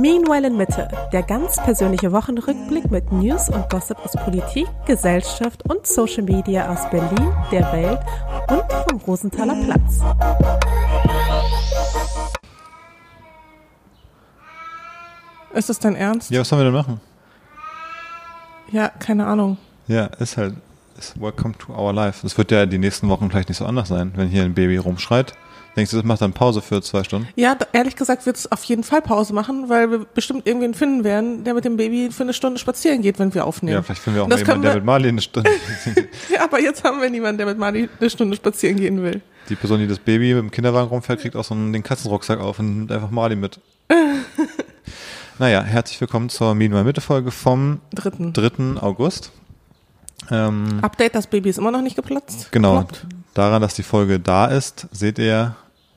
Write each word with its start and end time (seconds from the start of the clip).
Meanwhile 0.00 0.46
in 0.46 0.56
Mitte, 0.56 0.88
der 1.12 1.24
ganz 1.24 1.56
persönliche 1.56 2.12
Wochenrückblick 2.12 2.88
mit 2.88 3.10
News 3.10 3.48
und 3.48 3.68
Gossip 3.68 3.98
aus 4.04 4.12
Politik, 4.12 4.68
Gesellschaft 4.86 5.68
und 5.68 5.88
Social 5.88 6.22
Media 6.22 6.72
aus 6.72 6.88
Berlin, 6.88 7.34
der 7.50 7.72
Welt 7.72 7.98
und 8.48 8.62
vom 8.88 9.00
Rosenthaler 9.00 9.56
Platz. 9.64 10.00
Ist 15.52 15.68
das 15.68 15.80
dein 15.80 15.96
Ernst? 15.96 16.30
Ja, 16.30 16.42
was 16.42 16.48
sollen 16.48 16.60
wir 16.60 16.66
denn 16.66 16.74
machen? 16.74 17.00
Ja, 18.70 18.90
keine 18.90 19.26
Ahnung. 19.26 19.58
Ja, 19.88 20.04
ist 20.04 20.36
halt, 20.36 20.54
ist 20.96 21.20
welcome 21.20 21.58
to 21.58 21.72
our 21.72 21.92
life. 21.92 22.20
Das 22.22 22.38
wird 22.38 22.52
ja 22.52 22.66
die 22.66 22.78
nächsten 22.78 23.08
Wochen 23.08 23.30
vielleicht 23.30 23.48
nicht 23.48 23.58
so 23.58 23.66
anders 23.66 23.88
sein, 23.88 24.12
wenn 24.14 24.28
hier 24.28 24.44
ein 24.44 24.54
Baby 24.54 24.76
rumschreit. 24.76 25.34
Denkst 25.76 25.92
du, 25.92 25.96
das 25.98 26.04
macht 26.04 26.20
dann 26.20 26.32
Pause 26.32 26.60
für 26.60 26.82
zwei 26.82 27.04
Stunden? 27.04 27.28
Ja, 27.36 27.56
ehrlich 27.72 27.94
gesagt 27.94 28.26
wird 28.26 28.36
es 28.36 28.50
auf 28.50 28.64
jeden 28.64 28.82
Fall 28.82 29.00
Pause 29.00 29.32
machen, 29.32 29.68
weil 29.68 29.90
wir 29.90 29.98
bestimmt 30.00 30.46
irgendwen 30.46 30.74
finden 30.74 31.04
werden, 31.04 31.44
der 31.44 31.54
mit 31.54 31.64
dem 31.64 31.76
Baby 31.76 32.10
für 32.10 32.24
eine 32.24 32.32
Stunde 32.34 32.58
spazieren 32.58 33.00
geht, 33.00 33.18
wenn 33.20 33.32
wir 33.32 33.44
aufnehmen. 33.46 33.76
Ja, 33.76 33.82
vielleicht 33.82 34.02
finden 34.02 34.16
wir 34.16 34.24
auch 34.24 34.28
mal 34.28 34.38
jemanden, 34.38 34.62
der 34.62 34.74
mit 34.74 34.84
Marley 34.84 35.08
eine 35.10 35.20
Stunde. 35.20 35.50
Ja, 36.32 36.42
aber 36.44 36.60
jetzt 36.60 36.82
haben 36.84 37.00
wir 37.00 37.08
niemanden, 37.10 37.38
der 37.38 37.46
mit 37.46 37.58
Mali 37.58 37.88
eine 38.00 38.10
Stunde 38.10 38.36
spazieren 38.36 38.76
gehen 38.76 39.02
will. 39.02 39.20
Die 39.48 39.54
Person, 39.54 39.78
die 39.78 39.86
das 39.86 39.98
Baby 39.98 40.34
mit 40.34 40.42
dem 40.42 40.50
Kinderwagen 40.50 40.88
rumfährt, 40.88 41.20
kriegt 41.20 41.36
auch 41.36 41.44
so 41.44 41.54
einen, 41.54 41.72
den 41.72 41.82
Katzenrucksack 41.82 42.40
auf 42.40 42.58
und 42.58 42.76
nimmt 42.78 42.92
einfach 42.92 43.10
Marley 43.10 43.36
mit. 43.36 43.60
naja, 45.38 45.62
herzlich 45.62 46.00
willkommen 46.00 46.28
zur 46.28 46.54
Meanwhile 46.54 46.84
Mitte 46.84 47.00
Folge 47.00 47.30
vom 47.30 47.80
Dritten. 47.94 48.32
3. 48.32 48.82
August. 48.82 49.30
Ähm, 50.30 50.80
Update, 50.82 51.14
das 51.14 51.26
Baby 51.28 51.50
ist 51.50 51.58
immer 51.58 51.70
noch 51.70 51.82
nicht 51.82 51.96
geplatzt. 51.96 52.50
genau, 52.52 52.80
Geploppt. 52.80 53.06
Daran, 53.38 53.62
dass 53.62 53.74
die 53.74 53.82
Folge 53.82 54.18
da 54.20 54.46
ist, 54.46 54.86
seht 54.90 55.18
ihr, 55.18 55.54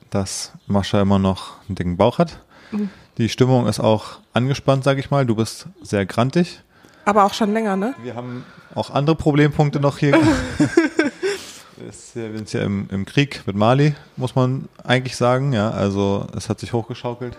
dass 0.09 0.51
Mascha 0.67 1.01
immer 1.01 1.19
noch 1.19 1.53
einen 1.67 1.75
dicken 1.75 1.97
Bauch 1.97 2.17
hat. 2.19 2.39
Mhm. 2.71 2.89
Die 3.17 3.29
Stimmung 3.29 3.67
ist 3.67 3.79
auch 3.79 4.19
angespannt, 4.33 4.83
sag 4.83 4.97
ich 4.97 5.11
mal. 5.11 5.25
Du 5.25 5.35
bist 5.35 5.67
sehr 5.81 6.05
grantig. 6.05 6.61
Aber 7.05 7.23
auch 7.25 7.33
schon 7.33 7.51
länger, 7.53 7.75
ne? 7.75 7.93
Wir 8.03 8.15
haben 8.15 8.45
auch 8.75 8.91
andere 8.91 9.15
Problempunkte 9.15 9.79
noch 9.79 9.97
hier. 9.97 10.13
Wir 11.77 11.91
sind 11.91 12.53
ja 12.53 12.61
im, 12.61 12.87
im 12.91 13.05
Krieg 13.05 13.41
mit 13.47 13.55
Mali, 13.55 13.95
muss 14.15 14.35
man 14.35 14.67
eigentlich 14.83 15.15
sagen. 15.17 15.51
Ja, 15.51 15.71
also 15.71 16.27
es 16.37 16.47
hat 16.47 16.59
sich 16.59 16.73
hochgeschaukelt, 16.73 17.35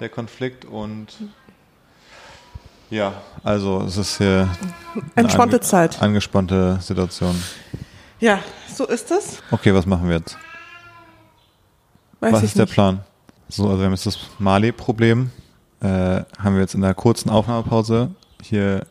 der 0.00 0.08
Konflikt. 0.08 0.64
Und 0.64 1.06
ja, 2.90 3.12
also 3.44 3.82
es 3.82 3.96
ist 3.96 4.18
hier 4.18 4.48
eine 4.94 5.04
Entspannte 5.14 5.58
ange- 5.58 5.62
Zeit. 5.62 6.02
angespannte 6.02 6.78
Situation. 6.80 7.40
Ja, 8.18 8.40
so 8.76 8.86
ist 8.86 9.10
es. 9.10 9.42
Okay, 9.50 9.74
was 9.74 9.86
machen 9.86 10.08
wir 10.08 10.16
jetzt? 10.16 10.36
Weiß 12.20 12.32
was 12.32 12.42
ist 12.42 12.56
der 12.56 12.64
nicht. 12.66 12.74
Plan? 12.74 13.00
So, 13.48 13.66
also 13.66 13.78
wir 13.78 13.86
haben 13.86 13.92
jetzt 13.92 14.06
das 14.06 14.18
Mali-Problem. 14.38 15.30
Äh, 15.80 15.86
haben 16.38 16.54
wir 16.54 16.60
jetzt 16.60 16.74
in 16.74 16.80
der 16.80 16.94
kurzen 16.94 17.28
Aufnahmepause 17.30 18.10
hier 18.42 18.86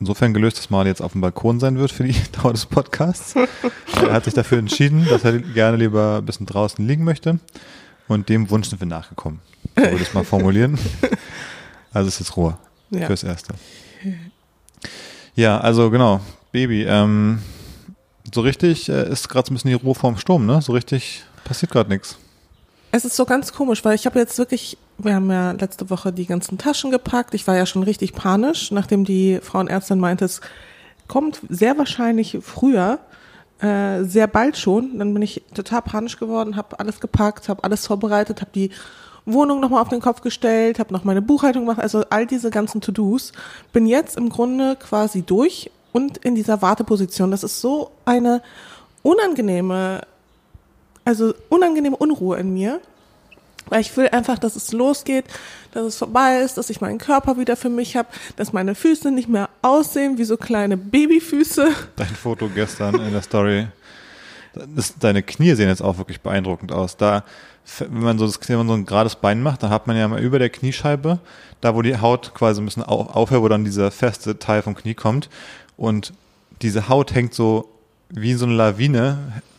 insofern 0.00 0.34
gelöst, 0.34 0.58
dass 0.58 0.70
Mali 0.70 0.88
jetzt 0.88 1.00
auf 1.00 1.12
dem 1.12 1.20
Balkon 1.20 1.60
sein 1.60 1.78
wird 1.78 1.92
für 1.92 2.02
die 2.04 2.16
Dauer 2.32 2.52
des 2.52 2.66
Podcasts. 2.66 3.34
er 3.94 4.12
hat 4.12 4.24
sich 4.24 4.34
dafür 4.34 4.58
entschieden, 4.58 5.06
dass 5.08 5.24
er 5.24 5.38
gerne 5.38 5.76
lieber 5.76 6.18
ein 6.18 6.26
bisschen 6.26 6.46
draußen 6.46 6.86
liegen 6.86 7.04
möchte. 7.04 7.38
Und 8.08 8.28
dem 8.28 8.50
Wunsch 8.50 8.68
sind 8.68 8.80
wir 8.80 8.88
nachgekommen. 8.88 9.40
So 9.76 9.82
würde 9.84 9.96
ich 9.96 10.02
es 10.02 10.14
mal 10.14 10.24
formulieren. 10.24 10.78
Also 11.94 12.08
ist 12.08 12.20
jetzt 12.20 12.38
Ruhe 12.38 12.56
Ja. 12.88 13.06
fürs 13.06 13.22
Erste. 13.22 13.52
Ja, 15.34 15.60
also 15.60 15.90
genau, 15.90 16.20
Baby. 16.50 16.84
Ähm, 16.84 17.42
so 18.34 18.40
richtig 18.40 18.88
äh, 18.88 19.10
ist 19.10 19.28
gerade 19.28 19.46
so 19.46 19.52
ein 19.52 19.54
bisschen 19.54 19.70
die 19.70 19.74
Ruhe 19.74 19.94
vorm 19.94 20.16
Sturm, 20.16 20.46
ne? 20.46 20.60
So 20.62 20.72
richtig 20.72 21.24
passiert 21.44 21.72
gerade 21.72 21.90
nichts. 21.90 22.18
Es 22.94 23.04
ist 23.04 23.16
so 23.16 23.24
ganz 23.24 23.52
komisch, 23.52 23.84
weil 23.84 23.94
ich 23.94 24.04
habe 24.04 24.18
jetzt 24.18 24.36
wirklich, 24.36 24.76
wir 24.98 25.14
haben 25.14 25.30
ja 25.30 25.52
letzte 25.52 25.88
Woche 25.88 26.12
die 26.12 26.26
ganzen 26.26 26.58
Taschen 26.58 26.90
gepackt. 26.90 27.32
Ich 27.32 27.46
war 27.46 27.56
ja 27.56 27.64
schon 27.64 27.82
richtig 27.82 28.12
panisch, 28.12 28.70
nachdem 28.70 29.04
die 29.04 29.40
Frauenärztin 29.42 29.98
meinte, 29.98 30.26
es 30.26 30.42
kommt 31.08 31.40
sehr 31.48 31.78
wahrscheinlich 31.78 32.38
früher, 32.42 32.98
äh, 33.60 34.04
sehr 34.04 34.26
bald 34.26 34.58
schon. 34.58 34.98
Dann 34.98 35.14
bin 35.14 35.22
ich 35.22 35.42
total 35.54 35.80
panisch 35.80 36.18
geworden, 36.18 36.56
habe 36.56 36.78
alles 36.80 37.00
gepackt, 37.00 37.48
habe 37.48 37.64
alles 37.64 37.86
vorbereitet, 37.86 38.42
habe 38.42 38.50
die 38.54 38.70
Wohnung 39.24 39.60
nochmal 39.60 39.80
auf 39.80 39.88
den 39.88 40.00
Kopf 40.00 40.20
gestellt, 40.20 40.78
habe 40.78 40.92
noch 40.92 41.04
meine 41.04 41.22
Buchhaltung 41.22 41.64
gemacht, 41.64 41.80
also 41.80 42.04
all 42.10 42.26
diese 42.26 42.50
ganzen 42.50 42.82
To-Dos. 42.82 43.32
Bin 43.72 43.86
jetzt 43.86 44.18
im 44.18 44.28
Grunde 44.28 44.76
quasi 44.76 45.22
durch 45.22 45.70
und 45.92 46.18
in 46.18 46.34
dieser 46.34 46.62
Warteposition. 46.62 47.30
Das 47.30 47.42
ist 47.44 47.60
so 47.60 47.90
eine 48.04 48.42
unangenehme 49.02 50.02
also 51.04 51.34
unangenehme 51.48 51.96
Unruhe 51.96 52.38
in 52.38 52.52
mir, 52.54 52.80
weil 53.66 53.80
ich 53.80 53.96
will 53.96 54.08
einfach, 54.10 54.38
dass 54.38 54.54
es 54.54 54.70
losgeht, 54.70 55.24
dass 55.72 55.84
es 55.84 55.96
vorbei 55.96 56.38
ist, 56.42 56.58
dass 56.58 56.70
ich 56.70 56.80
meinen 56.80 56.98
Körper 56.98 57.38
wieder 57.38 57.56
für 57.56 57.70
mich 57.70 57.96
habe, 57.96 58.08
dass 58.36 58.52
meine 58.52 58.76
Füße 58.76 59.10
nicht 59.10 59.28
mehr 59.28 59.48
aussehen 59.62 60.16
wie 60.18 60.24
so 60.24 60.36
kleine 60.36 60.76
Babyfüße. 60.76 61.70
Dein 61.96 62.06
Foto 62.06 62.48
gestern 62.48 62.94
in 63.00 63.12
der 63.12 63.22
Story. 63.22 63.66
Das, 64.76 64.96
deine 64.98 65.22
Knie 65.24 65.54
sehen 65.54 65.68
jetzt 65.68 65.82
auch 65.82 65.98
wirklich 65.98 66.20
beeindruckend 66.20 66.70
aus. 66.70 66.96
Da, 66.96 67.24
wenn 67.80 68.02
man 68.02 68.18
so, 68.18 68.26
das, 68.26 68.38
wenn 68.48 68.58
man 68.58 68.68
so 68.68 68.74
ein 68.74 68.86
gerades 68.86 69.16
Bein 69.16 69.42
macht, 69.42 69.64
dann 69.64 69.70
hat 69.70 69.88
man 69.88 69.96
ja 69.96 70.06
mal 70.06 70.20
über 70.20 70.38
der 70.38 70.50
Kniescheibe, 70.50 71.18
da 71.60 71.74
wo 71.74 71.82
die 71.82 71.98
Haut 71.98 72.32
quasi 72.34 72.60
ein 72.60 72.66
bisschen 72.66 72.84
au- 72.84 73.06
aufhört, 73.10 73.42
wo 73.42 73.48
dann 73.48 73.64
dieser 73.64 73.90
feste 73.90 74.38
Teil 74.38 74.62
vom 74.62 74.74
Knie 74.76 74.94
kommt. 74.94 75.30
Und 75.82 76.12
diese 76.62 76.88
Haut 76.88 77.12
hängt 77.12 77.34
so 77.34 77.68
wie 78.08 78.34
so 78.34 78.46
eine 78.46 78.54
Lawine, 78.54 79.18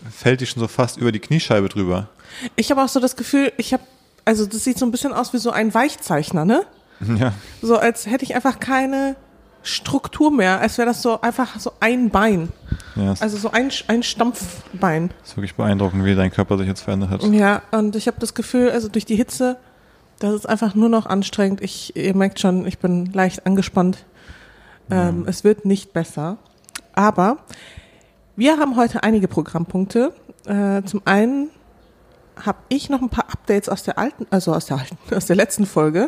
fällt 0.09 0.39
die 0.39 0.45
schon 0.45 0.61
so 0.61 0.69
fast 0.69 0.95
über 0.95 1.11
die 1.11 1.19
Kniescheibe 1.19 1.67
drüber. 1.67 2.07
Ich 2.55 2.71
habe 2.71 2.81
auch 2.81 2.87
so 2.87 3.01
das 3.01 3.17
Gefühl, 3.17 3.51
ich 3.57 3.73
habe, 3.73 3.83
also 4.23 4.45
das 4.45 4.63
sieht 4.63 4.79
so 4.79 4.85
ein 4.85 4.91
bisschen 4.91 5.11
aus 5.11 5.33
wie 5.33 5.37
so 5.37 5.51
ein 5.51 5.73
Weichzeichner, 5.73 6.45
ne? 6.45 6.63
Ja, 7.19 7.33
So 7.61 7.75
als 7.75 8.05
hätte 8.05 8.23
ich 8.23 8.35
einfach 8.35 8.61
keine 8.61 9.17
Struktur 9.63 10.31
mehr, 10.31 10.61
als 10.61 10.77
wäre 10.77 10.87
das 10.87 11.01
so 11.01 11.19
einfach 11.19 11.59
so 11.59 11.73
ein 11.81 12.09
Bein, 12.09 12.53
ja, 12.95 13.11
es 13.11 13.21
also 13.21 13.35
so 13.35 13.51
ein, 13.51 13.69
ein 13.87 14.01
Stampfbein. 14.01 15.09
ist 15.25 15.35
wirklich 15.35 15.55
beeindruckend, 15.55 16.05
wie 16.05 16.15
dein 16.15 16.31
Körper 16.31 16.57
sich 16.57 16.67
jetzt 16.67 16.81
verändert 16.81 17.09
hat. 17.09 17.23
Ja, 17.23 17.63
und 17.71 17.97
ich 17.97 18.07
habe 18.07 18.21
das 18.21 18.33
Gefühl, 18.33 18.71
also 18.71 18.87
durch 18.87 19.05
die 19.05 19.17
Hitze, 19.17 19.57
das 20.19 20.33
ist 20.35 20.45
einfach 20.47 20.73
nur 20.73 20.87
noch 20.87 21.05
anstrengend. 21.05 21.59
Ich, 21.59 21.97
ihr 21.97 22.15
merkt 22.15 22.39
schon, 22.39 22.65
ich 22.65 22.79
bin 22.79 23.11
leicht 23.11 23.45
angespannt. 23.45 24.05
Ähm, 24.89 25.25
Es 25.27 25.43
wird 25.43 25.65
nicht 25.65 25.93
besser. 25.93 26.37
Aber 26.93 27.37
wir 28.35 28.57
haben 28.57 28.75
heute 28.75 29.03
einige 29.03 29.27
Programmpunkte. 29.27 30.13
Äh, 30.45 30.83
zum 30.83 31.01
einen 31.05 31.49
habe 32.43 32.57
ich 32.69 32.89
noch 32.89 33.01
ein 33.01 33.09
paar 33.09 33.25
Updates 33.31 33.69
aus 33.69 33.83
der 33.83 33.97
alten, 33.99 34.25
also 34.31 34.53
aus 34.53 34.65
der 34.65 34.77
alten, 34.77 34.97
aus 35.15 35.25
der 35.25 35.35
letzten 35.35 35.65
Folge. 35.65 36.07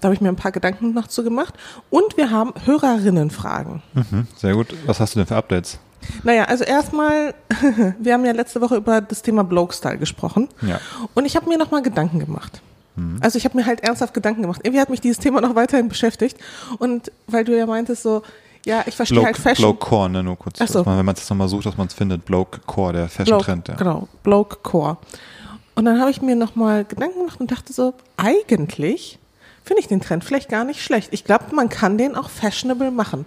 Da 0.00 0.06
habe 0.08 0.14
ich 0.14 0.20
mir 0.20 0.28
ein 0.28 0.36
paar 0.36 0.52
Gedanken 0.52 0.94
noch 0.94 1.06
zu 1.06 1.22
gemacht. 1.22 1.54
Und 1.90 2.16
wir 2.16 2.30
haben 2.30 2.52
Hörerinnenfragen. 2.64 3.82
Mhm, 3.94 4.26
sehr 4.36 4.54
gut. 4.54 4.74
Was 4.86 5.00
hast 5.00 5.14
du 5.14 5.20
denn 5.20 5.26
für 5.26 5.36
Updates? 5.36 5.78
Naja, 6.22 6.44
also 6.44 6.64
erstmal, 6.64 7.34
wir 7.98 8.14
haben 8.14 8.24
ja 8.24 8.32
letzte 8.32 8.60
Woche 8.60 8.76
über 8.76 9.00
das 9.00 9.22
Thema 9.22 9.44
Bloke-Style 9.44 9.98
gesprochen. 9.98 10.48
Ja. 10.62 10.80
Und 11.14 11.24
ich 11.24 11.36
habe 11.36 11.48
mir 11.48 11.58
nochmal 11.58 11.82
Gedanken 11.82 12.20
gemacht. 12.20 12.62
Also 13.20 13.38
ich 13.38 13.44
habe 13.44 13.56
mir 13.56 13.66
halt 13.66 13.80
ernsthaft 13.80 14.14
Gedanken 14.14 14.42
gemacht. 14.42 14.60
Irgendwie 14.64 14.80
hat 14.80 14.90
mich 14.90 15.00
dieses 15.00 15.18
Thema 15.18 15.40
noch 15.40 15.54
weiterhin 15.54 15.88
beschäftigt. 15.88 16.38
Und 16.78 17.12
weil 17.26 17.44
du 17.44 17.56
ja 17.56 17.66
meintest 17.66 18.02
so, 18.02 18.22
ja, 18.64 18.82
ich 18.86 18.96
verstehe 18.96 19.16
Bloke, 19.16 19.26
halt 19.26 19.36
Fashion. 19.36 19.64
Bloke 19.64 19.78
Core, 19.78 20.10
ne, 20.10 20.22
nur 20.22 20.36
kurz. 20.36 20.58
So. 20.58 20.82
man, 20.84 20.98
wenn 20.98 21.04
man 21.04 21.14
es 21.14 21.28
nochmal 21.30 21.48
sucht, 21.48 21.66
dass 21.66 21.76
man 21.76 21.86
es 21.86 21.94
findet. 21.94 22.24
Bloke 22.24 22.60
Core, 22.66 22.92
der 22.94 23.08
Fashion-Trend, 23.08 23.68
ja. 23.68 23.74
Genau, 23.74 24.08
Bloke 24.22 24.56
Core. 24.62 24.96
Und 25.74 25.84
dann 25.84 26.00
habe 26.00 26.10
ich 26.10 26.22
mir 26.22 26.36
nochmal 26.36 26.84
Gedanken 26.84 27.20
gemacht 27.20 27.38
und 27.38 27.50
dachte 27.50 27.72
so, 27.72 27.94
eigentlich 28.16 29.18
finde 29.62 29.80
ich 29.80 29.88
den 29.88 30.00
Trend 30.00 30.24
vielleicht 30.24 30.48
gar 30.48 30.64
nicht 30.64 30.82
schlecht. 30.82 31.08
Ich 31.12 31.24
glaube, 31.24 31.54
man 31.54 31.68
kann 31.68 31.98
den 31.98 32.16
auch 32.16 32.30
fashionable 32.30 32.90
machen. 32.90 33.26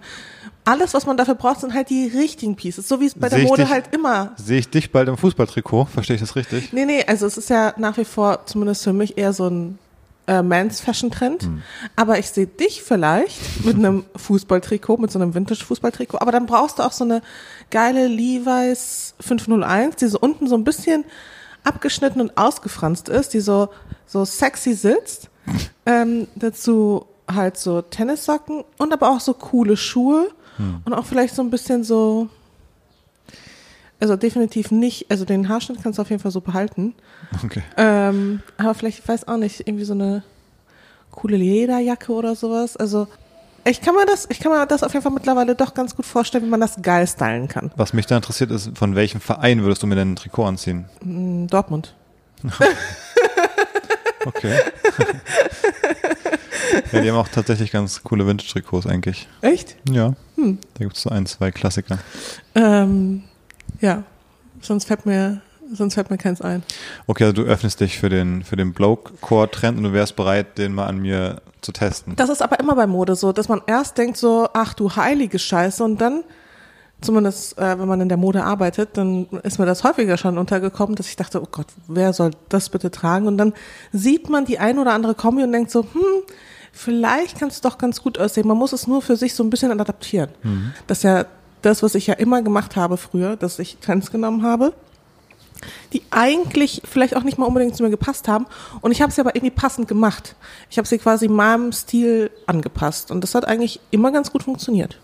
Alles, 0.69 0.93
was 0.93 1.07
man 1.07 1.17
dafür 1.17 1.33
braucht, 1.33 1.61
sind 1.61 1.73
halt 1.73 1.89
die 1.89 2.05
richtigen 2.07 2.55
Pieces. 2.55 2.87
So 2.87 2.99
wie 3.01 3.07
es 3.07 3.15
bei 3.15 3.27
der 3.27 3.39
Mode 3.39 3.63
dich- 3.63 3.71
halt 3.71 3.91
immer 3.91 4.33
Sehe 4.35 4.59
ich 4.59 4.69
dich 4.69 4.91
bald 4.91 5.07
im 5.07 5.17
Fußballtrikot? 5.17 5.85
Verstehe 5.85 6.13
ich 6.15 6.21
das 6.21 6.35
richtig? 6.35 6.73
Nee, 6.73 6.85
nee, 6.85 7.03
also 7.07 7.25
es 7.25 7.37
ist 7.39 7.49
ja 7.49 7.73
nach 7.77 7.97
wie 7.97 8.05
vor, 8.05 8.45
zumindest 8.45 8.83
für 8.83 8.93
mich, 8.93 9.17
eher 9.17 9.33
so 9.33 9.47
ein 9.47 9.79
äh, 10.27 10.43
Mans 10.43 10.79
Fashion 10.79 11.09
Trend. 11.09 11.41
Hm. 11.41 11.63
Aber 11.95 12.19
ich 12.19 12.29
sehe 12.29 12.45
dich 12.45 12.83
vielleicht 12.83 13.65
mit 13.65 13.77
einem 13.77 14.05
Fußballtrikot, 14.15 14.97
mit 14.97 15.11
so 15.11 15.17
einem 15.17 15.33
Vintage-Fußballtrikot. 15.33 16.19
Aber 16.19 16.31
dann 16.31 16.45
brauchst 16.45 16.77
du 16.77 16.83
auch 16.83 16.91
so 16.91 17.03
eine 17.03 17.23
geile 17.71 18.05
Levi's 18.05 19.15
501, 19.21 19.95
die 19.95 20.05
so 20.05 20.19
unten 20.19 20.47
so 20.47 20.55
ein 20.55 20.63
bisschen 20.63 21.03
abgeschnitten 21.63 22.21
und 22.21 22.37
ausgefranst 22.37 23.09
ist, 23.09 23.33
die 23.33 23.39
so, 23.39 23.69
so 24.05 24.23
sexy 24.23 24.75
sitzt. 24.75 25.29
ähm, 25.87 26.27
dazu 26.35 27.07
halt 27.27 27.57
so 27.57 27.81
Tennissocken 27.81 28.63
und 28.77 28.93
aber 28.93 29.09
auch 29.09 29.19
so 29.19 29.33
coole 29.33 29.77
Schuhe 29.77 30.29
und 30.85 30.93
auch 30.93 31.05
vielleicht 31.05 31.35
so 31.35 31.41
ein 31.41 31.49
bisschen 31.49 31.83
so, 31.83 32.27
also 33.99 34.15
definitiv 34.15 34.71
nicht, 34.71 35.09
also 35.09 35.25
den 35.25 35.47
Haarschnitt 35.49 35.81
kannst 35.81 35.99
du 35.99 36.01
auf 36.01 36.09
jeden 36.09 36.21
Fall 36.21 36.31
so 36.31 36.41
behalten. 36.41 36.93
Okay. 37.43 37.63
Ähm, 37.77 38.41
aber 38.57 38.73
vielleicht, 38.73 38.99
ich 38.99 39.07
weiß 39.07 39.27
auch 39.27 39.37
nicht, 39.37 39.67
irgendwie 39.67 39.85
so 39.85 39.93
eine 39.93 40.23
coole 41.11 41.37
Lederjacke 41.37 42.11
oder 42.11 42.35
sowas. 42.35 42.77
Also 42.77 43.07
ich 43.65 43.81
kann 43.81 43.95
mir 43.95 44.05
das, 44.05 44.27
ich 44.29 44.39
kann 44.39 44.51
mir 44.51 44.65
das 44.65 44.83
auf 44.83 44.93
jeden 44.93 45.03
Fall 45.03 45.11
mittlerweile 45.11 45.55
doch 45.55 45.73
ganz 45.73 45.95
gut 45.95 46.05
vorstellen, 46.05 46.45
wie 46.45 46.49
man 46.49 46.61
das 46.61 46.81
geil 46.81 47.07
stylen 47.07 47.47
kann. 47.47 47.71
Was 47.75 47.93
mich 47.93 48.05
da 48.05 48.15
interessiert 48.15 48.51
ist, 48.51 48.77
von 48.77 48.95
welchem 48.95 49.21
Verein 49.21 49.61
würdest 49.63 49.83
du 49.83 49.87
mir 49.87 49.95
denn 49.95 50.13
ein 50.13 50.15
Trikot 50.15 50.45
anziehen? 50.45 50.85
Hm, 51.01 51.47
Dortmund. 51.47 51.93
Okay. 54.25 54.59
Ja, 56.91 57.01
die 57.01 57.09
haben 57.09 57.17
auch 57.17 57.27
tatsächlich 57.27 57.71
ganz 57.71 58.03
coole 58.03 58.25
Vintage-Trikots 58.25 58.87
eigentlich. 58.87 59.27
Echt? 59.41 59.75
Ja. 59.89 60.13
Da 60.37 60.83
gibt 60.83 60.95
es 60.95 61.03
so 61.03 61.09
ein, 61.09 61.25
zwei 61.25 61.51
Klassiker. 61.51 61.99
Ähm, 62.55 63.23
ja, 63.81 64.03
sonst 64.61 64.85
fällt 64.85 65.05
mir, 65.05 65.41
sonst 65.73 65.95
fällt 65.95 66.09
mir 66.09 66.17
keins 66.17 66.41
ein. 66.41 66.63
Okay, 67.07 67.25
also 67.25 67.33
du 67.33 67.43
öffnest 67.43 67.79
dich 67.79 67.99
für 67.99 68.09
den, 68.09 68.43
für 68.43 68.55
den 68.55 68.73
Bloke-Core-Trend 68.73 69.77
und 69.77 69.83
du 69.83 69.93
wärst 69.93 70.15
bereit, 70.15 70.57
den 70.57 70.73
mal 70.73 70.87
an 70.87 70.99
mir 70.99 71.41
zu 71.61 71.71
testen. 71.71 72.15
Das 72.15 72.29
ist 72.29 72.41
aber 72.41 72.59
immer 72.59 72.75
bei 72.75 72.87
Mode 72.87 73.15
so, 73.15 73.33
dass 73.33 73.49
man 73.49 73.61
erst 73.67 73.97
denkt 73.97 74.17
so, 74.17 74.47
ach 74.53 74.73
du 74.73 74.95
heilige 74.95 75.39
Scheiße 75.39 75.83
und 75.83 75.99
dann, 75.99 76.23
zumindest 77.01 77.57
äh, 77.57 77.77
wenn 77.77 77.87
man 77.87 77.99
in 78.01 78.09
der 78.09 78.17
Mode 78.17 78.43
arbeitet, 78.43 78.91
dann 78.93 79.27
ist 79.43 79.59
mir 79.59 79.65
das 79.65 79.83
häufiger 79.83 80.17
schon 80.17 80.37
untergekommen, 80.37 80.95
dass 80.95 81.07
ich 81.07 81.17
dachte, 81.17 81.41
oh 81.41 81.47
Gott, 81.51 81.67
wer 81.87 82.13
soll 82.13 82.31
das 82.47 82.69
bitte 82.69 82.91
tragen? 82.91 83.27
Und 83.27 83.37
dann 83.37 83.53
sieht 83.91 84.29
man 84.29 84.45
die 84.45 84.59
ein 84.59 84.79
oder 84.79 84.93
andere 84.93 85.15
Kombi 85.15 85.43
und 85.43 85.51
denkt 85.51 85.71
so, 85.71 85.81
hm, 85.81 86.23
vielleicht 86.71 87.39
kann 87.39 87.49
es 87.49 87.61
doch 87.61 87.77
ganz 87.77 88.01
gut 88.01 88.17
aussehen. 88.17 88.47
Man 88.47 88.57
muss 88.57 88.73
es 88.73 88.87
nur 88.87 89.01
für 89.01 89.15
sich 89.15 89.33
so 89.33 89.43
ein 89.43 89.49
bisschen 89.49 89.71
adaptieren. 89.71 90.29
Das 90.87 90.99
ist 90.99 91.03
ja 91.03 91.25
das, 91.61 91.83
was 91.83 91.95
ich 91.95 92.07
ja 92.07 92.13
immer 92.13 92.41
gemacht 92.41 92.75
habe 92.75 92.97
früher, 92.97 93.35
dass 93.35 93.59
ich 93.59 93.77
Trends 93.77 94.11
genommen 94.11 94.43
habe 94.43 94.73
die 95.93 96.03
eigentlich 96.11 96.81
vielleicht 96.85 97.15
auch 97.15 97.23
nicht 97.23 97.37
mal 97.37 97.45
unbedingt 97.45 97.75
zu 97.75 97.83
mir 97.83 97.89
gepasst 97.89 98.27
haben. 98.27 98.45
Und 98.81 98.91
ich 98.91 99.01
habe 99.01 99.11
sie 99.11 99.21
aber 99.21 99.35
irgendwie 99.35 99.53
passend 99.53 99.87
gemacht. 99.87 100.35
Ich 100.69 100.77
habe 100.77 100.87
sie 100.87 100.97
quasi 100.97 101.27
meinem 101.27 101.71
Stil 101.71 102.31
angepasst. 102.45 103.11
Und 103.11 103.21
das 103.21 103.35
hat 103.35 103.45
eigentlich 103.45 103.79
immer 103.91 104.11
ganz 104.11 104.31
gut 104.31 104.43
funktioniert. 104.43 104.97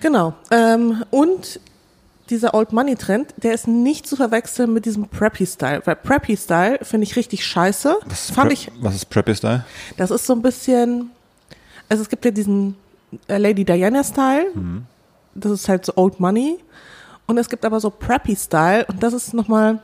Genau. 0.00 0.34
Ähm, 0.50 1.04
und 1.10 1.60
dieser 2.30 2.54
Old 2.54 2.72
Money 2.72 2.96
Trend, 2.96 3.34
der 3.36 3.54
ist 3.54 3.68
nicht 3.68 4.06
zu 4.06 4.16
verwechseln 4.16 4.72
mit 4.72 4.84
diesem 4.84 5.08
Preppy 5.08 5.46
Style. 5.46 5.82
Weil 5.84 5.96
Preppy 5.96 6.36
Style 6.36 6.78
finde 6.82 7.04
ich 7.04 7.16
richtig 7.16 7.44
scheiße. 7.44 7.96
Was 8.06 8.28
ist, 8.28 8.34
Fand 8.34 8.48
Pre- 8.48 8.54
ich, 8.54 8.70
was 8.80 8.94
ist 8.94 9.06
Preppy-Style? 9.10 9.64
das 9.96 10.10
ist 10.10 10.26
so 10.26 10.32
ein 10.34 10.42
bisschen, 10.42 11.10
also 11.88 12.02
es 12.02 12.08
gibt 12.08 12.24
ja 12.24 12.30
diesen 12.30 12.76
äh, 13.28 13.38
Lady 13.38 13.64
Diana 13.64 14.02
Style. 14.02 14.46
Das 15.34 15.52
ist 15.52 15.68
halt 15.68 15.86
so 15.86 15.92
Old 15.96 16.18
Money. 16.20 16.58
Und 17.26 17.38
es 17.38 17.48
gibt 17.48 17.64
aber 17.64 17.80
so 17.80 17.90
Preppy 17.90 18.36
Style 18.36 18.84
und 18.86 19.02
das 19.02 19.12
ist 19.12 19.34
nochmal 19.34 19.80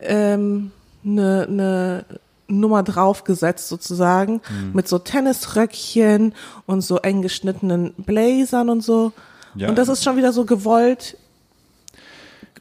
ähm, 0.00 0.72
eine 1.04 1.46
ne 1.48 2.04
Nummer 2.48 2.82
draufgesetzt 2.82 3.68
sozusagen 3.68 4.40
mit 4.72 4.88
so 4.88 4.98
Tennisröckchen 4.98 6.34
und 6.66 6.80
so 6.80 6.98
eng 6.98 7.22
geschnittenen 7.22 7.94
Blazern 7.96 8.68
und 8.70 8.80
so. 8.82 9.12
Ja. 9.54 9.68
Und 9.68 9.78
das 9.78 9.88
ist 9.88 10.02
schon 10.02 10.16
wieder 10.16 10.32
so 10.32 10.44
gewollt. 10.44 11.16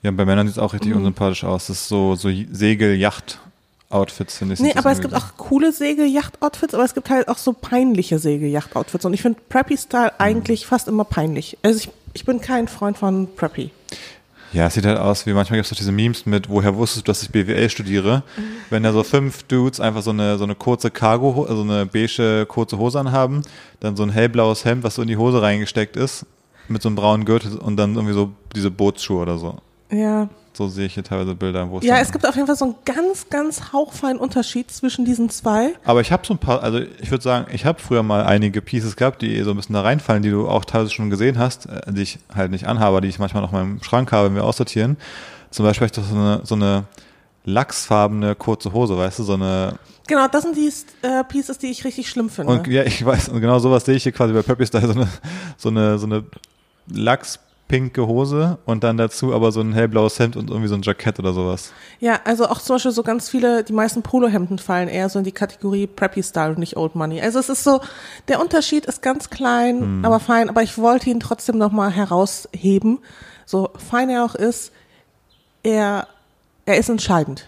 Ja, 0.02 0.12
bei 0.12 0.26
Männern 0.26 0.48
sieht 0.48 0.58
es 0.58 0.60
auch 0.64 0.72
Mhm. 0.74 0.80
richtig 0.80 0.96
unsympathisch 0.96 1.44
aus. 1.44 1.68
Das 1.68 1.78
ist 1.82 1.88
so, 1.90 2.16
so 2.16 2.30
Segel-Yacht-Outfits, 3.10 4.38
finde 4.38 4.54
ich. 4.54 4.60
Nee, 4.60 4.74
aber 4.76 4.92
es 4.92 5.02
gibt 5.02 5.14
auch 5.14 5.36
coole 5.38 5.72
Segelyacht-Outfits, 5.72 6.74
aber 6.74 6.84
es 6.86 6.94
gibt 6.94 7.10
halt 7.10 7.28
auch 7.28 7.38
so 7.38 7.54
peinliche 7.54 8.20
Segelyacht-Outfits. 8.20 9.06
Und 9.06 9.14
ich 9.14 9.22
finde 9.22 9.40
Preppy-Style 9.50 10.20
eigentlich 10.20 10.66
fast 10.66 10.88
immer 10.88 11.04
peinlich. 11.06 11.58
Also 11.64 11.80
ich, 11.80 11.90
ich 12.14 12.26
bin 12.26 12.40
kein 12.42 12.68
Freund 12.68 12.98
von 12.98 13.28
Preppy. 13.36 13.72
Ja, 14.52 14.66
es 14.66 14.74
sieht 14.74 14.86
halt 14.86 14.98
aus 14.98 15.28
wie, 15.28 15.34
manchmal 15.34 15.58
gibt 15.60 15.66
es 15.66 15.70
doch 15.70 15.78
diese 15.78 15.92
Memes 15.92 16.26
mit, 16.26 16.50
woher 16.50 16.76
wusstest 16.76 17.06
du, 17.08 17.12
dass 17.12 17.22
ich 17.22 17.30
BWL 17.30 17.70
studiere? 17.70 18.24
Mhm. 18.36 18.42
Wenn 18.72 18.82
da 18.84 18.92
so 18.92 19.04
fünf 19.04 19.44
Dudes 19.44 19.80
einfach 19.80 20.02
so 20.02 20.10
eine, 20.10 20.40
so 20.40 20.44
eine 20.44 20.56
kurze 20.56 20.90
Cargo, 20.90 21.46
also 21.48 21.62
eine 21.62 21.86
beige 21.86 22.48
kurze 22.48 22.80
Hose 22.80 23.00
anhaben, 23.00 23.44
dann 23.80 23.96
so 23.96 24.02
ein 24.02 24.10
hellblaues 24.10 24.66
Hemd, 24.66 24.84
was 24.84 24.96
so 24.96 25.04
in 25.04 25.08
die 25.08 25.18
Hose 25.18 25.40
reingesteckt 25.42 25.96
ist, 25.98 26.26
mit 26.68 26.82
so 26.82 26.90
einem 26.90 26.96
braunen 26.96 27.26
Gürtel 27.26 27.58
und 27.60 27.78
dann 27.78 27.94
irgendwie 27.94 28.14
so 28.16 28.32
diese 28.56 28.72
Bootsschuhe 28.72 29.22
oder 29.22 29.38
so. 29.38 29.60
Ja. 29.92 30.30
So 30.54 30.68
sehe 30.68 30.88
ich 30.88 30.96
hier 30.96 31.04
teilweise 31.04 31.36
Bilder, 31.36 31.70
wo 31.70 31.78
es 31.78 31.86
Ja, 31.86 32.00
es 32.00 32.12
gibt 32.12 32.28
auf 32.28 32.36
jeden 32.36 32.48
Fall 32.48 32.58
so 32.58 32.66
einen 32.66 32.76
ganz, 32.84 33.30
ganz 33.30 33.72
hauchfeinen 33.72 34.18
Unterschied 34.18 34.70
zwischen 34.72 35.06
diesen 35.06 35.30
zwei. 35.30 35.74
Aber 35.86 36.02
ich 36.02 36.12
habe 36.12 36.26
so 36.26 36.34
ein 36.34 36.38
paar, 36.38 36.62
also 36.64 36.80
ich 36.80 37.12
würde 37.12 37.24
sagen, 37.24 37.48
ich 37.54 37.66
habe 37.66 37.80
früher 37.80 38.04
mal 38.04 38.26
einige 38.26 38.62
Pieces 38.62 38.96
gehabt, 38.96 39.22
die 39.22 39.42
so 39.44 39.52
ein 39.52 39.56
bisschen 39.56 39.74
da 39.74 39.82
reinfallen, 39.82 40.22
die 40.22 40.32
du 40.32 40.50
auch 40.50 40.66
teilweise 40.66 40.92
schon 40.92 41.10
gesehen 41.10 41.40
hast, 41.40 41.68
äh, 41.68 41.94
die 41.94 42.02
ich 42.02 42.20
halt 42.36 42.52
nicht 42.52 42.68
anhabe, 42.68 43.00
die 43.00 43.08
ich 43.08 43.20
manchmal 43.20 43.42
noch 43.42 43.52
mal 43.52 43.62
im 43.62 43.82
Schrank 43.82 44.12
habe, 44.12 44.28
wenn 44.28 44.36
wir 44.36 44.44
aussortieren. 44.44 44.98
Zum 45.50 45.66
Beispiel 45.66 45.88
habe 45.88 45.96
ich 45.98 46.04
doch 46.04 46.10
so 46.10 46.16
eine, 46.16 46.42
so 46.44 46.56
eine 46.56 46.84
lachsfarbene 47.46 48.36
kurze 48.36 48.74
Hose, 48.74 48.98
weißt 48.98 49.20
du, 49.20 49.24
so 49.24 49.34
eine, 49.36 49.80
Genau, 50.08 50.28
das 50.28 50.42
sind 50.42 50.58
die 50.58 50.72
äh, 51.04 51.24
Pieces, 51.24 51.60
die 51.60 51.68
ich 51.68 51.86
richtig 51.86 52.10
schlimm 52.10 52.30
finde. 52.30 52.52
und 52.52 52.68
ja, 52.68 52.84
ich 52.84 53.06
weiß, 53.06 53.30
und 53.30 53.42
genau 53.42 53.60
sowas 53.60 53.86
sehe 53.86 53.96
ich 53.96 54.04
hier 54.04 54.12
quasi 54.12 54.34
bei 54.34 54.42
Peppy 54.42 54.66
Style, 54.66 54.88
so 54.88 54.94
eine, 54.94 55.08
so 55.58 55.70
eine, 55.70 56.00
so 56.00 56.06
eine 56.08 56.24
lachspinke 57.70 58.08
Hose 58.08 58.58
und 58.66 58.84
dann 58.84 58.98
dazu 58.98 59.34
aber 59.34 59.52
so 59.52 59.62
ein 59.62 59.74
hellblaues 59.74 60.20
Hemd 60.20 60.36
und 60.36 60.50
irgendwie 60.50 60.68
so 60.68 60.76
ein 60.76 60.82
Jackett 60.82 61.20
oder 61.20 61.34
sowas. 61.34 61.72
ja, 62.00 62.20
also 62.26 62.48
auch 62.48 62.60
zum 62.60 62.76
Beispiel 62.76 62.92
so 62.92 63.04
ganz 63.04 63.30
viele, 63.30 63.64
die 63.64 63.74
meisten 63.74 64.02
Polohemden 64.02 64.58
fallen 64.58 64.88
eher 64.88 65.10
so 65.10 65.20
in 65.20 65.26
die 65.26 65.32
Kategorie 65.32 65.88
Preppy 65.88 66.24
Style 66.24 66.50
und 66.50 66.60
nicht 66.60 66.78
Old 66.78 66.96
Money. 66.96 67.22
Also 67.22 67.40
es 67.40 67.50
ist 67.50 67.64
so, 67.64 67.80
der 68.28 68.42
Unterschied 68.42 68.86
ist 68.86 69.02
ganz 69.02 69.30
klein, 69.30 70.02
aber 70.04 70.20
fein, 70.20 70.50
aber 70.50 70.64
ich 70.64 70.78
wollte 70.78 71.10
ihn 71.10 71.20
trotzdem 71.20 71.58
nochmal 71.58 71.92
herausheben. 71.92 73.00
So 73.46 73.70
fein 73.78 74.10
er 74.10 74.26
auch 74.26 74.36
ist, 74.36 74.72
er, 75.64 76.08
er 76.66 76.78
ist 76.78 76.90
entscheidend. 76.90 77.48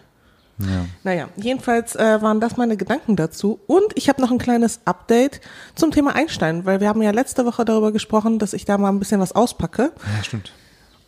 Ja. 0.69 0.85
Naja, 1.03 1.29
jedenfalls 1.35 1.95
äh, 1.95 2.21
waren 2.21 2.39
das 2.39 2.57
meine 2.57 2.77
Gedanken 2.77 3.15
dazu. 3.15 3.59
Und 3.67 3.85
ich 3.95 4.09
habe 4.09 4.21
noch 4.21 4.31
ein 4.31 4.37
kleines 4.37 4.81
Update 4.85 5.41
zum 5.75 5.91
Thema 5.91 6.15
Einstein, 6.15 6.65
weil 6.65 6.79
wir 6.79 6.87
haben 6.87 7.01
ja 7.01 7.11
letzte 7.11 7.45
Woche 7.45 7.65
darüber 7.65 7.91
gesprochen, 7.91 8.39
dass 8.39 8.53
ich 8.53 8.65
da 8.65 8.77
mal 8.77 8.89
ein 8.89 8.99
bisschen 8.99 9.19
was 9.19 9.33
auspacke. 9.33 9.91
Ja, 10.17 10.23
stimmt. 10.23 10.51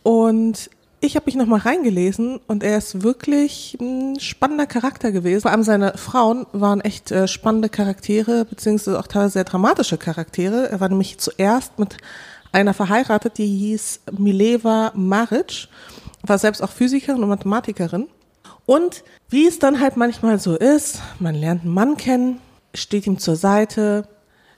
Und 0.02 0.70
ich 1.00 1.16
habe 1.16 1.26
mich 1.26 1.34
nochmal 1.34 1.60
reingelesen 1.60 2.40
und 2.46 2.62
er 2.62 2.78
ist 2.78 3.02
wirklich 3.02 3.76
ein 3.80 4.18
spannender 4.20 4.66
Charakter 4.66 5.12
gewesen. 5.12 5.42
Vor 5.42 5.50
allem 5.50 5.62
seine 5.62 5.98
Frauen 5.98 6.46
waren 6.52 6.80
echt 6.80 7.10
äh, 7.10 7.28
spannende 7.28 7.68
Charaktere, 7.68 8.46
beziehungsweise 8.46 8.98
auch 8.98 9.06
teilweise 9.06 9.34
sehr 9.34 9.44
dramatische 9.44 9.98
Charaktere. 9.98 10.70
Er 10.70 10.80
war 10.80 10.88
nämlich 10.88 11.18
zuerst 11.18 11.78
mit 11.78 11.98
einer 12.52 12.72
verheiratet, 12.72 13.36
die 13.36 13.46
hieß 13.46 14.00
Mileva 14.16 14.92
Maric, 14.94 15.68
war 16.22 16.38
selbst 16.38 16.62
auch 16.62 16.70
Physikerin 16.70 17.22
und 17.22 17.28
Mathematikerin. 17.28 18.06
Und 18.66 19.04
wie 19.28 19.46
es 19.46 19.58
dann 19.58 19.80
halt 19.80 19.96
manchmal 19.96 20.38
so 20.38 20.56
ist, 20.56 21.00
man 21.18 21.34
lernt 21.34 21.62
einen 21.62 21.74
Mann 21.74 21.96
kennen, 21.96 22.40
steht 22.74 23.06
ihm 23.06 23.18
zur 23.18 23.36
Seite, 23.36 24.08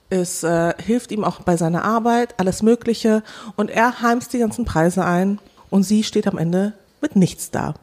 es 0.08 0.44
äh, 0.44 0.74
hilft 0.80 1.10
ihm 1.10 1.24
auch 1.24 1.40
bei 1.40 1.56
seiner 1.56 1.84
Arbeit, 1.84 2.34
alles 2.38 2.62
Mögliche. 2.62 3.22
Und 3.56 3.70
er 3.70 4.02
heimst 4.02 4.32
die 4.32 4.38
ganzen 4.38 4.64
Preise 4.64 5.04
ein 5.04 5.40
und 5.70 5.82
sie 5.82 6.04
steht 6.04 6.28
am 6.28 6.38
Ende 6.38 6.74
mit 7.00 7.16
nichts 7.16 7.50
da. 7.50 7.74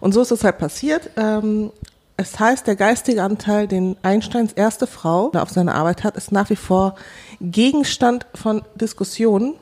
Und 0.00 0.12
so 0.12 0.22
ist 0.22 0.30
es 0.30 0.44
halt 0.44 0.58
passiert. 0.58 1.10
Ähm, 1.16 1.72
es 2.16 2.38
heißt, 2.38 2.66
der 2.66 2.76
geistige 2.76 3.22
Anteil, 3.22 3.66
den 3.66 3.96
Einsteins 4.02 4.52
erste 4.52 4.86
Frau 4.86 5.30
auf 5.34 5.50
seiner 5.50 5.74
Arbeit 5.74 6.04
hat, 6.04 6.16
ist 6.16 6.32
nach 6.32 6.48
wie 6.50 6.56
vor 6.56 6.94
Gegenstand 7.40 8.26
von 8.34 8.62
Diskussionen. 8.76 9.54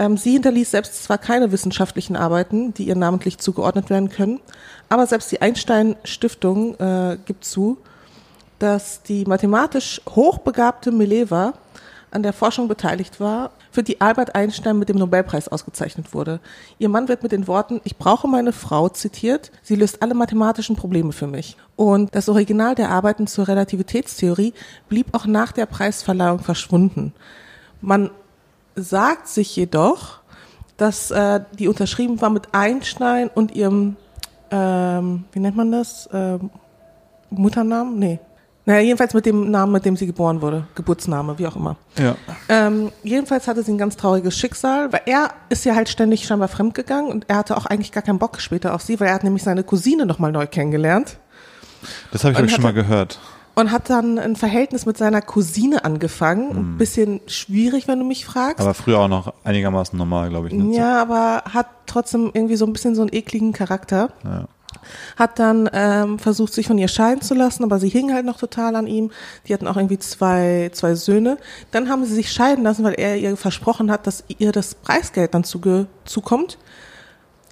Ähm, 0.00 0.16
sie 0.16 0.32
hinterließ 0.32 0.70
selbst 0.70 1.04
zwar 1.04 1.18
keine 1.18 1.52
wissenschaftlichen 1.52 2.16
Arbeiten, 2.16 2.72
die 2.72 2.84
ihr 2.84 2.96
namentlich 2.96 3.36
zugeordnet 3.36 3.90
werden 3.90 4.08
können, 4.08 4.40
aber 4.88 5.06
selbst 5.06 5.30
die 5.30 5.42
Einstein-Stiftung 5.42 6.74
äh, 6.80 7.18
gibt 7.26 7.44
zu, 7.44 7.76
dass 8.58 9.02
die 9.02 9.26
mathematisch 9.26 10.00
hochbegabte 10.08 10.90
Mileva 10.90 11.52
an 12.10 12.22
der 12.22 12.32
Forschung 12.32 12.66
beteiligt 12.66 13.20
war, 13.20 13.50
für 13.70 13.82
die 13.82 14.00
Albert 14.00 14.34
Einstein 14.34 14.78
mit 14.78 14.88
dem 14.88 14.96
Nobelpreis 14.96 15.48
ausgezeichnet 15.48 16.14
wurde. 16.14 16.40
Ihr 16.78 16.88
Mann 16.88 17.08
wird 17.08 17.22
mit 17.22 17.30
den 17.30 17.46
Worten, 17.46 17.82
ich 17.84 17.98
brauche 17.98 18.26
meine 18.26 18.52
Frau 18.52 18.88
zitiert, 18.88 19.52
sie 19.62 19.76
löst 19.76 20.02
alle 20.02 20.14
mathematischen 20.14 20.76
Probleme 20.76 21.12
für 21.12 21.26
mich. 21.26 21.58
Und 21.76 22.14
das 22.14 22.30
Original 22.30 22.74
der 22.74 22.88
Arbeiten 22.88 23.26
zur 23.26 23.48
Relativitätstheorie 23.48 24.54
blieb 24.88 25.08
auch 25.12 25.26
nach 25.26 25.52
der 25.52 25.66
Preisverleihung 25.66 26.38
verschwunden. 26.38 27.12
Man 27.82 28.10
sagt 28.74 29.28
sich 29.28 29.54
jedoch, 29.56 30.20
dass 30.76 31.10
äh, 31.10 31.40
die 31.58 31.68
unterschrieben 31.68 32.20
war 32.20 32.30
mit 32.30 32.48
Einstein 32.52 33.28
und 33.28 33.54
ihrem, 33.54 33.96
ähm, 34.50 35.24
wie 35.32 35.40
nennt 35.40 35.56
man 35.56 35.70
das, 35.72 36.08
ähm, 36.12 36.50
Mutternamen? 37.30 37.98
Nee. 37.98 38.18
Naja, 38.66 38.80
jedenfalls 38.80 39.14
mit 39.14 39.26
dem 39.26 39.50
Namen, 39.50 39.72
mit 39.72 39.84
dem 39.84 39.96
sie 39.96 40.06
geboren 40.06 40.42
wurde. 40.42 40.66
Geburtsname, 40.74 41.38
wie 41.38 41.46
auch 41.46 41.56
immer. 41.56 41.76
Ja. 41.98 42.14
Ähm, 42.48 42.92
jedenfalls 43.02 43.48
hatte 43.48 43.62
sie 43.62 43.72
ein 43.72 43.78
ganz 43.78 43.96
trauriges 43.96 44.36
Schicksal, 44.36 44.92
weil 44.92 45.02
er 45.06 45.30
ist 45.48 45.64
ja 45.64 45.74
halt 45.74 45.88
ständig 45.88 46.26
scheinbar 46.26 46.48
fremdgegangen 46.48 47.10
und 47.10 47.28
er 47.28 47.36
hatte 47.36 47.56
auch 47.56 47.66
eigentlich 47.66 47.92
gar 47.92 48.02
keinen 48.02 48.18
Bock 48.18 48.40
später 48.40 48.74
auf 48.74 48.82
sie, 48.82 49.00
weil 49.00 49.08
er 49.08 49.14
hat 49.14 49.24
nämlich 49.24 49.42
seine 49.42 49.64
Cousine 49.64 50.06
nochmal 50.06 50.30
neu 50.30 50.46
kennengelernt 50.46 51.18
Das 52.12 52.24
habe 52.24 52.34
ich, 52.34 52.40
ich 52.40 52.52
schon 52.52 52.62
mal 52.62 52.72
gehört. 52.72 53.18
Und 53.54 53.70
hat 53.70 53.90
dann 53.90 54.18
ein 54.18 54.36
Verhältnis 54.36 54.86
mit 54.86 54.96
seiner 54.96 55.22
Cousine 55.22 55.84
angefangen. 55.84 56.50
Ein 56.56 56.78
bisschen 56.78 57.20
schwierig, 57.26 57.88
wenn 57.88 57.98
du 57.98 58.04
mich 58.04 58.24
fragst. 58.24 58.60
Aber 58.60 58.74
früher 58.74 58.98
auch 59.00 59.08
noch 59.08 59.34
einigermaßen 59.44 59.98
normal, 59.98 60.30
glaube 60.30 60.48
ich. 60.48 60.54
Ne? 60.54 60.74
Ja, 60.74 61.00
aber 61.00 61.42
hat 61.52 61.66
trotzdem 61.86 62.30
irgendwie 62.32 62.56
so 62.56 62.66
ein 62.66 62.72
bisschen 62.72 62.94
so 62.94 63.02
einen 63.02 63.12
ekligen 63.12 63.52
Charakter. 63.52 64.10
Ja. 64.24 64.46
Hat 65.16 65.38
dann 65.38 65.68
ähm, 65.72 66.18
versucht, 66.18 66.52
sich 66.52 66.66
von 66.66 66.78
ihr 66.78 66.88
scheiden 66.88 67.22
zu 67.22 67.34
lassen, 67.34 67.64
aber 67.64 67.78
sie 67.80 67.88
hing 67.88 68.12
halt 68.12 68.24
noch 68.24 68.38
total 68.38 68.76
an 68.76 68.86
ihm. 68.86 69.10
Die 69.46 69.52
hatten 69.52 69.66
auch 69.66 69.76
irgendwie 69.76 69.98
zwei, 69.98 70.70
zwei 70.72 70.94
Söhne. 70.94 71.38
Dann 71.70 71.88
haben 71.88 72.04
sie 72.04 72.14
sich 72.14 72.30
scheiden 72.32 72.64
lassen, 72.64 72.84
weil 72.84 72.94
er 72.94 73.16
ihr 73.16 73.36
versprochen 73.36 73.90
hat, 73.90 74.06
dass 74.06 74.24
ihr 74.28 74.52
das 74.52 74.74
Preisgeld 74.76 75.34
dann 75.34 75.44
zuge 75.44 75.86
zukommt. 76.04 76.58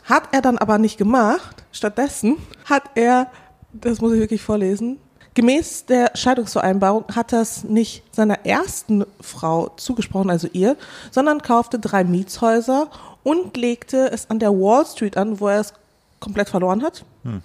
Hat 0.04 0.28
er 0.32 0.40
dann 0.42 0.58
aber 0.58 0.78
nicht 0.78 0.96
gemacht. 0.96 1.64
Stattdessen 1.72 2.36
hat 2.64 2.84
er, 2.94 3.26
das 3.72 4.00
muss 4.00 4.12
ich 4.12 4.20
wirklich 4.20 4.40
vorlesen, 4.40 4.98
Gemäß 5.34 5.86
der 5.86 6.12
Scheidungsvereinbarung 6.14 7.04
hat 7.14 7.32
das 7.32 7.64
nicht 7.64 8.02
seiner 8.12 8.44
ersten 8.44 9.04
Frau 9.20 9.68
zugesprochen, 9.76 10.30
also 10.30 10.48
ihr, 10.52 10.76
sondern 11.10 11.42
kaufte 11.42 11.78
drei 11.78 12.04
Mietshäuser 12.04 12.88
und 13.22 13.56
legte 13.56 14.10
es 14.10 14.30
an 14.30 14.38
der 14.38 14.50
Wall 14.50 14.84
Street 14.86 15.16
an, 15.16 15.40
wo 15.40 15.48
er 15.48 15.60
es 15.60 15.74
komplett 16.20 16.48
verloren 16.48 16.82
hat. 16.82 17.04
Hm. 17.22 17.42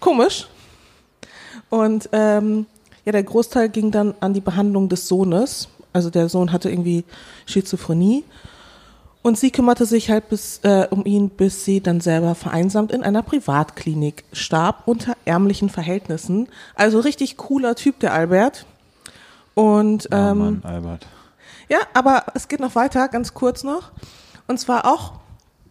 Komisch. 0.00 0.48
Und 1.70 2.08
ähm, 2.12 2.66
ja, 3.04 3.12
der 3.12 3.22
Großteil 3.22 3.68
ging 3.68 3.90
dann 3.90 4.14
an 4.20 4.34
die 4.34 4.40
Behandlung 4.40 4.88
des 4.88 5.08
Sohnes. 5.08 5.68
Also 5.92 6.10
der 6.10 6.28
Sohn 6.28 6.52
hatte 6.52 6.70
irgendwie 6.70 7.04
Schizophrenie 7.46 8.24
und 9.22 9.38
sie 9.38 9.50
kümmerte 9.50 9.86
sich 9.86 10.10
halt 10.10 10.28
bis, 10.28 10.58
äh, 10.64 10.86
um 10.90 11.04
ihn, 11.06 11.30
bis 11.30 11.64
sie 11.64 11.80
dann 11.80 12.00
selber 12.00 12.34
vereinsamt 12.34 12.92
in 12.92 13.02
einer 13.02 13.22
Privatklinik 13.22 14.24
starb, 14.32 14.82
unter 14.86 15.14
ärmlichen 15.24 15.68
Verhältnissen. 15.68 16.48
Also 16.74 17.00
richtig 17.00 17.36
cooler 17.36 17.76
Typ, 17.76 18.00
der 18.00 18.12
Albert. 18.12 18.66
Und 19.54 20.08
ähm, 20.10 20.38
Mann, 20.38 20.62
Albert. 20.64 21.06
ja, 21.68 21.78
aber 21.94 22.24
es 22.34 22.48
geht 22.48 22.60
noch 22.60 22.74
weiter, 22.74 23.08
ganz 23.08 23.32
kurz 23.32 23.62
noch. 23.62 23.92
Und 24.48 24.58
zwar 24.58 24.86
auch 24.86 25.12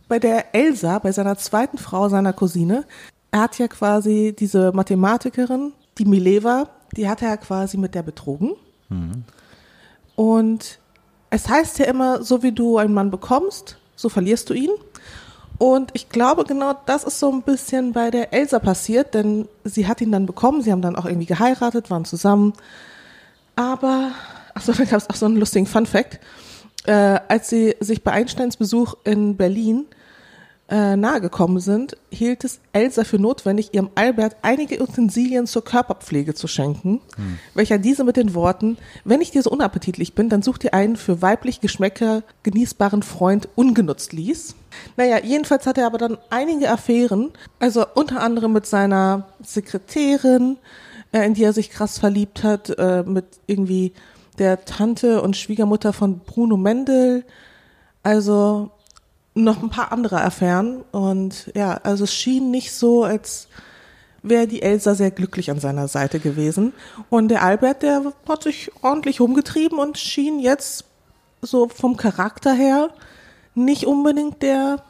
bei 0.07 0.19
der 0.19 0.55
Elsa, 0.55 0.99
bei 0.99 1.11
seiner 1.11 1.37
zweiten 1.37 1.77
Frau, 1.77 2.07
seiner 2.09 2.33
Cousine. 2.33 2.85
Er 3.31 3.41
hat 3.41 3.57
ja 3.59 3.67
quasi 3.67 4.35
diese 4.37 4.71
Mathematikerin, 4.71 5.73
die 5.97 6.05
Mileva, 6.05 6.67
die 6.95 7.09
hat 7.09 7.21
er 7.21 7.29
ja 7.29 7.37
quasi 7.37 7.77
mit 7.77 7.95
der 7.95 8.03
betrogen. 8.03 8.51
Und 10.15 10.79
es 11.31 11.49
heißt 11.49 11.79
ja 11.79 11.85
immer, 11.85 12.21
so 12.21 12.43
wie 12.43 12.51
du 12.51 12.77
einen 12.77 12.93
Mann 12.93 13.09
bekommst, 13.09 13.77
so 13.95 14.09
verlierst 14.09 14.49
du 14.49 14.53
ihn. 14.53 14.69
Und 15.57 15.91
ich 15.93 16.09
glaube, 16.09 16.43
genau 16.43 16.75
das 16.85 17.03
ist 17.03 17.19
so 17.19 17.31
ein 17.31 17.43
bisschen 17.43 17.93
bei 17.93 18.11
der 18.11 18.33
Elsa 18.33 18.59
passiert, 18.59 19.13
denn 19.13 19.47
sie 19.63 19.87
hat 19.87 20.01
ihn 20.01 20.11
dann 20.11 20.25
bekommen, 20.25 20.61
sie 20.61 20.71
haben 20.71 20.81
dann 20.81 20.95
auch 20.95 21.05
irgendwie 21.05 21.27
geheiratet, 21.27 21.89
waren 21.89 22.05
zusammen. 22.05 22.53
Aber, 23.55 24.11
achso, 24.53 24.71
dann 24.77 24.87
gab 24.87 24.99
es 24.99 25.09
auch 25.09 25.15
so 25.15 25.25
einen 25.25 25.37
lustigen 25.37 25.67
Fun 25.67 25.85
Fact. 25.85 26.19
Äh, 26.85 27.19
als 27.27 27.49
sie 27.49 27.75
sich 27.79 28.03
bei 28.03 28.11
Einsteins 28.11 28.57
Besuch 28.57 28.95
in 29.03 29.37
Berlin 29.37 29.85
äh, 30.71 30.95
nahegekommen 30.95 31.59
sind, 31.59 31.97
hielt 32.09 32.45
es 32.45 32.61
Elsa 32.71 33.03
für 33.03 33.19
notwendig, 33.19 33.73
ihrem 33.73 33.89
Albert 33.95 34.37
einige 34.41 34.81
Utensilien 34.81 35.45
zur 35.45 35.65
Körperpflege 35.65 36.33
zu 36.33 36.47
schenken, 36.47 37.01
welcher 37.53 37.77
diese 37.77 38.05
mit 38.05 38.15
den 38.15 38.33
Worten, 38.33 38.77
wenn 39.03 39.19
ich 39.19 39.31
dir 39.31 39.43
so 39.43 39.51
unappetitlich 39.51 40.15
bin, 40.15 40.29
dann 40.29 40.41
such 40.41 40.59
dir 40.59 40.73
einen 40.73 40.95
für 40.95 41.21
weiblich 41.21 41.59
Geschmäcker 41.59 42.23
genießbaren 42.43 43.03
Freund 43.03 43.49
ungenutzt 43.55 44.13
ließ. 44.13 44.55
Naja, 44.95 45.19
jedenfalls 45.21 45.67
hatte 45.67 45.81
er 45.81 45.87
aber 45.87 45.97
dann 45.97 46.17
einige 46.29 46.71
Affären, 46.71 47.31
also 47.59 47.85
unter 47.93 48.21
anderem 48.21 48.53
mit 48.53 48.65
seiner 48.65 49.27
Sekretärin, 49.43 50.57
äh, 51.11 51.25
in 51.25 51.33
die 51.33 51.43
er 51.43 51.51
sich 51.51 51.69
krass 51.69 51.99
verliebt 51.99 52.43
hat, 52.43 52.69
äh, 52.77 53.03
mit 53.03 53.25
irgendwie 53.45 53.91
der 54.39 54.63
Tante 54.63 55.21
und 55.21 55.35
Schwiegermutter 55.35 55.91
von 55.91 56.19
Bruno 56.19 56.55
Mendel, 56.55 57.25
also 58.03 58.71
noch 59.33 59.61
ein 59.63 59.69
paar 59.69 59.91
andere 59.91 60.21
Affären 60.21 60.83
und 60.91 61.51
ja, 61.55 61.79
also 61.83 62.03
es 62.03 62.13
schien 62.13 62.51
nicht 62.51 62.73
so, 62.73 63.03
als 63.03 63.47
wäre 64.23 64.45
die 64.45 64.61
Elsa 64.61 64.93
sehr 64.93 65.11
glücklich 65.11 65.49
an 65.49 65.59
seiner 65.59 65.87
Seite 65.87 66.19
gewesen 66.19 66.73
und 67.09 67.29
der 67.29 67.43
Albert, 67.43 67.81
der 67.81 68.13
hat 68.27 68.43
sich 68.43 68.71
ordentlich 68.81 69.19
rumgetrieben 69.19 69.79
und 69.79 69.97
schien 69.97 70.39
jetzt 70.39 70.85
so 71.41 71.69
vom 71.69 71.97
Charakter 71.97 72.53
her 72.53 72.89
nicht 73.55 73.85
unbedingt 73.85 74.41
der 74.41 74.83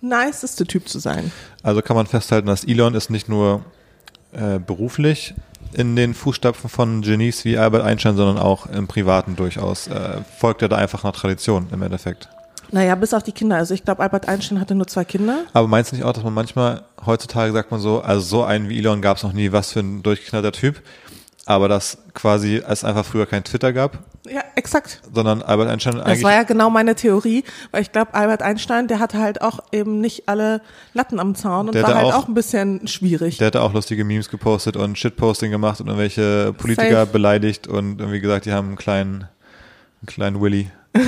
niceste 0.00 0.66
Typ 0.66 0.88
zu 0.88 0.98
sein. 0.98 1.32
Also 1.62 1.82
kann 1.82 1.96
man 1.96 2.06
festhalten, 2.06 2.46
dass 2.46 2.64
Elon 2.64 2.94
ist 2.94 3.10
nicht 3.10 3.28
nur 3.28 3.64
äh, 4.32 4.58
beruflich 4.58 5.34
in 5.72 5.96
den 5.96 6.14
Fußstapfen 6.14 6.70
von 6.70 7.02
Genies 7.02 7.44
wie 7.44 7.58
Albert 7.58 7.82
Einstein, 7.84 8.16
sondern 8.16 8.38
auch 8.38 8.66
im 8.66 8.86
Privaten 8.86 9.36
durchaus. 9.36 9.88
Äh, 9.88 10.22
folgt 10.38 10.62
er 10.62 10.68
da 10.68 10.76
einfach 10.76 11.04
nach 11.04 11.12
Tradition 11.12 11.66
im 11.72 11.82
Endeffekt. 11.82 12.28
Naja, 12.72 12.94
bis 12.94 13.14
auf 13.14 13.22
die 13.22 13.32
Kinder. 13.32 13.56
Also 13.56 13.74
ich 13.74 13.84
glaube, 13.84 14.02
Albert 14.02 14.28
Einstein 14.28 14.60
hatte 14.60 14.74
nur 14.74 14.86
zwei 14.86 15.04
Kinder. 15.04 15.44
Aber 15.52 15.68
meinst 15.68 15.92
du 15.92 15.96
nicht 15.96 16.04
auch, 16.04 16.12
dass 16.12 16.24
man 16.24 16.34
manchmal, 16.34 16.82
heutzutage 17.04 17.52
sagt 17.52 17.70
man 17.70 17.80
so, 17.80 18.00
also 18.00 18.20
so 18.20 18.44
einen 18.44 18.68
wie 18.68 18.78
Elon 18.78 19.00
gab 19.02 19.16
es 19.18 19.22
noch 19.22 19.32
nie, 19.32 19.52
was 19.52 19.72
für 19.72 19.80
ein 19.80 20.02
durchgeknallter 20.02 20.52
Typ. 20.52 20.82
Aber 21.48 21.68
dass 21.68 21.98
quasi 22.12 22.60
es 22.66 22.82
einfach 22.82 23.04
früher 23.04 23.24
kein 23.24 23.44
Twitter 23.44 23.72
gab, 23.72 24.00
Ja, 24.28 24.42
exakt. 24.56 25.00
sondern 25.14 25.42
Albert 25.42 25.68
Einstein 25.68 25.94
Das 25.94 26.04
eigentlich 26.04 26.24
war 26.24 26.32
ja 26.32 26.42
genau 26.42 26.70
meine 26.70 26.96
Theorie, 26.96 27.44
weil 27.70 27.82
ich 27.82 27.92
glaube, 27.92 28.14
Albert 28.14 28.42
Einstein, 28.42 28.88
der 28.88 28.98
hatte 28.98 29.18
halt 29.20 29.42
auch 29.42 29.60
eben 29.70 30.00
nicht 30.00 30.28
alle 30.28 30.60
Latten 30.92 31.20
am 31.20 31.36
Zaun 31.36 31.68
und 31.68 31.76
war 31.80 31.94
halt 31.94 32.04
auch- 32.06 32.14
auch, 32.24 32.26
ein 32.28 32.34
bisschen 32.34 32.88
schwierig. 32.88 33.38
Der 33.38 33.46
hatte 33.46 33.62
auch 33.62 33.72
lustige 33.72 34.04
Memes 34.04 34.28
gepostet 34.28 34.76
und 34.76 34.98
Shitposting 34.98 35.52
gemacht 35.52 35.80
und 35.80 35.86
irgendwelche 35.86 36.52
Politiker 36.52 37.02
Safe. 37.02 37.12
beleidigt 37.12 37.68
und 37.68 38.00
irgendwie 38.00 38.18
gesagt, 38.18 38.46
die 38.46 38.52
haben 38.52 38.66
einen 38.66 38.76
kleinen, 38.76 39.14
einen 40.00 40.06
kleinen 40.08 40.40
Willy. 40.40 40.68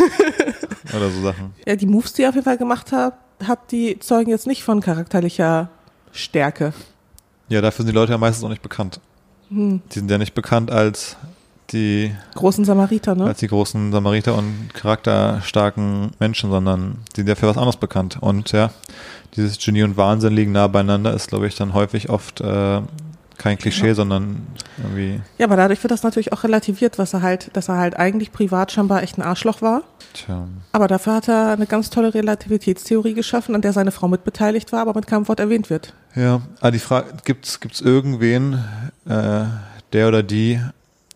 Oder 0.96 1.10
so 1.10 1.20
Sachen. 1.22 1.54
Ja, 1.66 1.76
die 1.76 1.86
Moves, 1.86 2.12
die 2.12 2.22
er 2.22 2.30
auf 2.30 2.34
jeden 2.34 2.44
Fall 2.44 2.58
gemacht 2.58 2.92
hat, 2.92 3.14
hat 3.44 3.70
die 3.70 3.98
zeugen 3.98 4.30
jetzt 4.30 4.46
nicht 4.46 4.62
von 4.62 4.80
charakterlicher 4.80 5.70
Stärke. 6.12 6.72
Ja, 7.48 7.60
dafür 7.60 7.84
sind 7.84 7.92
die 7.92 7.98
Leute 7.98 8.12
ja 8.12 8.18
meistens 8.18 8.44
auch 8.44 8.48
nicht 8.48 8.62
bekannt. 8.62 9.00
Hm. 9.48 9.80
Die 9.92 9.98
sind 9.98 10.10
ja 10.10 10.18
nicht 10.18 10.34
bekannt 10.34 10.70
als 10.70 11.16
die, 11.72 12.14
Großen 12.34 12.64
Samariter, 12.64 13.14
ne? 13.14 13.24
als 13.24 13.40
die 13.40 13.46
großen 13.46 13.92
Samariter 13.92 14.36
und 14.36 14.70
charakterstarken 14.72 16.12
Menschen, 16.18 16.50
sondern 16.50 16.98
die 17.14 17.20
sind 17.20 17.28
ja 17.28 17.34
für 17.34 17.46
was 17.46 17.56
anderes 17.56 17.76
bekannt. 17.76 18.18
Und 18.20 18.52
ja, 18.52 18.70
dieses 19.36 19.58
Genie 19.58 19.82
und 19.82 19.96
Wahnsinn 19.96 20.32
liegen 20.32 20.52
nah 20.52 20.66
beieinander, 20.66 21.12
ist, 21.12 21.28
glaube 21.28 21.46
ich, 21.46 21.56
dann 21.56 21.74
häufig 21.74 22.08
oft 22.08 22.40
äh, 22.40 22.80
kein 23.38 23.56
Klischee, 23.56 23.94
sondern 23.94 24.46
irgendwie, 24.76 25.20
Ja, 25.38 25.46
aber 25.46 25.56
dadurch 25.56 25.82
wird 25.82 25.92
das 25.92 26.02
natürlich 26.02 26.32
auch 26.32 26.42
relativiert, 26.42 26.98
was 26.98 27.14
er 27.14 27.22
halt, 27.22 27.50
dass 27.56 27.68
er 27.68 27.76
halt 27.76 27.96
eigentlich 27.96 28.32
privat 28.32 28.72
scheinbar 28.72 29.02
echt 29.02 29.16
ein 29.16 29.22
Arschloch 29.22 29.62
war. 29.62 29.82
tja, 30.12 30.48
Aber 30.72 30.88
dafür 30.88 31.14
hat 31.14 31.28
er 31.28 31.52
eine 31.52 31.66
ganz 31.66 31.88
tolle 31.88 32.12
Relativitätstheorie 32.12 33.14
geschaffen, 33.14 33.54
an 33.54 33.62
der 33.62 33.72
seine 33.72 33.92
Frau 33.92 34.08
mitbeteiligt 34.08 34.72
war, 34.72 34.80
aber 34.80 34.94
mit 34.94 35.06
keinem 35.06 35.28
Wort 35.28 35.40
erwähnt 35.40 35.70
wird. 35.70 35.94
Ja, 36.14 36.42
ah, 36.60 36.70
die 36.70 36.80
Frage, 36.80 37.14
gibt's 37.24 37.60
gibt's 37.60 37.80
irgendwen, 37.80 38.64
äh, 39.06 39.44
der 39.92 40.08
oder 40.08 40.22
die 40.22 40.60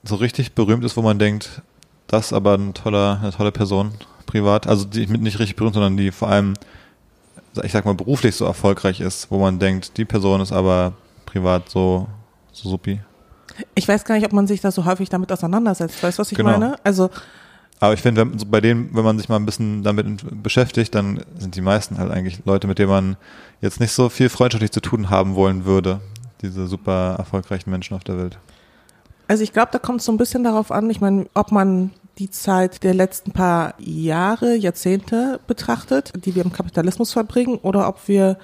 so 0.05 0.15
richtig 0.15 0.53
berühmt 0.53 0.85
ist, 0.85 0.97
wo 0.97 1.03
man 1.03 1.19
denkt, 1.19 1.63
das 2.07 2.27
ist 2.27 2.33
aber 2.33 2.55
ein 2.55 2.75
toller, 2.75 3.19
eine 3.21 3.33
tolle 3.33 3.53
Person, 3.53 3.93
privat, 4.27 4.67
also 4.67 4.85
die 4.85 5.07
mit 5.07 5.23
nicht 5.23 5.39
richtig 5.39 5.57
berühmt, 5.57 5.75
sondern 5.75 5.97
die 5.97 6.13
vor 6.13 6.29
allem, 6.29 6.55
ich 7.63 7.73
sag 7.73 7.85
mal, 7.85 7.95
beruflich 7.95 8.37
so 8.37 8.45
erfolgreich 8.45 9.01
ist, 9.01 9.31
wo 9.31 9.39
man 9.39 9.59
denkt, 9.59 9.97
die 9.99 10.05
Person 10.05 10.41
ist 10.41 10.53
aber 10.53 10.93
privat 11.33 11.69
so, 11.69 12.07
so 12.53 12.69
supi. 12.69 13.01
Ich 13.75 13.89
weiß 13.89 14.05
gar 14.05 14.15
nicht, 14.15 14.25
ob 14.25 14.33
man 14.33 14.47
sich 14.47 14.61
da 14.61 14.71
so 14.71 14.85
häufig 14.85 15.09
damit 15.09 15.33
auseinandersetzt. 15.33 16.03
Weißt 16.03 16.19
du, 16.19 16.21
was 16.21 16.33
ich 16.33 16.39
Genau. 16.39 16.53
meine? 16.53 16.77
Also, 16.85 17.11
Aber 17.81 17.95
ich 17.95 18.01
finde, 18.01 18.25
bei 18.25 18.61
denen, 18.61 18.95
wenn 18.95 19.05
man 19.05 19.19
sich 19.19 19.29
mal 19.29 19.37
ein 19.37 19.45
bisschen 19.47 19.83
damit 19.83 20.07
beschäftigt, 20.43 20.95
dann 20.95 21.25
sind 21.39 21.57
die 21.57 21.61
meisten 21.61 21.99
halt 21.99 22.11
eigentlich 22.13 22.41
Leute, 22.45 22.67
mit 22.69 22.79
denen 22.79 22.91
man 22.91 23.17
jetzt 23.61 23.81
nicht 23.81 23.93
so 23.93 24.09
viel 24.09 24.29
freundschaftlich 24.29 24.71
zu 24.71 24.81
tun 24.81 25.11
haben 25.11 25.35
wollen 25.35 25.65
würde. 25.65 26.01
Diese 26.43 26.67
super 26.67 27.17
erfolgreichen 27.19 27.71
Menschen 27.71 27.97
auf 27.97 28.05
der 28.05 28.19
Welt. 28.19 28.39
Also 29.29 29.43
ich 29.43 29.53
glaube, 29.53 29.71
da 29.73 29.79
kommt 29.79 30.01
es 30.01 30.07
so 30.07 30.13
ein 30.13 30.19
bisschen 30.19 30.45
darauf 30.45 30.71
an, 30.71 30.89
ich 30.91 31.01
meine, 31.01 31.27
ob 31.35 31.51
man 31.53 31.91
die 32.19 32.31
Zeit 32.31 32.83
der 32.85 32.95
letzten 32.95 33.33
paar 33.33 33.75
Jahre, 33.79 34.55
Jahrzehnte 34.55 35.41
betrachtet, 35.47 36.13
die 36.25 36.35
wir 36.35 36.45
im 36.45 36.53
Kapitalismus 36.53 37.13
verbringen, 37.13 37.57
oder 37.63 37.89
ob 37.89 38.07
wir 38.07 38.37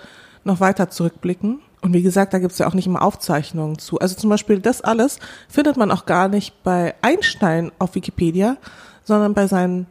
noch 0.45 0.61
weiter 0.61 0.89
zurückblicken. 0.91 1.61
Und 1.81 1.93
wie 1.93 2.03
gesagt, 2.03 2.35
da 2.35 2.39
gibt 2.39 2.53
es 2.53 2.59
ja 2.59 2.67
auch 2.67 2.75
nicht 2.75 2.87
immer 2.87 3.03
Aufzeichnungen 3.03 3.79
zu. 3.79 3.99
Also 3.99 4.15
zum 4.17 4.31
Beispiel 4.31 4.61
das 4.61 4.81
alles 4.81 5.19
findet 5.49 5.77
man 5.77 5.91
auch 5.91 6.07
gar 6.07 6.29
nicht 6.29 6.63
bei 6.63 6.95
Einstein 7.03 7.71
auf 7.79 7.95
Wikipedia, 7.95 8.57
sondern 9.05 9.35
bei 9.35 9.47
seinen 9.47 9.87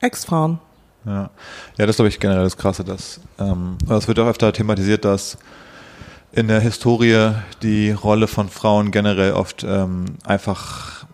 Ex-Frauen. 0.00 0.58
Ja, 1.04 1.30
ja 1.78 1.86
das 1.86 1.96
glaube 1.96 2.08
ich 2.08 2.20
generell 2.20 2.44
das 2.44 2.56
Krasse. 2.56 2.84
Dass, 2.84 3.20
ähm, 3.38 3.76
es 3.88 4.08
wird 4.08 4.18
auch 4.18 4.26
öfter 4.26 4.52
thematisiert, 4.52 5.04
dass 5.04 5.36
in 6.32 6.48
der 6.48 6.60
Historie 6.60 7.32
die 7.62 7.90
Rolle 7.90 8.26
von 8.26 8.48
Frauen 8.48 8.90
generell 8.90 9.32
oft 9.32 9.64
ähm, 9.64 10.06
einfach 10.24 11.06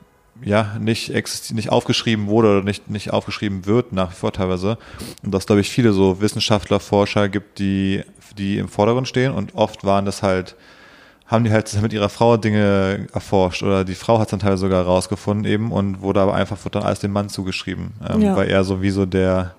ja 0.44 0.76
nicht 0.78 1.10
nicht 1.52 1.70
aufgeschrieben 1.70 2.26
wurde 2.28 2.48
oder 2.58 2.62
nicht 2.62 2.88
nicht 2.90 3.12
aufgeschrieben 3.12 3.66
wird 3.66 3.92
nach 3.92 4.10
wie 4.12 4.16
vor 4.16 4.32
teilweise 4.32 4.78
und 5.22 5.32
dass 5.34 5.46
glaube 5.46 5.60
ich 5.60 5.70
viele 5.70 5.92
so 5.92 6.20
Wissenschaftler 6.20 6.80
Forscher 6.80 7.28
gibt 7.28 7.58
die 7.58 8.02
die 8.36 8.58
im 8.58 8.68
Vordergrund 8.68 9.08
stehen 9.08 9.32
und 9.32 9.54
oft 9.54 9.84
waren 9.84 10.04
das 10.04 10.22
halt 10.22 10.54
haben 11.26 11.44
die 11.44 11.50
halt 11.50 11.70
mit 11.82 11.92
ihrer 11.92 12.08
Frau 12.08 12.36
Dinge 12.36 13.06
erforscht 13.12 13.62
oder 13.62 13.84
die 13.84 13.94
Frau 13.94 14.18
hat 14.18 14.28
es 14.28 14.30
dann 14.30 14.40
teilweise 14.40 14.60
sogar 14.60 14.84
rausgefunden 14.84 15.44
eben 15.44 15.72
und 15.72 16.00
wurde 16.00 16.20
aber 16.20 16.34
einfach 16.34 16.56
wird 16.64 16.74
dann 16.76 16.84
alles 16.84 17.00
dem 17.00 17.12
Mann 17.12 17.28
zugeschrieben, 17.28 17.92
ähm, 18.08 18.22
Ja. 18.22 18.36
weil 18.36 18.48
er 18.48 18.64
so 18.64 18.80
wie 18.80 18.90
so 18.90 19.04
der, 19.06 19.54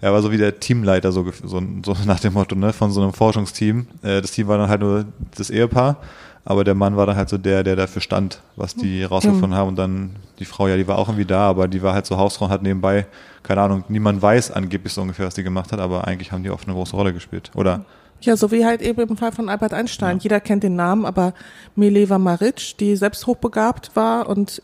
er 0.00 0.12
war 0.12 0.22
so 0.22 0.30
wie 0.32 0.38
der 0.38 0.60
Teamleiter 0.60 1.12
so, 1.12 1.26
so, 1.44 1.60
so 1.84 1.96
nach 2.06 2.20
dem 2.20 2.32
Motto 2.34 2.54
ne 2.54 2.72
von 2.72 2.90
so 2.90 3.02
einem 3.02 3.12
Forschungsteam. 3.12 3.86
Äh, 4.02 4.22
das 4.22 4.30
Team 4.30 4.46
war 4.48 4.56
dann 4.58 4.68
halt 4.70 4.80
nur 4.80 5.04
das 5.36 5.50
Ehepaar, 5.50 5.96
aber 6.44 6.64
der 6.64 6.74
Mann 6.74 6.96
war 6.96 7.06
dann 7.06 7.16
halt 7.16 7.28
so 7.28 7.38
der, 7.38 7.62
der 7.62 7.76
dafür 7.76 8.02
stand, 8.02 8.40
was 8.56 8.74
die 8.74 9.04
rausgefunden 9.04 9.54
haben 9.54 9.68
und 9.68 9.76
dann 9.76 10.16
die 10.38 10.44
Frau 10.44 10.68
ja, 10.68 10.76
die 10.76 10.88
war 10.88 10.98
auch 10.98 11.08
irgendwie 11.08 11.26
da, 11.26 11.48
aber 11.48 11.68
die 11.68 11.82
war 11.82 11.92
halt 11.94 12.06
so 12.06 12.16
Hausfrau 12.16 12.46
und 12.46 12.50
hat 12.50 12.62
nebenbei 12.62 13.06
keine 13.42 13.62
Ahnung, 13.62 13.84
niemand 13.88 14.20
weiß 14.20 14.50
angeblich 14.50 14.92
so 14.92 15.00
ungefähr, 15.02 15.26
was 15.26 15.34
die 15.34 15.42
gemacht 15.42 15.72
hat, 15.72 15.80
aber 15.80 16.06
eigentlich 16.06 16.30
haben 16.32 16.42
die 16.42 16.50
oft 16.50 16.66
eine 16.66 16.74
große 16.74 16.94
Rolle 16.94 17.12
gespielt 17.12 17.50
oder 17.54 17.84
Ja, 18.20 18.36
so 18.36 18.50
wie 18.50 18.64
halt 18.66 18.82
eben 18.82 19.00
im 19.00 19.16
Fall 19.16 19.32
von 19.32 19.48
Albert 19.48 19.72
Einstein. 19.72 20.18
Ja. 20.18 20.22
Jeder 20.22 20.40
kennt 20.40 20.62
den 20.62 20.76
Namen, 20.76 21.06
aber 21.06 21.32
Mileva 21.74 22.18
Maric, 22.18 22.76
die 22.78 22.96
selbst 22.96 23.26
hochbegabt 23.26 23.96
war 23.96 24.28
und 24.28 24.62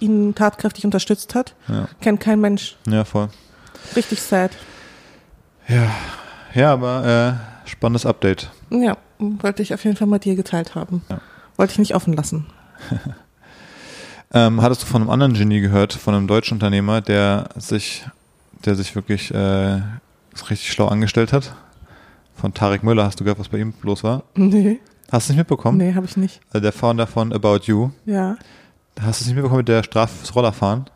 ihn 0.00 0.34
tatkräftig 0.34 0.84
unterstützt 0.84 1.34
hat, 1.34 1.54
Ja, 1.68 1.88
kennt 2.00 2.20
kein 2.20 2.40
Mensch. 2.40 2.76
ja 2.86 3.04
voll. 3.04 3.28
Richtig 3.96 4.20
sad. 4.22 4.50
Ja, 5.68 5.90
ja 6.54 6.72
aber 6.72 7.38
äh, 7.64 7.68
spannendes 7.68 8.04
Update. 8.04 8.50
Ja, 8.70 8.96
wollte 9.42 9.62
ich 9.62 9.74
auf 9.74 9.84
jeden 9.84 9.96
Fall 9.96 10.06
mal 10.06 10.18
dir 10.18 10.34
geteilt 10.36 10.74
haben. 10.74 11.02
Ja. 11.08 11.20
Wollte 11.56 11.72
ich 11.72 11.78
nicht 11.78 11.94
offen 11.94 12.14
lassen. 12.14 12.46
Ähm, 14.36 14.60
hattest 14.62 14.82
du 14.82 14.86
von 14.86 15.00
einem 15.00 15.10
anderen 15.10 15.34
Genie 15.34 15.60
gehört, 15.60 15.92
von 15.92 16.12
einem 16.12 16.26
deutschen 16.26 16.54
Unternehmer, 16.54 17.00
der 17.00 17.50
sich, 17.56 18.04
der 18.64 18.74
sich 18.74 18.96
wirklich 18.96 19.32
äh, 19.32 19.80
richtig 20.50 20.72
schlau 20.72 20.88
angestellt 20.88 21.32
hat? 21.32 21.54
Von 22.34 22.52
Tarek 22.52 22.82
Müller, 22.82 23.04
hast 23.04 23.20
du 23.20 23.24
gehört, 23.24 23.38
was 23.38 23.48
bei 23.48 23.58
ihm 23.58 23.74
los 23.82 24.02
war? 24.02 24.24
Nee, 24.34 24.80
Hast 25.12 25.28
du 25.28 25.32
nicht 25.34 25.38
mitbekommen? 25.38 25.78
nee, 25.78 25.94
habe 25.94 26.06
ich 26.06 26.16
nicht. 26.16 26.40
Also 26.50 26.62
der 26.62 26.72
Founder 26.72 27.06
von 27.06 27.32
About 27.32 27.60
You. 27.66 27.90
Ja. 28.06 28.36
Hast 29.00 29.20
du 29.20 29.22
es 29.22 29.26
nicht 29.26 29.36
mitbekommen 29.36 29.58
mit 29.58 29.68
der 29.68 29.84
Strafe 29.84 30.16
fürs 30.16 30.34
Rollerfahren? 30.34 30.86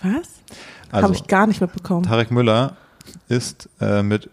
Was? 0.00 0.28
Also, 0.92 1.08
habe 1.08 1.14
ich 1.14 1.26
gar 1.26 1.48
nicht 1.48 1.60
mitbekommen. 1.60 2.04
Tarek 2.04 2.30
Müller 2.30 2.76
ist 3.28 3.68
äh, 3.80 4.04
mit 4.04 4.30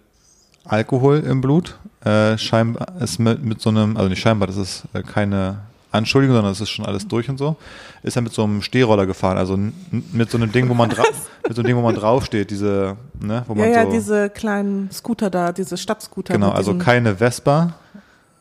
Alkohol 0.65 1.19
im 1.19 1.41
Blut, 1.41 1.77
äh, 2.03 2.37
scheinbar 2.37 2.93
ist 3.01 3.19
mit, 3.19 3.43
mit 3.43 3.61
so 3.61 3.69
einem, 3.69 3.97
also 3.97 4.09
nicht 4.09 4.21
scheinbar, 4.21 4.47
das 4.47 4.57
ist 4.57 4.83
äh, 4.93 5.01
keine 5.03 5.59
Anschuldigung, 5.91 6.35
sondern 6.35 6.51
es 6.53 6.61
ist 6.61 6.69
schon 6.69 6.85
alles 6.85 7.07
durch 7.07 7.29
und 7.29 7.37
so, 7.37 7.57
ist 8.03 8.15
er 8.15 8.21
mit 8.21 8.31
so 8.33 8.43
einem 8.43 8.61
Stehroller 8.61 9.05
gefahren, 9.05 9.37
also 9.37 9.57
mit 10.13 10.29
so 10.31 10.37
einem 10.37 10.51
Ding, 10.51 10.69
wo 10.69 10.73
man 10.73 10.89
dra 10.91 11.03
mit 11.47 11.55
so 11.55 11.61
einem 11.61 11.67
Ding, 11.67 11.75
wo 11.75 11.81
man 11.81 11.95
draufsteht, 11.95 12.49
diese, 12.49 12.95
ne, 13.19 13.43
wo 13.47 13.53
Ja, 13.55 13.59
man 13.61 13.71
ja, 13.73 13.85
so, 13.85 13.91
diese 13.91 14.29
kleinen 14.29 14.89
Scooter 14.91 15.29
da, 15.29 15.51
diese 15.51 15.77
Stadtscooter. 15.77 16.33
genau, 16.33 16.51
also 16.51 16.75
keine 16.75 17.17
Vespa 17.17 17.73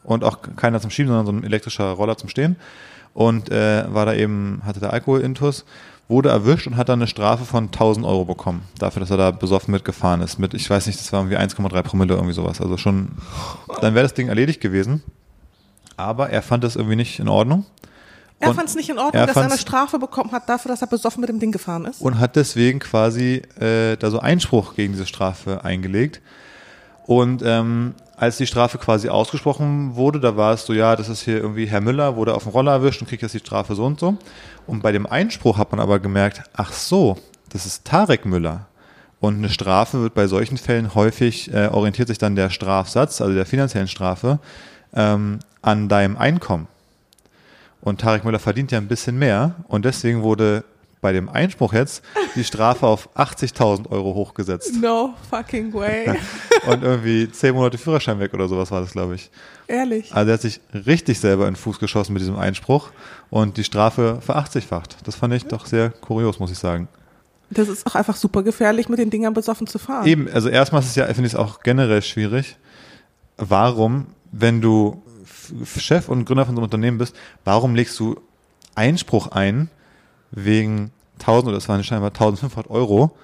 und 0.04 0.22
auch 0.24 0.38
keiner 0.56 0.80
zum 0.80 0.90
Schieben, 0.90 1.08
sondern 1.08 1.26
so 1.26 1.32
ein 1.32 1.44
elektrischer 1.44 1.90
Roller 1.90 2.16
zum 2.16 2.28
Stehen. 2.28 2.56
Und 3.12 3.50
äh, 3.50 3.92
war 3.92 4.06
da 4.06 4.14
eben, 4.14 4.62
hatte 4.64 4.78
der 4.78 4.92
Alkoholintus, 4.92 5.64
wurde 6.10 6.28
erwischt 6.28 6.66
und 6.66 6.76
hat 6.76 6.88
dann 6.88 6.98
eine 6.98 7.06
Strafe 7.06 7.44
von 7.44 7.66
1000 7.66 8.04
Euro 8.04 8.24
bekommen, 8.24 8.62
dafür, 8.78 9.00
dass 9.00 9.10
er 9.10 9.16
da 9.16 9.30
besoffen 9.30 9.72
mitgefahren 9.72 10.20
ist. 10.20 10.38
Mit, 10.38 10.52
ich 10.54 10.68
weiß 10.68 10.86
nicht, 10.86 10.98
das 10.98 11.12
war 11.12 11.20
irgendwie 11.20 11.38
1,3 11.38 11.82
Promille, 11.82 12.14
irgendwie 12.14 12.34
sowas. 12.34 12.60
Also 12.60 12.76
schon, 12.76 13.12
dann 13.80 13.94
wäre 13.94 14.02
das 14.02 14.14
Ding 14.14 14.28
erledigt 14.28 14.60
gewesen. 14.60 15.02
Aber 15.96 16.30
er 16.30 16.42
fand 16.42 16.64
das 16.64 16.76
irgendwie 16.76 16.96
nicht 16.96 17.18
in 17.20 17.28
Ordnung 17.28 17.64
Er 18.38 18.54
fand 18.54 18.68
es 18.68 18.74
nicht 18.74 18.88
in 18.88 18.96
er 18.96 19.04
Ordnung, 19.04 19.26
dass 19.26 19.36
er 19.36 19.44
eine 19.44 19.58
Strafe 19.58 19.98
bekommen 19.98 20.32
hat 20.32 20.48
dafür, 20.48 20.70
dass 20.70 20.80
er 20.82 20.88
besoffen 20.88 21.20
mit 21.20 21.28
dem 21.28 21.38
Ding 21.38 21.52
gefahren 21.52 21.84
ist. 21.84 22.00
und 22.00 22.18
hat 22.18 22.36
deswegen 22.36 22.78
quasi 22.78 23.42
äh, 23.60 23.96
da 23.96 24.10
so 24.10 24.18
Einspruch 24.18 24.74
gegen 24.74 24.94
diese 24.94 25.06
Strafe 25.06 25.64
eingelegt. 25.64 26.20
Und 27.06 27.42
ähm, 27.44 27.94
als 28.20 28.36
die 28.36 28.46
Strafe 28.46 28.76
quasi 28.76 29.08
ausgesprochen 29.08 29.96
wurde, 29.96 30.20
da 30.20 30.36
war 30.36 30.52
es 30.52 30.66
so, 30.66 30.74
ja, 30.74 30.94
das 30.94 31.08
ist 31.08 31.22
hier 31.22 31.38
irgendwie 31.38 31.64
Herr 31.64 31.80
Müller, 31.80 32.16
wurde 32.16 32.34
auf 32.34 32.42
dem 32.42 32.52
Roller 32.52 32.72
erwischt 32.72 33.00
und 33.00 33.08
kriegt 33.08 33.22
jetzt 33.22 33.32
die 33.32 33.38
Strafe 33.38 33.74
so 33.74 33.86
und 33.86 33.98
so. 33.98 34.18
Und 34.66 34.82
bei 34.82 34.92
dem 34.92 35.06
Einspruch 35.06 35.56
hat 35.56 35.70
man 35.72 35.80
aber 35.80 36.00
gemerkt, 36.00 36.42
ach 36.52 36.70
so, 36.70 37.16
das 37.48 37.64
ist 37.64 37.86
Tarek 37.86 38.26
Müller. 38.26 38.66
Und 39.20 39.38
eine 39.38 39.48
Strafe 39.48 40.02
wird 40.02 40.12
bei 40.12 40.26
solchen 40.26 40.58
Fällen 40.58 40.94
häufig, 40.94 41.50
äh, 41.54 41.68
orientiert 41.68 42.08
sich 42.08 42.18
dann 42.18 42.36
der 42.36 42.50
Strafsatz, 42.50 43.22
also 43.22 43.32
der 43.32 43.46
finanziellen 43.46 43.88
Strafe, 43.88 44.38
ähm, 44.92 45.38
an 45.62 45.88
deinem 45.88 46.18
Einkommen. 46.18 46.68
Und 47.80 48.02
Tarek 48.02 48.26
Müller 48.26 48.38
verdient 48.38 48.70
ja 48.70 48.76
ein 48.76 48.88
bisschen 48.88 49.18
mehr 49.18 49.54
und 49.66 49.86
deswegen 49.86 50.22
wurde 50.22 50.64
bei 51.00 51.12
dem 51.12 51.28
Einspruch 51.28 51.73
jetzt 51.73 52.02
die 52.35 52.45
Strafe 52.45 52.87
auf 52.87 53.09
80.000 53.16 53.90
Euro 53.90 54.14
hochgesetzt. 54.14 54.75
No 54.80 55.14
fucking 55.30 55.73
way. 55.73 56.19
Und 56.66 56.83
irgendwie 56.83 57.30
10 57.30 57.54
Monate 57.54 57.78
Führerschein 57.78 58.19
weg 58.21 58.35
oder 58.35 58.49
sowas 58.49 58.71
war 58.71 58.80
das, 58.80 58.92
glaube 58.92 59.14
ich. 59.14 59.30
Ehrlich. 59.66 60.12
Also 60.14 60.30
er 60.30 60.35
hat 60.35 60.42
sich 60.42 60.61
richtig 60.75 61.19
selber 61.19 61.47
in 61.47 61.54
den 61.54 61.57
Fuß 61.57 61.78
geschossen 61.78 62.12
mit 62.12 62.21
diesem 62.21 62.38
Einspruch 62.38 62.90
und 63.30 63.57
die 63.57 63.64
Strafe 63.64 64.19
verachtzigfacht. 64.21 64.97
Das 65.04 65.14
fand 65.14 65.33
ich 65.35 65.47
doch 65.47 65.66
sehr 65.66 65.90
kurios, 65.90 66.38
muss 66.38 66.50
ich 66.50 66.59
sagen. 66.59 66.89
Das 67.50 67.69
ist 67.69 67.86
auch 67.86 67.95
einfach 67.95 68.17
super 68.17 68.43
gefährlich, 68.43 68.89
mit 68.89 68.99
den 68.99 69.10
Dingern 69.10 69.34
besoffen 69.34 69.67
zu 69.67 69.78
fahren. 69.78 70.06
Eben, 70.06 70.28
also 70.28 70.49
erstmal 70.49 70.82
ist 70.82 70.89
es 70.89 70.97
ja, 70.97 71.06
finde 71.06 71.26
ich 71.26 71.32
es 71.32 71.39
auch 71.39 71.60
generell 71.60 72.02
schwierig. 72.02 72.56
Warum, 73.36 74.08
wenn 74.30 74.60
du 74.60 75.02
Chef 75.76 76.08
und 76.08 76.26
Gründer 76.26 76.47
von 76.47 76.54
so 76.54 76.60
einem 76.60 76.65
Unternehmen 76.65 76.99
bist, 76.99 77.17
warum 77.45 77.75
legst 77.75 77.99
du 77.99 78.21
Einspruch 78.75 79.28
ein 79.28 79.69
wegen 80.30 80.90
1000 81.21 81.49
oder 81.49 81.58
es 81.58 81.69
waren 81.69 81.82
scheinbar 81.84 82.10
1500 82.10 82.71
Euro? 82.71 83.16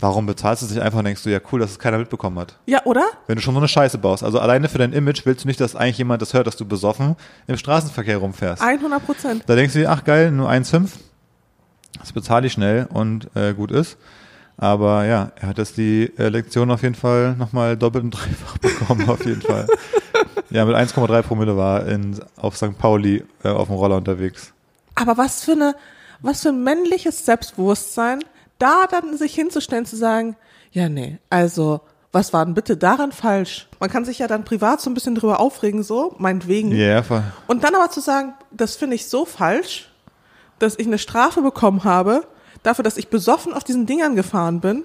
Warum 0.00 0.26
bezahlst 0.26 0.62
du 0.62 0.66
es 0.66 0.72
nicht 0.72 0.80
einfach 0.80 1.00
und 1.00 1.06
denkst 1.06 1.24
du, 1.24 1.30
ja 1.30 1.40
cool, 1.50 1.58
dass 1.58 1.72
es 1.72 1.78
keiner 1.78 1.98
mitbekommen 1.98 2.38
hat? 2.38 2.56
Ja, 2.66 2.84
oder? 2.84 3.04
Wenn 3.26 3.34
du 3.34 3.42
schon 3.42 3.54
so 3.54 3.58
eine 3.58 3.66
Scheiße 3.66 3.98
baust. 3.98 4.22
Also 4.22 4.38
alleine 4.38 4.68
für 4.68 4.78
dein 4.78 4.92
Image 4.92 5.26
willst 5.26 5.42
du 5.42 5.48
nicht, 5.48 5.60
dass 5.60 5.74
eigentlich 5.74 5.98
jemand 5.98 6.22
das 6.22 6.34
hört, 6.34 6.46
dass 6.46 6.56
du 6.56 6.64
besoffen 6.64 7.16
im 7.48 7.56
Straßenverkehr 7.56 8.18
rumfährst. 8.18 8.62
100 8.62 9.04
Prozent. 9.04 9.42
Da 9.46 9.56
denkst 9.56 9.72
du 9.72 9.80
dir, 9.80 9.90
ach 9.90 10.04
geil, 10.04 10.30
nur 10.30 10.48
1,5. 10.48 10.90
Das 11.98 12.12
bezahle 12.12 12.46
ich 12.46 12.52
schnell 12.52 12.86
und 12.92 13.28
äh, 13.34 13.54
gut 13.54 13.72
ist. 13.72 13.96
Aber 14.56 15.04
ja, 15.04 15.32
er 15.36 15.48
hat 15.48 15.58
jetzt 15.58 15.76
die 15.76 16.12
äh, 16.16 16.28
Lektion 16.28 16.70
auf 16.70 16.82
jeden 16.82 16.94
Fall 16.94 17.34
nochmal 17.36 17.76
doppelt 17.76 18.04
und 18.04 18.10
dreifach 18.14 18.58
bekommen, 18.58 19.08
auf 19.08 19.24
jeden 19.24 19.42
Fall. 19.42 19.66
Ja, 20.50 20.64
mit 20.64 20.74
1,3 20.74 21.22
Promille 21.22 21.58
war 21.58 21.86
in, 21.86 22.18
auf 22.36 22.56
St. 22.56 22.78
Pauli 22.78 23.22
äh, 23.44 23.48
auf 23.48 23.68
dem 23.68 23.76
Roller 23.76 23.96
unterwegs. 23.96 24.54
Aber 24.94 25.18
was 25.18 25.44
für 25.44 25.52
eine, 25.52 25.74
was 26.20 26.42
für 26.42 26.50
ein 26.50 26.62
männliches 26.62 27.24
Selbstbewusstsein, 27.24 28.20
da 28.58 28.86
dann 28.86 29.16
sich 29.16 29.34
hinzustellen, 29.34 29.86
zu 29.86 29.96
sagen, 29.96 30.36
ja, 30.72 30.88
nee, 30.88 31.18
also, 31.30 31.80
was 32.12 32.32
war 32.32 32.44
denn 32.44 32.54
bitte 32.54 32.76
daran 32.76 33.12
falsch? 33.12 33.68
Man 33.80 33.90
kann 33.90 34.04
sich 34.04 34.18
ja 34.18 34.26
dann 34.26 34.44
privat 34.44 34.80
so 34.80 34.90
ein 34.90 34.94
bisschen 34.94 35.14
drüber 35.14 35.40
aufregen, 35.40 35.82
so, 35.82 36.14
meinetwegen. 36.18 36.72
Ja, 36.72 37.02
voll. 37.02 37.22
Und 37.46 37.64
dann 37.64 37.74
aber 37.74 37.90
zu 37.90 38.00
sagen, 38.00 38.34
das 38.50 38.76
finde 38.76 38.96
ich 38.96 39.06
so 39.08 39.24
falsch, 39.24 39.90
dass 40.58 40.78
ich 40.78 40.86
eine 40.86 40.98
Strafe 40.98 41.42
bekommen 41.42 41.84
habe, 41.84 42.26
dafür, 42.62 42.82
dass 42.82 42.96
ich 42.96 43.08
besoffen 43.08 43.52
auf 43.54 43.64
diesen 43.64 43.86
Dingern 43.86 44.16
gefahren 44.16 44.60
bin. 44.60 44.84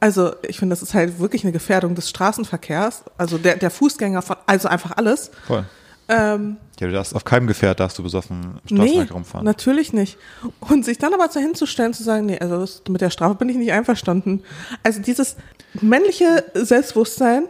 Also, 0.00 0.32
ich 0.42 0.58
finde, 0.58 0.72
das 0.72 0.82
ist 0.82 0.94
halt 0.94 1.18
wirklich 1.18 1.42
eine 1.42 1.52
Gefährdung 1.52 1.94
des 1.94 2.08
Straßenverkehrs, 2.08 3.02
also 3.18 3.36
der, 3.36 3.56
der 3.56 3.70
Fußgänger 3.70 4.22
von, 4.22 4.36
also 4.46 4.68
einfach 4.68 4.96
alles. 4.96 5.30
voll. 5.46 5.64
Ähm, 6.08 6.56
Ja, 6.80 6.86
du 6.86 6.92
darfst 6.92 7.14
auf 7.14 7.24
keinem 7.24 7.46
Gefährt 7.46 7.80
darfst 7.80 7.98
du 7.98 8.02
besoffen 8.02 8.60
im 8.68 8.76
nee, 8.76 8.82
Straßenverkehr 8.86 9.14
rumfahren. 9.14 9.44
natürlich 9.44 9.92
nicht. 9.92 10.16
Und 10.60 10.84
sich 10.84 10.98
dann 10.98 11.12
aber 11.12 11.28
so 11.28 11.38
hinzustellen, 11.40 11.92
zu 11.92 12.02
sagen, 12.02 12.26
nee, 12.26 12.38
also 12.38 12.66
mit 12.88 13.00
der 13.00 13.10
Strafe 13.10 13.34
bin 13.34 13.48
ich 13.48 13.56
nicht 13.56 13.72
einverstanden. 13.72 14.42
Also 14.82 15.00
dieses 15.02 15.36
männliche 15.80 16.44
Selbstbewusstsein, 16.54 17.48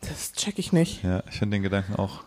das 0.00 0.32
check 0.32 0.58
ich 0.58 0.72
nicht. 0.72 1.02
Ja, 1.04 1.22
ich 1.30 1.38
finde 1.38 1.56
den 1.56 1.62
Gedanken 1.62 1.94
auch. 1.96 2.24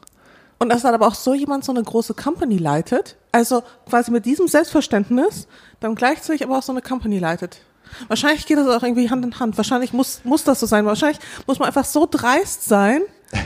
Und 0.60 0.70
dass 0.70 0.82
dann 0.82 0.94
aber 0.94 1.08
auch 1.08 1.16
so 1.16 1.34
jemand 1.34 1.64
so 1.64 1.72
eine 1.72 1.84
große 1.84 2.14
Company 2.14 2.58
leitet, 2.58 3.16
also 3.32 3.64
quasi 3.88 4.12
mit 4.12 4.26
diesem 4.26 4.48
Selbstverständnis, 4.48 5.48
dann 5.80 5.96
gleichzeitig 5.96 6.44
aber 6.44 6.58
auch 6.58 6.64
so 6.64 6.74
eine 6.74 6.82
Company 6.82 7.20
leitet. 7.20 7.62
Wahrscheinlich 8.08 8.46
geht 8.46 8.58
das 8.58 8.68
auch 8.68 8.84
irgendwie 8.84 9.10
Hand 9.10 9.26
in 9.26 9.40
Hand. 9.40 9.58
Wahrscheinlich 9.58 9.94
muss, 9.94 10.22
muss 10.24 10.44
das 10.44 10.60
so 10.60 10.66
sein. 10.66 10.86
Wahrscheinlich 10.86 11.20
muss 11.48 11.60
man 11.60 11.68
einfach 11.68 11.86
so 11.86 12.08
dreist 12.10 12.66
sein. 12.66 13.02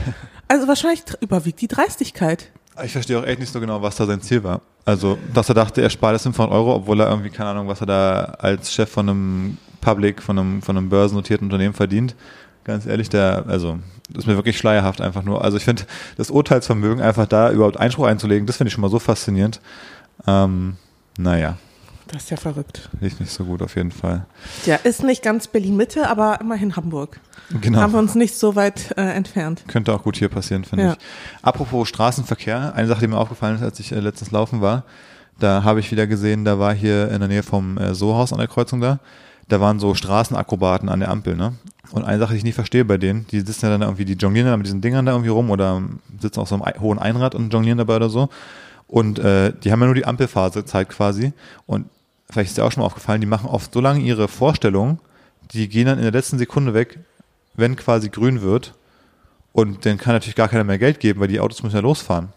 Also 0.48 0.68
wahrscheinlich 0.68 1.02
überwiegt 1.20 1.60
die 1.60 1.68
Dreistigkeit. 1.68 2.50
Ich 2.84 2.92
verstehe 2.92 3.18
auch 3.18 3.24
echt 3.24 3.38
nicht 3.38 3.52
so 3.52 3.60
genau, 3.60 3.82
was 3.82 3.96
da 3.96 4.06
sein 4.06 4.20
Ziel 4.20 4.42
war. 4.42 4.60
Also, 4.84 5.16
dass 5.32 5.48
er 5.48 5.54
dachte, 5.54 5.80
er 5.80 5.90
spart 5.90 6.12
jetzt 6.12 6.24
500 6.24 6.52
Euro, 6.52 6.74
obwohl 6.74 7.00
er 7.00 7.08
irgendwie, 7.08 7.30
keine 7.30 7.50
Ahnung, 7.50 7.68
was 7.68 7.80
er 7.80 7.86
da 7.86 8.20
als 8.38 8.72
Chef 8.72 8.90
von 8.90 9.08
einem 9.08 9.58
Public, 9.80 10.22
von 10.22 10.38
einem, 10.38 10.62
von 10.62 10.76
einem 10.76 10.88
börsennotierten 10.88 11.46
Unternehmen 11.46 11.74
verdient. 11.74 12.14
Ganz 12.64 12.84
ehrlich, 12.86 13.08
der, 13.08 13.44
also, 13.46 13.78
das 14.10 14.24
ist 14.24 14.26
mir 14.26 14.36
wirklich 14.36 14.58
schleierhaft 14.58 15.00
einfach 15.00 15.22
nur. 15.22 15.42
Also, 15.42 15.56
ich 15.56 15.64
finde, 15.64 15.84
das 16.16 16.30
Urteilsvermögen, 16.30 17.02
einfach 17.02 17.26
da 17.26 17.50
überhaupt 17.50 17.78
Einspruch 17.78 18.06
einzulegen, 18.06 18.46
das 18.46 18.56
finde 18.56 18.68
ich 18.68 18.74
schon 18.74 18.82
mal 18.82 18.90
so 18.90 18.98
faszinierend. 18.98 19.60
Ähm, 20.26 20.76
naja, 21.16 21.56
Das 22.14 22.22
ist 22.24 22.30
ja 22.30 22.36
verrückt. 22.36 22.88
lief 23.00 23.18
nicht 23.18 23.32
so 23.32 23.44
gut 23.44 23.60
auf 23.60 23.74
jeden 23.74 23.90
Fall. 23.90 24.24
Ja, 24.66 24.76
ist 24.76 25.02
nicht 25.02 25.20
ganz 25.22 25.48
Berlin-Mitte, 25.48 26.08
aber 26.08 26.40
immerhin 26.40 26.76
Hamburg. 26.76 27.18
Genau. 27.60 27.80
Haben 27.80 27.92
wir 27.92 27.98
uns 27.98 28.14
nicht 28.14 28.36
so 28.36 28.54
weit 28.54 28.94
äh, 28.96 29.02
entfernt. 29.02 29.64
Könnte 29.66 29.92
auch 29.92 30.04
gut 30.04 30.16
hier 30.16 30.28
passieren, 30.28 30.62
finde 30.64 30.84
Ja. 30.84 30.92
ich. 30.92 30.98
Apropos 31.42 31.88
Straßenverkehr, 31.88 32.72
eine 32.76 32.86
Sache, 32.86 33.00
die 33.00 33.08
mir 33.08 33.18
aufgefallen 33.18 33.56
ist, 33.56 33.62
als 33.62 33.80
ich 33.80 33.90
äh, 33.90 33.98
letztens 33.98 34.30
laufen 34.30 34.60
war, 34.60 34.84
da 35.40 35.64
habe 35.64 35.80
ich 35.80 35.90
wieder 35.90 36.06
gesehen, 36.06 36.44
da 36.44 36.60
war 36.60 36.72
hier 36.72 37.10
in 37.10 37.18
der 37.18 37.28
Nähe 37.28 37.42
vom 37.42 37.76
äh, 37.78 37.94
Sohaus 37.94 38.32
an 38.32 38.38
der 38.38 38.46
Kreuzung 38.46 38.80
da, 38.80 39.00
da 39.48 39.60
waren 39.60 39.80
so 39.80 39.94
Straßenakrobaten 39.94 40.88
an 40.88 41.00
der 41.00 41.10
Ampel, 41.10 41.34
ne? 41.36 41.54
Und 41.90 42.04
eine 42.04 42.18
Sache, 42.20 42.32
die 42.32 42.38
ich 42.38 42.44
nicht 42.44 42.54
verstehe 42.54 42.84
bei 42.84 42.96
denen, 42.96 43.26
die 43.26 43.40
sitzen 43.40 43.66
ja 43.66 43.70
dann 43.72 43.82
irgendwie, 43.82 44.04
die 44.04 44.14
jonglieren 44.14 44.48
dann 44.48 44.58
mit 44.60 44.66
diesen 44.66 44.80
Dingern 44.80 45.04
da 45.04 45.12
irgendwie 45.12 45.30
rum 45.30 45.50
oder 45.50 45.82
sitzen 46.20 46.38
auf 46.40 46.48
so 46.48 46.54
einem 46.54 46.64
Ei- 46.64 46.78
hohen 46.78 46.98
Einrad 47.00 47.34
und 47.34 47.52
jonglieren 47.52 47.78
dabei 47.78 47.96
oder 47.96 48.08
so. 48.08 48.28
Und 48.86 49.18
äh, 49.18 49.52
die 49.52 49.70
haben 49.72 49.80
ja 49.80 49.86
nur 49.86 49.94
die 49.94 50.04
Ampelphase 50.06 50.64
Zeit 50.64 50.88
quasi. 50.88 51.32
Und 51.66 51.86
vielleicht 52.30 52.50
ist 52.50 52.58
dir 52.58 52.64
auch 52.64 52.72
schon 52.72 52.80
mal 52.80 52.86
aufgefallen, 52.86 53.20
die 53.20 53.26
machen 53.26 53.48
oft 53.48 53.72
so 53.72 53.80
lange 53.80 54.00
ihre 54.00 54.28
Vorstellung, 54.28 54.98
die 55.52 55.68
gehen 55.68 55.86
dann 55.86 55.98
in 55.98 56.04
der 56.04 56.12
letzten 56.12 56.38
Sekunde 56.38 56.74
weg, 56.74 56.98
wenn 57.54 57.76
quasi 57.76 58.08
grün 58.08 58.42
wird. 58.42 58.74
Und 59.52 59.86
dann 59.86 59.98
kann 59.98 60.14
natürlich 60.14 60.34
gar 60.34 60.48
keiner 60.48 60.64
mehr 60.64 60.78
Geld 60.78 60.98
geben, 60.98 61.20
weil 61.20 61.28
die 61.28 61.38
Autos 61.38 61.62
müssen 61.62 61.76
ja 61.76 61.82
losfahren. 61.82 62.30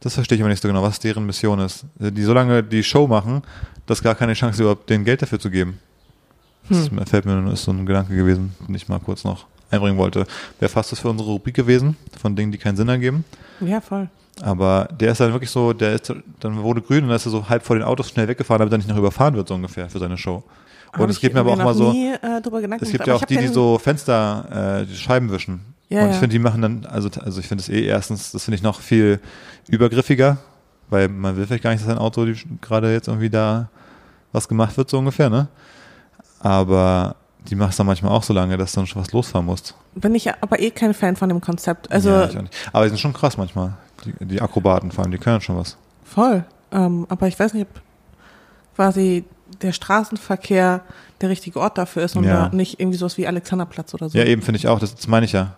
Das 0.00 0.14
verstehe 0.14 0.36
ich 0.36 0.42
aber 0.42 0.48
nicht 0.48 0.62
so 0.62 0.68
genau, 0.68 0.82
was 0.82 0.98
deren 0.98 1.26
Mission 1.26 1.58
ist. 1.58 1.84
Die 1.98 2.22
so 2.22 2.32
lange 2.32 2.62
die 2.62 2.82
Show 2.82 3.06
machen, 3.06 3.42
dass 3.84 4.02
gar 4.02 4.14
keine 4.14 4.32
Chance 4.32 4.62
überhaupt 4.62 4.88
denen 4.88 5.04
Geld 5.04 5.20
dafür 5.20 5.38
zu 5.38 5.50
geben. 5.50 5.78
Das 6.70 6.88
fällt 7.10 7.26
mir, 7.26 7.52
ist 7.52 7.64
so 7.64 7.72
ein 7.72 7.84
Gedanke 7.84 8.14
gewesen, 8.14 8.54
den 8.66 8.74
ich 8.74 8.88
mal 8.88 9.00
kurz 9.00 9.24
noch 9.24 9.46
einbringen 9.70 9.98
wollte. 9.98 10.26
Wäre 10.58 10.70
fast 10.70 10.92
das 10.92 11.00
für 11.00 11.08
unsere 11.08 11.30
Rubrik 11.30 11.54
gewesen, 11.54 11.96
von 12.20 12.36
Dingen, 12.36 12.52
die 12.52 12.58
keinen 12.58 12.76
Sinn 12.76 12.88
ergeben. 12.88 13.24
Ja, 13.60 13.80
voll. 13.80 14.08
Aber 14.42 14.88
der 14.98 15.12
ist 15.12 15.20
dann 15.20 15.32
wirklich 15.32 15.50
so, 15.50 15.72
der 15.72 15.94
ist, 15.94 16.12
dann 16.40 16.62
wurde 16.62 16.80
grün 16.80 17.02
und 17.02 17.08
dann 17.08 17.16
ist 17.16 17.26
er 17.26 17.30
so 17.30 17.48
halb 17.48 17.64
vor 17.64 17.76
den 17.76 17.84
Autos 17.84 18.08
schnell 18.08 18.26
weggefahren, 18.26 18.60
damit 18.60 18.72
er 18.72 18.78
nicht 18.78 18.88
noch 18.88 18.96
überfahren 18.96 19.34
wird, 19.34 19.48
so 19.48 19.54
ungefähr, 19.54 19.90
für 19.90 19.98
seine 19.98 20.16
Show. 20.16 20.42
Und 20.92 21.00
Hab 21.00 21.10
es 21.10 21.20
geht 21.20 21.34
mir 21.34 21.40
aber 21.40 21.52
auch 21.52 21.56
mal 21.56 21.74
so, 21.74 21.92
Nie, 21.92 22.14
äh, 22.14 22.40
es 22.80 22.90
gibt 22.90 23.06
ja 23.06 23.14
auch 23.14 23.24
die, 23.24 23.36
die 23.36 23.46
so 23.46 23.78
Fenster, 23.78 24.80
äh, 24.80 24.86
die 24.86 24.96
Scheiben 24.96 25.30
wischen. 25.30 25.60
Ja, 25.88 26.02
und 26.02 26.08
ich 26.08 26.14
ja. 26.14 26.20
finde, 26.20 26.32
die 26.32 26.38
machen 26.38 26.62
dann, 26.62 26.86
also, 26.86 27.08
also 27.20 27.40
ich 27.40 27.46
finde 27.46 27.62
es 27.62 27.68
eh 27.68 27.84
erstens, 27.84 28.32
das 28.32 28.44
finde 28.44 28.56
ich 28.56 28.62
noch 28.62 28.80
viel 28.80 29.20
übergriffiger, 29.68 30.38
weil 30.88 31.08
man 31.08 31.36
will 31.36 31.46
vielleicht 31.46 31.62
gar 31.62 31.70
nicht, 31.70 31.84
dass 31.84 31.90
ein 31.90 31.98
Auto 31.98 32.26
gerade 32.60 32.92
jetzt 32.92 33.08
irgendwie 33.08 33.30
da 33.30 33.68
was 34.32 34.48
gemacht 34.48 34.76
wird, 34.76 34.88
so 34.88 34.98
ungefähr, 34.98 35.28
ne? 35.30 35.48
Aber 36.40 37.16
die 37.48 37.54
machst 37.54 37.78
dann 37.78 37.86
manchmal 37.86 38.12
auch 38.12 38.22
so 38.22 38.32
lange, 38.32 38.56
dass 38.56 38.72
du 38.72 38.80
dann 38.80 38.86
schon 38.86 39.02
was 39.02 39.12
losfahren 39.12 39.46
musst. 39.46 39.74
Bin 39.94 40.14
ich 40.14 40.30
aber 40.42 40.60
eh 40.60 40.70
kein 40.70 40.92
Fan 40.94 41.16
von 41.16 41.28
dem 41.28 41.40
Konzept. 41.40 41.90
Also 41.90 42.10
ja, 42.10 42.24
ich 42.28 42.36
auch 42.36 42.42
nicht. 42.42 42.54
Aber 42.72 42.84
die 42.84 42.90
sind 42.90 42.98
schon 43.00 43.12
krass 43.12 43.36
manchmal. 43.36 43.74
Die, 44.04 44.24
die 44.26 44.40
Akrobaten 44.42 44.90
vor 44.92 45.04
allem, 45.04 45.10
die 45.12 45.18
können 45.18 45.40
schon 45.40 45.56
was. 45.56 45.76
voll. 46.04 46.44
Ähm, 46.72 47.06
aber 47.08 47.26
ich 47.28 47.38
weiß 47.38 47.54
nicht, 47.54 47.66
ob 47.68 47.80
quasi 48.76 49.24
der 49.62 49.72
Straßenverkehr 49.72 50.82
der 51.20 51.28
richtige 51.28 51.60
Ort 51.60 51.76
dafür 51.78 52.02
ist 52.04 52.16
und 52.16 52.24
Ja. 52.24 52.48
nicht 52.50 52.78
irgendwie 52.80 52.96
sowas 52.98 53.18
wie 53.18 53.26
Alexanderplatz 53.26 53.92
oder 53.94 54.08
so. 54.08 54.16
Ja, 54.16 54.24
eben 54.24 54.42
finde 54.42 54.58
ich 54.58 54.68
auch, 54.68 54.78
das, 54.78 54.94
das 54.94 55.08
meine 55.08 55.26
ich 55.26 55.32
ja. 55.32 55.56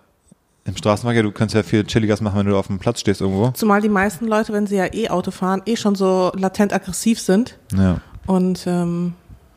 Im 0.65 0.77
Straßenverkehr, 0.77 1.25
du 1.25 1.33
kannst 1.33 1.55
ja 1.55 1.63
viel 1.65 1.85
Chilliges 1.85 2.21
machen, 2.21 2.39
wenn 2.39 2.47
du 2.47 2.57
auf 2.57 2.69
dem 2.69 2.79
Platz 2.79 3.01
stehst 3.01 3.21
irgendwo. 3.21 3.51
Zumal 3.51 3.81
die 3.81 3.89
meisten 3.89 4.27
Leute, 4.27 4.53
wenn 4.53 4.67
sie 4.67 4.77
ja 4.77 4.87
eh 4.93 5.09
Auto 5.11 5.31
fahren, 5.33 5.61
eh 5.67 5.77
schon 5.77 5.95
so 5.97 6.31
latent 6.37 6.73
aggressiv 6.73 7.21
sind 7.21 7.59
Ja. 7.77 7.97
und 8.27 8.65
ähm, 8.67 9.15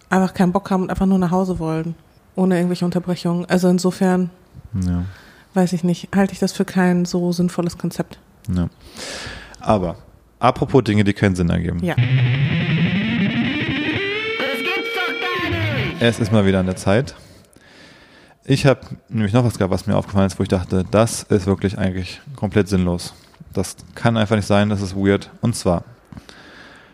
einfach 0.10 0.34
keinen 0.34 0.52
Bock 0.52 0.70
haben 0.72 0.84
und 0.84 0.90
einfach 0.90 1.06
nur 1.06 1.20
nach 1.20 1.32
Hause 1.32 1.60
wollen. 1.60 1.96
Ohne 2.36 2.56
irgendwelche 2.58 2.86
Unterbrechungen. 2.86 3.46
Also 3.46 3.70
insofern, 3.70 4.30
Ja. 4.74 5.06
weiß 5.54 5.74
ich 5.74 5.84
nicht, 5.84 6.10
halte 6.16 6.34
ich 6.34 6.40
das 6.40 6.52
für 6.52 6.66
kein 6.66 7.06
so 7.06 7.32
sinnvolles 7.32 7.78
Konzept. 7.78 8.20
ja. 8.54 8.68
Aber, 9.62 9.96
apropos 10.40 10.84
Dinge, 10.84 11.04
die 11.04 11.14
keinen 11.14 11.36
Sinn 11.36 11.50
ergeben. 11.50 11.80
Ja. 11.84 11.96
Es 16.00 16.20
ist 16.20 16.32
mal 16.32 16.46
wieder 16.46 16.60
an 16.60 16.66
der 16.68 16.76
Zeit. 16.76 17.16
Ich 18.44 18.66
habe 18.68 18.82
nämlich 19.10 19.34
noch 19.34 19.44
was 19.44 19.58
gehabt, 19.58 19.74
was 19.74 19.88
mir 19.88 19.96
aufgefallen 19.98 20.28
ist, 20.28 20.38
wo 20.38 20.44
ich 20.44 20.50
dachte, 20.50 20.86
das 20.92 21.24
ist 21.24 21.48
wirklich 21.48 21.80
eigentlich 21.80 22.22
komplett 22.36 22.68
sinnlos. 22.68 23.16
Das 23.54 23.76
kann 23.96 24.18
einfach 24.18 24.36
nicht 24.36 24.46
sein, 24.46 24.70
das 24.70 24.82
ist 24.82 24.96
weird. 24.96 25.32
Und 25.42 25.56
zwar, 25.56 25.84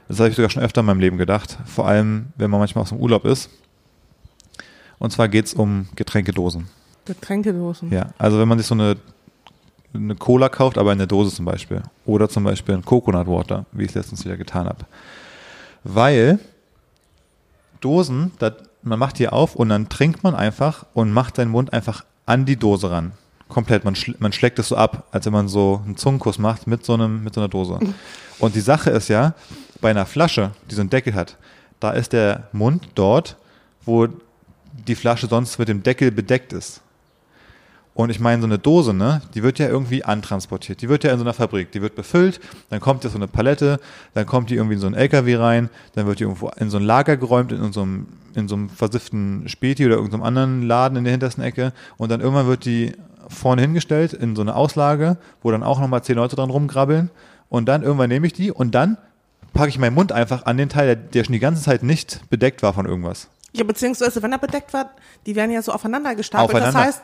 das 0.08 0.20
habe 0.20 0.30
ich 0.30 0.36
sogar 0.36 0.50
schon 0.50 0.64
öfter 0.64 0.80
in 0.80 0.86
meinem 0.88 1.02
Leben 1.02 1.18
gedacht, 1.18 1.58
vor 1.66 1.88
allem, 1.88 2.28
wenn 2.38 2.50
man 2.50 2.60
manchmal 2.62 2.84
aus 2.84 2.90
dem 2.90 3.00
Urlaub 3.00 3.26
ist. 3.26 3.50
Und 5.02 5.10
zwar 5.10 5.30
geht 5.30 5.48
es 5.48 5.56
um 5.56 5.88
Getränkedosen. 5.96 6.68
Getränkedosen. 7.06 7.92
Ja, 7.92 8.10
also 8.20 8.40
wenn 8.40 8.48
man 8.48 8.60
sich 8.60 8.68
so 8.68 8.76
eine, 8.76 8.98
eine 9.96 10.14
Cola 10.14 10.48
kauft, 10.48 10.78
aber 10.78 10.92
in 10.92 11.00
der 11.00 11.08
Dose 11.08 11.36
zum 11.36 11.44
Beispiel. 11.44 11.82
Oder 12.06 12.30
zum 12.30 12.44
Beispiel 12.44 12.76
ein 12.76 12.86
Coconut 12.86 13.26
Water, 13.26 13.66
wie 13.72 13.82
ich 13.82 13.90
es 13.90 13.96
letztens 13.96 14.24
wieder 14.26 14.38
getan 14.38 14.68
habe. 14.68 14.86
Weil 15.84 16.38
Dosen, 17.80 18.32
da, 18.38 18.52
man 18.84 19.00
macht 19.00 19.18
die 19.18 19.28
auf 19.28 19.56
und 19.56 19.70
dann 19.70 19.90
trinkt 19.90 20.24
man 20.24 20.36
einfach 20.36 20.86
und 20.94 21.12
macht 21.12 21.38
seinen 21.38 21.50
Mund 21.50 21.74
einfach 21.74 22.06
an 22.28 22.46
die 22.46 22.58
Dose 22.58 22.92
ran. 22.92 23.14
Komplett. 23.50 23.84
Man, 23.84 23.96
schl 23.96 24.16
man 24.20 24.32
schlägt 24.32 24.60
es 24.60 24.68
so 24.68 24.76
ab, 24.76 25.08
als 25.10 25.26
wenn 25.26 25.34
man 25.34 25.48
so 25.48 25.82
einen 25.84 25.98
Zungenkuss 25.98 26.38
macht 26.38 26.68
mit 26.68 26.86
so, 26.86 26.94
einem, 26.94 27.24
mit 27.24 27.34
so 27.34 27.42
einer 27.42 27.50
Dose. 27.50 27.80
Und 28.38 28.54
die 28.54 28.62
Sache 28.62 28.92
ist 28.92 29.08
ja, 29.08 29.34
bei 29.82 29.90
einer 29.90 30.06
Flasche, 30.06 30.52
die 30.70 30.76
so 30.76 30.82
einen 30.82 30.92
Deckel 30.92 31.16
hat, 31.16 31.38
da 31.80 31.90
ist 31.90 32.14
der 32.14 32.50
Mund 32.52 32.88
dort, 32.94 33.36
wo 33.84 34.08
die 34.88 34.96
Flasche 34.96 35.28
sonst 35.28 35.60
mit 35.60 35.68
dem 35.68 35.84
Deckel 35.84 36.12
bedeckt 36.12 36.54
ist. 36.54 36.82
Und 37.94 38.10
ich 38.10 38.22
meine, 38.22 38.42
so 38.42 38.48
eine 38.48 38.58
Dose, 38.58 38.94
ne, 38.94 39.22
die 39.36 39.44
wird 39.44 39.60
ja 39.60 39.68
irgendwie 39.68 40.06
antransportiert. 40.06 40.82
Die 40.82 40.88
wird 40.88 41.04
ja 41.04 41.12
in 41.12 41.18
so 41.18 41.26
einer 41.26 41.34
Fabrik, 41.34 41.72
die 41.72 41.82
wird 41.82 41.96
befüllt, 41.96 42.40
dann 42.70 42.80
kommt 42.80 43.04
jetzt 43.04 43.14
so 43.14 43.20
eine 43.20 43.28
Palette, 43.28 43.80
dann 44.14 44.26
kommt 44.26 44.50
die 44.50 44.56
irgendwie 44.56 44.76
in 44.76 44.80
so 44.80 44.88
einen 44.88 44.96
LKW 44.96 45.36
rein, 45.36 45.70
dann 45.94 46.08
wird 46.08 46.20
die 46.20 46.24
irgendwo 46.24 46.50
in 46.58 46.70
so 46.70 46.78
ein 46.78 46.84
Lager 46.84 47.18
geräumt, 47.18 47.52
in 47.52 47.74
so 47.74 47.82
einem, 47.82 48.08
in 48.34 48.48
so 48.48 48.56
einem 48.56 48.70
versifften 48.70 49.48
Späti 49.50 49.86
oder 49.86 49.96
irgendeinem 49.96 50.24
anderen 50.24 50.62
Laden 50.64 50.98
in 50.98 51.04
der 51.04 51.12
hintersten 51.12 51.44
Ecke 51.44 51.74
und 51.98 52.10
dann 52.10 52.22
irgendwann 52.22 52.48
wird 52.48 52.64
die 52.64 52.94
vorne 53.28 53.62
hingestellt 53.62 54.14
in 54.14 54.36
so 54.38 54.42
eine 54.42 54.56
Auslage, 54.56 55.18
wo 55.42 55.52
dann 55.52 55.64
auch 55.64 55.80
nochmal 55.80 56.04
zehn 56.04 56.16
Leute 56.16 56.38
dran 56.38 56.50
rumgrabbeln 56.50 57.10
und 57.50 57.66
dann 57.66 57.84
irgendwann 57.84 58.10
nehme 58.10 58.26
ich 58.26 58.34
die 58.34 58.52
und 58.52 58.74
dann 58.74 58.98
packe 59.54 59.70
ich 59.70 59.78
meinen 59.78 59.96
Mund 59.96 60.14
einfach 60.14 60.46
an 60.46 60.56
den 60.56 60.70
Teil, 60.70 60.96
der 60.96 61.26
schon 61.26 61.34
die 61.34 61.40
ganze 61.40 61.62
Zeit 61.62 61.84
nicht 61.84 62.22
bedeckt 62.30 62.64
war 62.64 62.74
von 62.74 62.86
irgendwas. 62.86 63.28
Ja, 63.54 63.64
beziehungsweise 63.64 64.22
wenn 64.24 64.32
er 64.32 64.38
bedeckt 64.40 64.74
war, 64.74 64.92
die 65.26 65.36
werden 65.36 65.52
ja 65.52 65.62
so 65.62 65.72
aufeinander 65.72 66.16
gestapelt. 66.16 66.50
Aufeinander. 66.50 66.80
Das 66.80 66.88
heißt, 66.88 67.02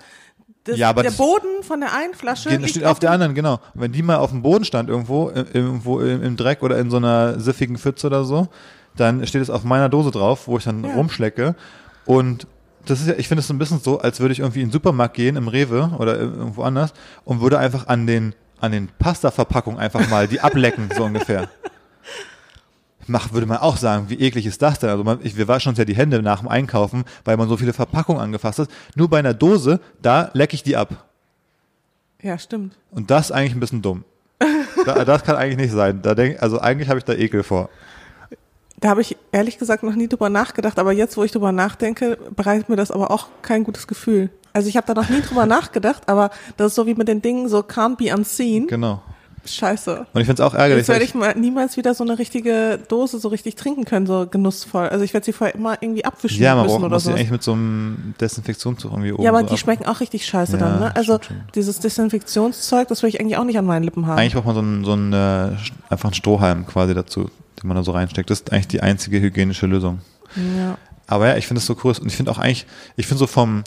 das, 0.64 0.78
Ja, 0.78 0.90
aber 0.90 1.04
der 1.04 1.12
Boden 1.12 1.62
von 1.64 1.80
der 1.80 1.94
einen 1.94 2.14
Flasche 2.14 2.50
steht 2.68 2.84
auf 2.86 3.00
der 3.00 3.12
anderen, 3.12 3.34
genau. 3.36 3.60
Wenn 3.74 3.92
die 3.92 4.02
mal 4.04 4.18
auf 4.18 4.32
dem 4.32 4.42
Boden 4.42 4.64
stand 4.66 4.90
irgendwo, 4.90 5.30
im- 5.30 5.46
irgendwo 5.54 6.00
im, 6.00 6.24
im 6.24 6.36
Dreck 6.38 6.62
oder 6.64 6.78
in 6.78 6.90
so 6.90 6.98
einer 6.98 7.40
siffigen 7.40 7.78
Pfütze 7.78 8.08
oder 8.08 8.24
so, 8.26 8.48
dann 8.96 9.26
steht 9.28 9.42
es 9.42 9.50
auf 9.50 9.64
meiner 9.64 9.90
Dose 9.90 10.12
drauf, 10.12 10.48
wo 10.48 10.58
ich 10.58 10.64
dann 10.66 10.84
Ja. 10.84 10.94
rumschlecke. 10.94 11.56
Und 12.06 12.48
das 12.86 13.02
ist 13.02 13.08
ja, 13.08 13.16
ich 13.18 13.28
finde 13.28 13.42
es 13.42 13.48
so 13.48 13.54
ein 13.54 13.60
bisschen 13.60 13.80
so, 13.80 14.00
als 14.00 14.20
würde 14.20 14.32
ich 14.34 14.40
irgendwie 14.40 14.62
in 14.62 14.68
den 14.68 14.74
Supermarkt 14.74 15.14
gehen, 15.16 15.36
im 15.36 15.48
Rewe 15.50 15.92
oder 16.00 16.18
irgendwo 16.18 16.64
anders 16.64 16.94
und 17.26 17.42
würde 17.42 17.60
einfach 17.60 17.88
an 17.88 18.08
den, 18.08 18.34
an 18.62 18.72
den 18.72 18.90
Pasta-Verpackungen 19.00 19.80
einfach 19.80 20.10
mal 20.10 20.28
die 20.28 20.40
ablecken, 20.42 20.90
so 20.96 21.04
ungefähr. 21.04 21.50
Mach, 23.08 23.32
würde 23.34 23.48
man 23.48 23.58
auch 23.58 23.78
sagen, 23.78 24.10
wie 24.10 24.20
eklig 24.20 24.46
ist 24.46 24.62
das 24.62 24.80
denn? 24.80 24.90
Also 24.90 25.04
man, 25.04 25.20
ich, 25.24 25.38
wir 25.38 25.48
waschen 25.48 25.70
uns 25.70 25.78
ja 25.78 25.86
die 25.86 25.96
Hände 25.96 26.22
nach 26.22 26.40
dem 26.40 26.50
Einkaufen, 26.50 27.06
weil 27.24 27.38
man 27.38 27.48
so 27.48 27.58
viele 27.58 27.74
Verpackungen 27.74 28.22
angefasst 28.22 28.60
hat. 28.60 28.70
Nur 28.96 29.10
bei 29.10 29.20
einer 29.20 29.34
Dose, 29.34 29.80
da 30.02 30.30
lecke 30.34 30.56
ich 30.56 30.64
die 30.64 30.76
ab. 30.76 31.06
Ja, 32.22 32.38
stimmt. 32.38 32.76
Und 32.92 33.12
das 33.12 33.28
ist 33.28 33.32
eigentlich 33.32 33.54
ein 33.54 33.60
bisschen 33.60 33.82
dumm. 33.82 34.04
Da, 34.86 35.06
das 35.06 35.24
kann 35.24 35.36
eigentlich 35.36 35.58
nicht 35.58 35.74
sein. 35.74 36.02
Da 36.02 36.16
denk, 36.16 36.42
also 36.42 36.60
eigentlich 36.60 36.90
habe 36.90 37.00
ich 37.00 37.06
da 37.06 37.14
Ekel 37.14 37.44
vor. 37.44 37.70
Da 38.80 38.90
habe 38.90 39.02
ich 39.02 39.18
ehrlich 39.32 39.58
gesagt 39.58 39.84
noch 39.84 39.96
nie 39.96 40.08
drüber 40.08 40.30
nachgedacht, 40.30 40.78
aber 40.78 40.92
jetzt, 40.92 41.18
wo 41.18 41.24
ich 41.24 41.32
drüber 41.32 41.52
nachdenke, 41.52 42.18
bereitet 42.36 42.70
mir 42.70 42.76
das 42.76 42.92
aber 42.92 43.10
auch 43.10 43.28
kein 43.42 43.64
gutes 43.64 43.88
Gefühl. 43.88 44.30
Also 44.54 44.70
ich 44.70 44.78
habe 44.78 44.86
da 44.86 44.94
noch 44.94 45.10
nie 45.10 45.22
drüber 45.22 45.46
nachgedacht, 45.48 46.08
aber 46.08 46.30
das 46.58 46.68
ist 46.68 46.76
so 46.76 46.86
wie 46.86 46.94
mit 46.94 47.08
den 47.08 47.22
Dingen 47.22 47.50
so 47.50 47.60
can't 47.60 47.98
be 47.98 48.14
unseen. 48.14 48.68
Genau. 48.68 49.02
Scheiße. 49.48 50.06
Und 50.14 50.22
ich 50.22 50.28
finde 50.28 50.42
es 50.44 50.48
auch 50.48 50.54
ärgerlich. 50.54 50.78
Jetzt 50.80 50.90
werde 50.90 51.04
ich 51.06 51.14
mal 51.16 51.36
niemals 51.36 51.78
wieder 51.78 51.94
so 51.94 52.04
eine 52.04 52.20
richtige 52.20 52.80
Dose 52.88 53.20
so 53.20 53.28
richtig 53.30 53.56
trinken 53.56 53.86
können, 53.86 54.06
so 54.06 54.28
genussvoll. 54.30 54.90
Also 54.90 55.04
ich 55.04 55.14
werde 55.14 55.26
sie 55.26 55.34
vorher 55.34 55.56
immer 55.56 55.82
irgendwie 55.82 56.06
abwischen 56.06 56.42
ja, 56.42 56.56
man 56.56 56.66
müssen 56.66 56.76
braucht, 56.80 56.86
oder 56.86 57.00
so. 57.00 57.12
eigentlich 57.12 57.32
mit 57.32 57.44
so 57.44 57.54
einem 57.54 58.14
Desinfektionstuch 58.20 58.92
irgendwie 58.92 59.12
oben 59.14 59.24
Ja, 59.24 59.30
aber 59.32 59.40
so 59.42 59.46
die 59.48 59.54
ab- 59.54 59.60
schmecken 59.60 59.86
auch 59.86 60.00
richtig 60.00 60.26
scheiße 60.26 60.54
Ja, 60.54 60.58
dann, 60.60 60.80
ne? 60.80 60.96
Also 60.96 61.16
stimmt 61.18 61.26
schon. 61.40 61.52
dieses 61.56 61.80
Desinfektionszeug, 61.80 62.88
das 62.88 63.02
will 63.04 63.10
ich 63.10 63.20
eigentlich 63.20 63.38
auch 63.38 63.44
nicht 63.46 63.58
an 63.58 63.66
meinen 63.66 63.84
Lippen 63.84 64.06
haben. 64.08 64.18
Eigentlich 64.20 64.34
braucht 64.34 64.46
man 64.46 64.56
so 64.56 64.62
einen, 64.62 64.86
so 64.86 64.92
einen 64.94 65.14
äh, 65.14 65.56
einfach 65.90 66.06
einen 66.10 66.14
Strohhalm 66.14 66.66
quasi 66.66 66.94
dazu, 66.94 67.30
den 67.62 67.68
man 67.68 67.76
da 67.78 67.84
so 67.84 67.92
reinsteckt. 67.92 68.30
Das 68.30 68.40
ist 68.42 68.52
eigentlich 68.52 68.68
die 68.68 68.82
einzige 68.82 69.20
hygienische 69.20 69.66
Lösung. 69.68 70.00
ja. 70.36 70.78
Aber 71.10 71.28
ja, 71.30 71.38
ich 71.38 71.48
finde 71.48 71.60
es 71.60 71.66
so 71.66 71.78
cool. 71.86 71.94
Und 72.02 72.08
ich 72.08 72.18
finde 72.18 72.32
auch 72.32 72.38
eigentlich, 72.38 72.66
ich 72.98 73.08
finde 73.08 73.20
so 73.20 73.28
vom 73.28 73.64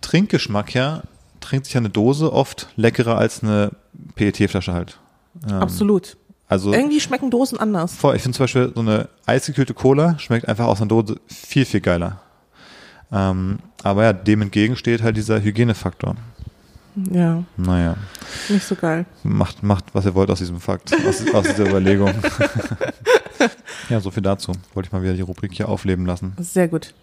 Trinkgeschmack 0.00 0.74
her, 0.74 1.02
trinkt 1.40 1.66
sich 1.66 1.76
eine 1.76 1.90
Dose 1.90 2.32
oft 2.32 2.68
leckerer 2.76 3.18
als 3.18 3.42
eine 3.42 3.72
PET-Flasche 4.14 4.72
halt. 4.72 4.98
Ähm, 5.46 5.54
Absolut. 5.62 6.16
Also 6.48 6.72
Irgendwie 6.72 7.00
schmecken 7.00 7.30
Dosen 7.30 7.58
anders. 7.60 7.94
Voll, 7.94 8.16
ich 8.16 8.22
finde 8.22 8.36
zum 8.36 8.44
Beispiel 8.44 8.72
so 8.74 8.80
eine 8.80 9.08
eisgekühlte 9.26 9.74
Cola 9.74 10.18
schmeckt 10.18 10.48
einfach 10.48 10.66
aus 10.66 10.80
einer 10.80 10.88
Dose 10.88 11.16
viel, 11.26 11.66
viel 11.66 11.80
geiler. 11.80 12.20
Ähm, 13.12 13.58
aber 13.82 14.04
ja, 14.04 14.12
dem 14.14 14.42
entgegen 14.42 14.76
steht 14.76 15.02
halt 15.02 15.16
dieser 15.16 15.42
Hygienefaktor. 15.42 16.16
Ja, 17.12 17.44
Naja, 17.56 17.96
nicht 18.48 18.64
so 18.66 18.74
geil. 18.74 19.04
macht, 19.22 19.62
macht, 19.62 19.84
was 19.94 20.04
ihr 20.06 20.14
wollt 20.14 20.30
aus 20.30 20.38
diesem 20.38 20.58
Fakt, 20.58 20.92
aus, 21.06 21.22
aus 21.32 21.46
dieser 21.46 21.68
Überlegung. 21.68 22.12
ja, 23.88 24.00
so 24.00 24.10
viel 24.10 24.22
dazu. 24.22 24.52
Wollte 24.74 24.88
ich 24.88 24.92
mal 24.92 25.02
wieder 25.02 25.14
die 25.14 25.20
Rubrik 25.20 25.52
hier 25.52 25.68
aufleben 25.68 26.06
lassen. 26.06 26.34
Sehr 26.40 26.66
gut. 26.66 26.94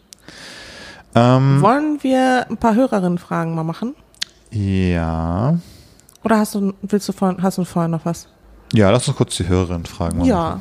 Ähm, 1.13 1.61
Wollen 1.61 1.99
wir 2.01 2.45
ein 2.49 2.57
paar 2.57 2.75
Hörerinnenfragen 2.75 3.55
mal 3.55 3.63
machen? 3.63 3.95
ja. 4.51 5.57
Oder 6.25 6.39
hast 6.39 6.55
du, 6.55 6.73
willst 6.81 7.07
du 7.07 7.13
vorhin, 7.13 7.41
hast 7.43 7.59
du 7.59 7.63
vorher 7.63 7.87
noch 7.87 8.03
was? 8.03 8.27
Ja, 8.73 8.89
lass 8.89 9.07
uns 9.07 9.15
kurz 9.15 9.37
die 9.37 9.47
Hörerin 9.47 9.85
fragen. 9.85 10.25
Ja, 10.25 10.59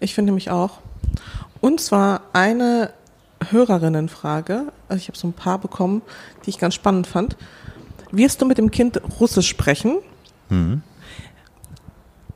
ich 0.00 0.14
finde 0.14 0.32
mich 0.32 0.50
auch. 0.50 0.78
Und 1.60 1.80
zwar 1.82 2.22
eine 2.32 2.90
Hörerinnenfrage. 3.50 4.72
Also 4.88 4.98
ich 5.02 5.08
habe 5.08 5.18
so 5.18 5.28
ein 5.28 5.34
paar 5.34 5.58
bekommen, 5.58 6.00
die 6.44 6.50
ich 6.50 6.58
ganz 6.58 6.74
spannend 6.74 7.06
fand. 7.06 7.36
Wirst 8.10 8.40
du 8.40 8.46
mit 8.46 8.56
dem 8.56 8.70
Kind 8.70 8.98
Russisch 9.20 9.48
sprechen? 9.48 9.98
Mhm. 10.48 10.82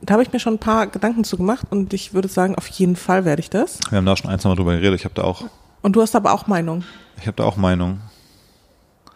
Da 0.03 0.13
habe 0.13 0.23
ich 0.23 0.31
mir 0.31 0.39
schon 0.39 0.55
ein 0.55 0.59
paar 0.59 0.85
Gedanken 0.87 1.23
zu 1.23 1.37
gemacht 1.37 1.65
und 1.69 1.93
ich 1.93 2.13
würde 2.13 2.27
sagen, 2.27 2.55
auf 2.55 2.67
jeden 2.67 2.95
Fall 2.95 3.25
werde 3.25 3.39
ich 3.39 3.49
das. 3.49 3.79
Wir 3.89 3.97
haben 3.97 4.05
da 4.05 4.15
schon 4.15 4.29
ein, 4.29 4.39
zwei 4.39 4.49
Mal 4.49 4.55
drüber 4.55 4.73
geredet. 4.75 4.99
Ich 4.99 5.05
habe 5.05 5.15
da 5.15 5.23
auch, 5.23 5.45
Und 5.81 5.95
du 5.95 6.01
hast 6.01 6.15
aber 6.15 6.31
auch 6.33 6.45
Meinung. 6.47 6.83
ich 7.17 7.25
habe 7.27 7.37
da 7.37 7.43
auch 7.43 7.57
Meinung. 7.57 8.01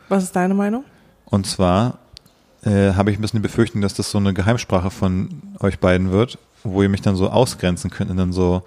Was 0.10 0.24
ist 0.24 0.36
deine 0.36 0.54
Meinung? 0.56 0.84
Und 1.26 1.46
zwar 1.48 2.00
äh, 2.66 2.94
habe 2.94 3.12
ich 3.12 3.18
ein 3.18 3.22
bisschen 3.22 3.42
die 3.42 3.48
Befürchtung, 3.48 3.82
dass 3.82 3.94
das 3.94 4.12
so 4.12 4.18
eine 4.18 4.34
Geheimsprache 4.34 4.90
von 4.90 5.30
euch 5.60 5.80
beiden 5.80 6.12
wird, 6.12 6.38
wo 6.64 6.82
ihr 6.82 6.90
mich 6.90 7.02
dann 7.02 7.16
so 7.16 7.30
ausgrenzen 7.30 7.90
könnt 7.90 8.12
und 8.12 8.18
dann 8.18 8.34
so 8.34 8.64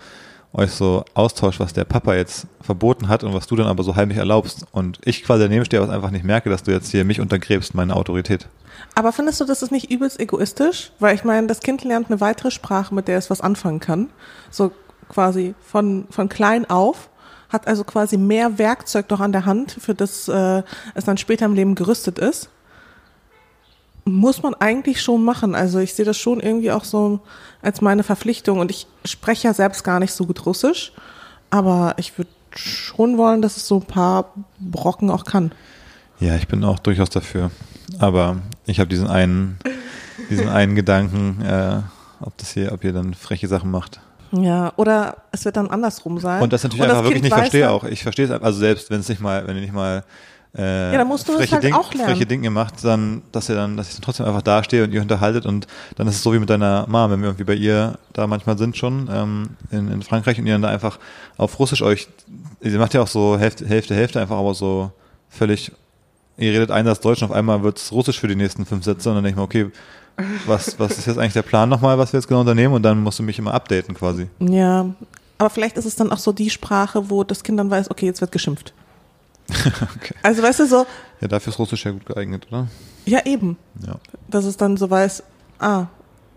euch 0.52 0.70
so 0.70 1.04
austauscht, 1.14 1.60
was 1.60 1.72
der 1.72 1.84
Papa 1.84 2.14
jetzt 2.14 2.46
verboten 2.60 3.08
hat 3.08 3.22
und 3.22 3.34
was 3.34 3.46
du 3.46 3.56
dann 3.56 3.66
aber 3.66 3.82
so 3.82 3.96
heimlich 3.96 4.18
erlaubst. 4.18 4.66
Und 4.72 4.98
ich 5.04 5.22
quasi 5.22 5.44
daneben 5.44 5.64
stehe, 5.64 5.82
aber 5.82 5.92
einfach 5.92 6.10
nicht 6.10 6.24
merke, 6.24 6.48
dass 6.48 6.62
du 6.62 6.70
jetzt 6.70 6.90
hier 6.90 7.04
mich 7.04 7.20
untergräbst, 7.20 7.74
meine 7.74 7.94
Autorität. 7.94 8.48
Aber 8.94 9.12
findest 9.12 9.40
du, 9.40 9.44
das 9.44 9.62
ist 9.62 9.72
nicht 9.72 9.90
übelst 9.90 10.18
egoistisch? 10.18 10.92
Weil 10.98 11.14
ich 11.14 11.24
meine, 11.24 11.46
das 11.46 11.60
Kind 11.60 11.84
lernt 11.84 12.08
eine 12.08 12.20
weitere 12.20 12.50
Sprache, 12.50 12.94
mit 12.94 13.08
der 13.08 13.18
es 13.18 13.30
was 13.30 13.40
anfangen 13.40 13.80
kann. 13.80 14.08
So 14.50 14.72
quasi 15.08 15.54
von, 15.60 16.06
von 16.10 16.28
klein 16.28 16.68
auf. 16.68 17.10
Hat 17.50 17.66
also 17.66 17.84
quasi 17.84 18.16
mehr 18.18 18.58
Werkzeug 18.58 19.08
doch 19.08 19.20
an 19.20 19.32
der 19.32 19.46
Hand, 19.46 19.76
für 19.80 19.94
das 19.94 20.28
äh, 20.28 20.62
es 20.94 21.04
dann 21.04 21.16
später 21.16 21.46
im 21.46 21.54
Leben 21.54 21.74
gerüstet 21.74 22.18
ist. 22.18 22.50
Muss 24.08 24.42
man 24.42 24.54
eigentlich 24.54 25.02
schon 25.02 25.24
machen. 25.24 25.54
Also 25.54 25.78
ich 25.78 25.94
sehe 25.94 26.04
das 26.04 26.16
schon 26.16 26.40
irgendwie 26.40 26.72
auch 26.72 26.84
so 26.84 27.20
als 27.62 27.80
meine 27.80 28.02
Verpflichtung. 28.02 28.58
Und 28.58 28.70
ich 28.70 28.86
spreche 29.04 29.48
ja 29.48 29.54
selbst 29.54 29.84
gar 29.84 30.00
nicht 30.00 30.12
so 30.12 30.26
gut 30.26 30.46
Russisch. 30.46 30.92
Aber 31.50 31.94
ich 31.98 32.16
würde 32.18 32.30
schon 32.54 33.18
wollen, 33.18 33.42
dass 33.42 33.56
es 33.56 33.66
so 33.66 33.76
ein 33.76 33.86
paar 33.86 34.32
Brocken 34.58 35.10
auch 35.10 35.24
kann. 35.24 35.52
Ja, 36.20 36.36
ich 36.36 36.48
bin 36.48 36.64
auch 36.64 36.78
durchaus 36.78 37.10
dafür. 37.10 37.50
Aber 37.98 38.36
ich 38.66 38.80
habe 38.80 38.88
diesen 38.88 39.06
einen, 39.06 39.58
diesen 40.30 40.48
einen 40.48 40.74
Gedanken, 40.74 41.42
äh, 41.42 41.80
ob 42.20 42.36
das 42.38 42.52
hier, 42.52 42.72
ob 42.72 42.84
ihr 42.84 42.92
dann 42.92 43.14
freche 43.14 43.48
Sachen 43.48 43.70
macht. 43.70 44.00
Ja, 44.32 44.72
oder 44.76 45.16
es 45.32 45.44
wird 45.44 45.56
dann 45.56 45.68
andersrum 45.68 46.18
sein. 46.18 46.42
Und 46.42 46.52
das 46.52 46.62
natürlich 46.62 46.82
Und 46.82 46.90
einfach 46.90 47.04
wirklich 47.04 47.22
Kind 47.22 47.32
nicht 47.32 47.34
verstehe 47.34 47.70
auch. 47.70 47.84
Ich 47.84 48.02
verstehe 48.02 48.26
es, 48.26 48.30
also 48.30 48.58
selbst 48.58 48.90
wenn 48.90 49.00
es 49.00 49.08
nicht 49.08 49.20
mal, 49.20 49.46
wenn 49.46 49.56
ihr 49.56 49.62
nicht 49.62 49.72
mal 49.72 50.04
äh, 50.58 50.92
Ja, 50.92 50.98
dann 50.98 51.08
musst 51.08 51.28
du 51.28 51.32
freche, 51.32 51.52
halt 51.52 51.64
Ding, 51.64 51.74
auch 51.74 51.94
lernen. 51.94 52.10
freche 52.12 52.26
Dinge 52.26 52.50
macht, 52.50 52.84
dann, 52.84 53.22
dass 53.32 53.48
ihr 53.48 53.54
dann, 53.54 53.76
dass 53.76 53.88
ich 53.88 53.94
dann 53.94 54.02
trotzdem 54.02 54.26
einfach 54.26 54.42
dastehe 54.42 54.84
und 54.84 54.92
ihr 54.92 55.00
unterhaltet 55.00 55.46
und 55.46 55.66
dann 55.96 56.06
ist 56.08 56.16
es 56.16 56.22
so 56.22 56.32
wie 56.34 56.38
mit 56.38 56.50
deiner 56.50 56.86
Mom, 56.88 57.10
wenn 57.10 57.20
wir 57.20 57.28
irgendwie 57.28 57.44
bei 57.44 57.54
ihr 57.54 57.98
da 58.12 58.26
manchmal 58.26 58.58
sind 58.58 58.76
schon 58.76 59.08
ähm, 59.10 59.50
in, 59.70 59.90
in 59.90 60.02
Frankreich 60.02 60.38
und 60.38 60.46
ihr 60.46 60.54
dann 60.54 60.62
da 60.62 60.68
einfach 60.68 60.98
auf 61.36 61.58
Russisch 61.58 61.82
euch, 61.82 62.08
ihr 62.60 62.78
macht 62.78 62.94
ja 62.94 63.02
auch 63.02 63.08
so 63.08 63.38
Hälfte, 63.38 63.66
Hälfte, 63.66 63.94
Hälfte 63.94 64.20
einfach 64.20 64.36
aber 64.36 64.54
so 64.54 64.90
völlig, 65.28 65.72
ihr 66.36 66.52
redet 66.52 66.70
einen 66.70 66.88
Satz 66.88 67.00
Deutsch 67.00 67.22
und 67.22 67.30
auf 67.30 67.36
einmal 67.36 67.62
wird's 67.62 67.92
Russisch 67.92 68.18
für 68.18 68.28
die 68.28 68.36
nächsten 68.36 68.66
fünf 68.66 68.84
Sätze 68.84 69.08
und 69.08 69.14
dann 69.14 69.24
denke 69.24 69.36
ich 69.36 69.56
mir, 69.56 69.64
okay, 69.66 69.72
was, 70.46 70.78
was 70.80 70.98
ist 70.98 71.06
jetzt 71.06 71.18
eigentlich 71.18 71.34
der 71.34 71.42
Plan 71.42 71.68
nochmal, 71.68 71.96
was 71.98 72.12
wir 72.12 72.18
jetzt 72.18 72.26
genau 72.26 72.40
unternehmen 72.40 72.74
und 72.74 72.82
dann 72.82 73.00
musst 73.00 73.18
du 73.20 73.22
mich 73.22 73.38
immer 73.38 73.54
updaten 73.54 73.94
quasi. 73.94 74.26
Ja, 74.40 74.86
aber 75.38 75.50
vielleicht 75.50 75.76
ist 75.76 75.84
es 75.84 75.94
dann 75.94 76.10
auch 76.10 76.18
so 76.18 76.32
die 76.32 76.50
Sprache, 76.50 77.08
wo 77.10 77.22
das 77.22 77.44
Kind 77.44 77.58
dann 77.58 77.70
weiß, 77.70 77.90
okay, 77.90 78.06
jetzt 78.06 78.20
wird 78.20 78.32
geschimpft. 78.32 78.74
Okay. 79.96 80.14
Also 80.22 80.42
weißt 80.42 80.60
du 80.60 80.66
so, 80.66 80.86
Ja, 81.20 81.28
dafür 81.28 81.52
ist 81.52 81.58
Russisch 81.58 81.84
ja 81.84 81.90
gut 81.92 82.06
geeignet, 82.06 82.46
oder? 82.48 82.68
ja 83.06 83.24
eben, 83.24 83.56
Ja. 83.86 83.96
dass 84.28 84.44
es 84.44 84.56
dann 84.56 84.76
so 84.76 84.90
weiß, 84.90 85.22
ah, 85.58 85.86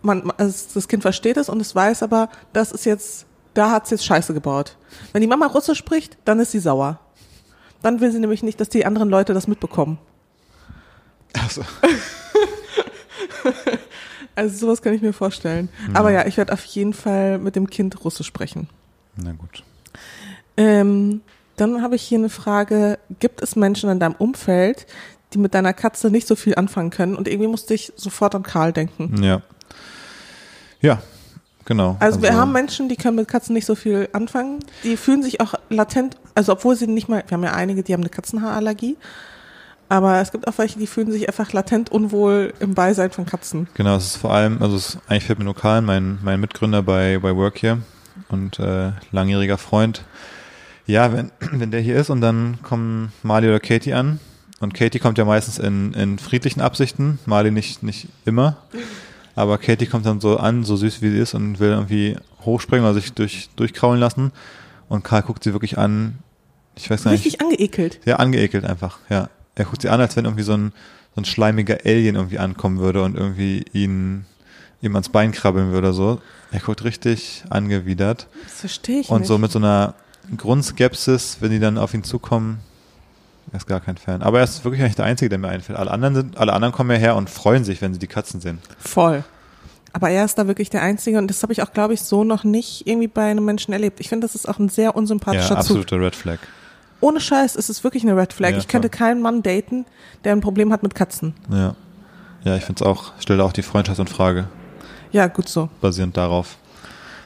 man, 0.02 0.32
also 0.38 0.65
das 0.74 0.88
Kind 0.88 1.02
versteht 1.04 1.38
es 1.38 1.50
und 1.50 1.60
es 1.62 1.76
weiß 1.76 2.04
aber, 2.04 2.30
das 2.54 2.71
ist 2.71 2.86
jetzt, 2.86 3.26
da 3.54 3.69
hat 3.71 3.84
es 3.86 3.89
jetzt 3.91 4.06
Scheiße 4.06 4.34
gebaut. 4.34 4.78
Wenn 5.12 5.21
die 5.21 5.28
Mama 5.28 5.47
Russisch 5.47 5.78
spricht, 5.78 6.17
dann 6.26 6.39
ist 6.39 6.52
sie 6.52 6.60
sauer. 6.60 7.00
Dann 7.82 8.00
will 8.00 8.12
sie 8.12 8.19
nämlich 8.19 8.43
nicht, 8.43 8.60
dass 8.62 8.69
die 8.69 8.86
anderen 8.86 9.10
Leute 9.10 9.34
das 9.34 9.47
mitbekommen. 9.47 9.97
Also, 11.38 11.63
Also 14.36 14.58
sowas 14.58 14.82
kann 14.82 14.93
ich 14.93 15.02
mir 15.02 15.12
vorstellen. 15.13 15.67
Mhm. 15.89 15.95
Aber 15.95 16.12
ja, 16.12 16.26
ich 16.26 16.38
werde 16.38 16.54
auf 16.54 16.63
jeden 16.63 16.93
Fall 16.93 17.38
mit 17.38 17.56
dem 17.58 17.69
Kind 17.69 18.04
Russisch 18.06 18.28
sprechen. 18.28 18.69
na 19.17 19.34
gut. 19.34 19.63
Ähm, 20.58 21.21
dann 21.62 21.84
habe 21.84 21.95
ich 21.95 22.02
hier 22.02 22.17
eine 22.17 22.30
Frage. 22.30 22.97
Gibt 23.19 23.41
es 23.41 23.56
Menschen 23.56 23.89
in 23.89 24.00
deinem 24.00 24.15
Umfeld, 24.15 24.88
die 25.34 25.38
mit 25.38 25.54
deiner 25.54 25.74
Katze 25.74 26.10
nicht 26.10 26.28
so 26.28 26.36
viel 26.36 26.56
anfangen 26.56 26.89
können? 26.89 27.15
Und 27.15 27.28
irgendwie 27.28 27.47
musste 27.47 27.76
ich 27.76 27.93
sofort 27.95 28.34
an 28.34 28.41
Karl 28.41 28.74
denken. 28.74 29.21
Ja. 29.21 29.43
Ja, 30.82 31.04
genau. 31.65 31.97
Also, 32.00 32.24
wir 32.24 32.34
haben 32.34 32.52
Menschen, 32.52 32.89
die 32.89 32.95
können 32.95 33.15
mit 33.15 33.28
Katzen 33.28 33.54
nicht 33.54 33.67
so 33.67 33.76
viel 33.76 34.10
anfangen. 34.12 34.60
Die 34.84 34.97
fühlen 34.97 35.21
sich 35.21 35.39
auch 35.39 35.54
latent, 35.69 36.17
also 36.34 36.54
obwohl 36.54 36.76
sie 36.76 36.88
nicht 36.88 37.08
mal, 37.08 37.24
wir 37.28 37.36
haben 37.36 37.43
ja 37.43 37.54
einige, 37.54 37.84
die 37.84 37.93
haben 37.93 38.02
eine 38.02 38.10
Katzenhaarallergie. 38.10 38.97
Aber 39.88 40.19
es 40.19 40.32
gibt 40.32 40.47
auch 40.47 40.58
welche, 40.58 40.80
die 40.80 40.88
fühlen 40.88 41.12
sich 41.12 41.28
einfach 41.28 41.54
latent 41.54 41.91
unwohl 41.91 42.54
im 42.60 42.74
Beisein 42.74 43.12
von 43.12 43.28
Katzen. 43.28 43.67
Genau, 43.76 43.97
es 43.97 44.06
ist 44.06 44.15
vor 44.15 44.34
allem, 44.34 44.63
also 44.63 44.78
es, 44.78 44.97
eigentlich 45.08 45.26
fällt 45.26 45.38
mir 45.38 45.45
nur 45.45 45.56
Karl, 45.56 45.82
mein, 45.82 46.17
mein 46.24 46.39
Mitgründer 46.39 46.82
bei, 46.82 47.19
bei 47.21 47.36
Work 47.36 47.60
hier 47.60 47.78
und 48.30 48.58
äh, 48.58 48.93
langjähriger 49.12 49.60
Freund. 49.60 50.04
Ja, 50.87 51.13
wenn, 51.13 51.31
wenn 51.51 51.71
der 51.71 51.81
hier 51.81 51.95
ist 51.95 52.09
und 52.09 52.21
dann 52.21 52.59
kommen 52.63 53.11
Marley 53.23 53.47
oder 53.49 53.59
Katie 53.59 53.93
an 53.93 54.19
und 54.59 54.73
Katie 54.73 54.99
kommt 54.99 55.17
ja 55.17 55.25
meistens 55.25 55.59
in, 55.59 55.93
in 55.93 56.19
friedlichen 56.19 56.61
Absichten, 56.61 57.19
Marley 57.25 57.51
nicht, 57.51 57.83
nicht 57.83 58.07
immer, 58.25 58.57
aber 59.35 59.57
Katie 59.57 59.85
kommt 59.87 60.05
dann 60.05 60.19
so 60.21 60.37
an, 60.37 60.63
so 60.63 60.75
süß 60.75 61.01
wie 61.01 61.09
sie 61.11 61.19
ist 61.19 61.33
und 61.33 61.59
will 61.59 61.69
irgendwie 61.69 62.17
hochspringen 62.45 62.85
oder 62.85 62.93
sich 62.95 63.13
durch, 63.13 63.49
durchkraulen 63.55 63.99
lassen 63.99 64.31
und 64.89 65.03
Karl 65.03 65.21
guckt 65.23 65.43
sie 65.43 65.53
wirklich 65.53 65.77
an, 65.77 66.19
ich 66.75 66.89
weiß 66.89 67.03
gar 67.03 67.11
nicht, 67.11 67.25
Richtig 67.25 67.41
angeekelt. 67.41 67.99
ja, 68.05 68.17
angeekelt 68.17 68.65
einfach, 68.65 68.99
ja. 69.09 69.29
Er 69.55 69.65
guckt 69.65 69.81
sie 69.81 69.89
an, 69.89 69.99
als 69.99 70.15
wenn 70.15 70.25
irgendwie 70.25 70.43
so 70.43 70.53
ein, 70.53 70.71
so 71.13 71.21
ein 71.21 71.25
schleimiger 71.25 71.79
Alien 71.85 72.15
irgendwie 72.15 72.39
ankommen 72.39 72.79
würde 72.79 73.03
und 73.03 73.17
irgendwie 73.17 73.65
ihn, 73.73 74.25
ihm 74.81 74.95
ans 74.95 75.09
Bein 75.09 75.33
krabbeln 75.33 75.71
würde, 75.71 75.91
so. 75.93 76.21
Er 76.51 76.61
guckt 76.61 76.83
richtig 76.85 77.43
angewidert. 77.49 78.27
Das 78.45 78.61
verstehe 78.61 79.01
ich 79.01 79.09
Und 79.09 79.19
nicht. 79.19 79.27
so 79.27 79.37
mit 79.37 79.51
so 79.51 79.59
einer 79.59 79.93
Grundskepsis, 80.38 81.38
wenn 81.39 81.51
die 81.51 81.60
dann 81.60 81.77
auf 81.77 81.93
ihn 81.93 82.03
zukommen, 82.03 82.60
er 83.51 83.57
ist 83.57 83.67
gar 83.67 83.79
kein 83.81 83.97
Fan. 83.97 84.21
Aber 84.21 84.38
er 84.39 84.43
ist 84.45 84.63
wirklich 84.63 84.81
eigentlich 84.81 84.95
der 84.95 85.05
Einzige, 85.05 85.29
der 85.29 85.38
mir 85.39 85.49
einfällt. 85.49 85.77
Alle 85.77 85.91
anderen 85.91 86.15
sind, 86.15 86.38
alle 86.38 86.53
anderen 86.53 86.73
kommen 86.73 86.91
ja 86.91 86.97
her 86.97 87.15
und 87.15 87.29
freuen 87.29 87.63
sich, 87.63 87.81
wenn 87.81 87.93
sie 87.93 87.99
die 87.99 88.07
Katzen 88.07 88.39
sehen. 88.39 88.60
Voll. 88.79 89.23
Aber 89.93 90.10
er 90.10 90.23
ist 90.23 90.38
da 90.38 90.47
wirklich 90.47 90.69
der 90.69 90.81
Einzige 90.84 91.17
und 91.17 91.27
das 91.27 91.43
habe 91.43 91.51
ich 91.51 91.62
auch, 91.62 91.73
glaube 91.73 91.93
ich, 91.93 92.01
so 92.01 92.23
noch 92.23 92.45
nicht 92.45 92.88
irgendwie 92.88 93.07
bei 93.10 93.29
einem 93.29 93.43
Menschen 93.43 93.73
erlebt. 93.73 93.99
Ich 93.99 94.07
finde, 94.07 94.25
das 94.25 94.36
ist 94.36 94.47
auch 94.47 94.57
ein 94.57 94.69
sehr 94.69 94.86
Ja, 94.86 94.89
unsympathischer 94.91 95.49
Zug. 95.49 95.57
absoluter 95.57 95.99
Red 95.99 96.15
Flag. 96.15 96.38
Ohne 97.01 97.19
Scheiß 97.19 97.55
ist 97.57 97.69
es 97.69 97.84
wirklich 97.84 98.03
eine 98.03 98.15
Red 98.15 98.31
Flag. 98.31 98.51
Ja, 98.51 98.57
ich 98.57 98.67
könnte 98.69 98.88
keinen 98.88 99.21
Mann 99.21 99.43
daten, 99.43 99.86
der 100.23 100.31
ein 100.34 100.39
Problem 100.39 100.71
hat 100.71 100.81
mit 100.84 100.95
Katzen. 100.95 101.34
Ja. 101.49 101.75
Ja, 102.43 102.55
ich 102.55 102.63
finde 102.63 102.84
es 102.84 102.88
auch, 102.89 103.12
stelle 103.19 103.43
auch 103.43 103.51
die 103.53 103.62
Freundschaft 103.63 103.99
in 103.99 104.07
Frage, 104.07 104.47
Ja, 105.12 105.27
gut 105.27 105.49
so. 105.49 105.69
basierend 105.81 105.81
basierend 105.81 106.17
darauf. 106.17 106.57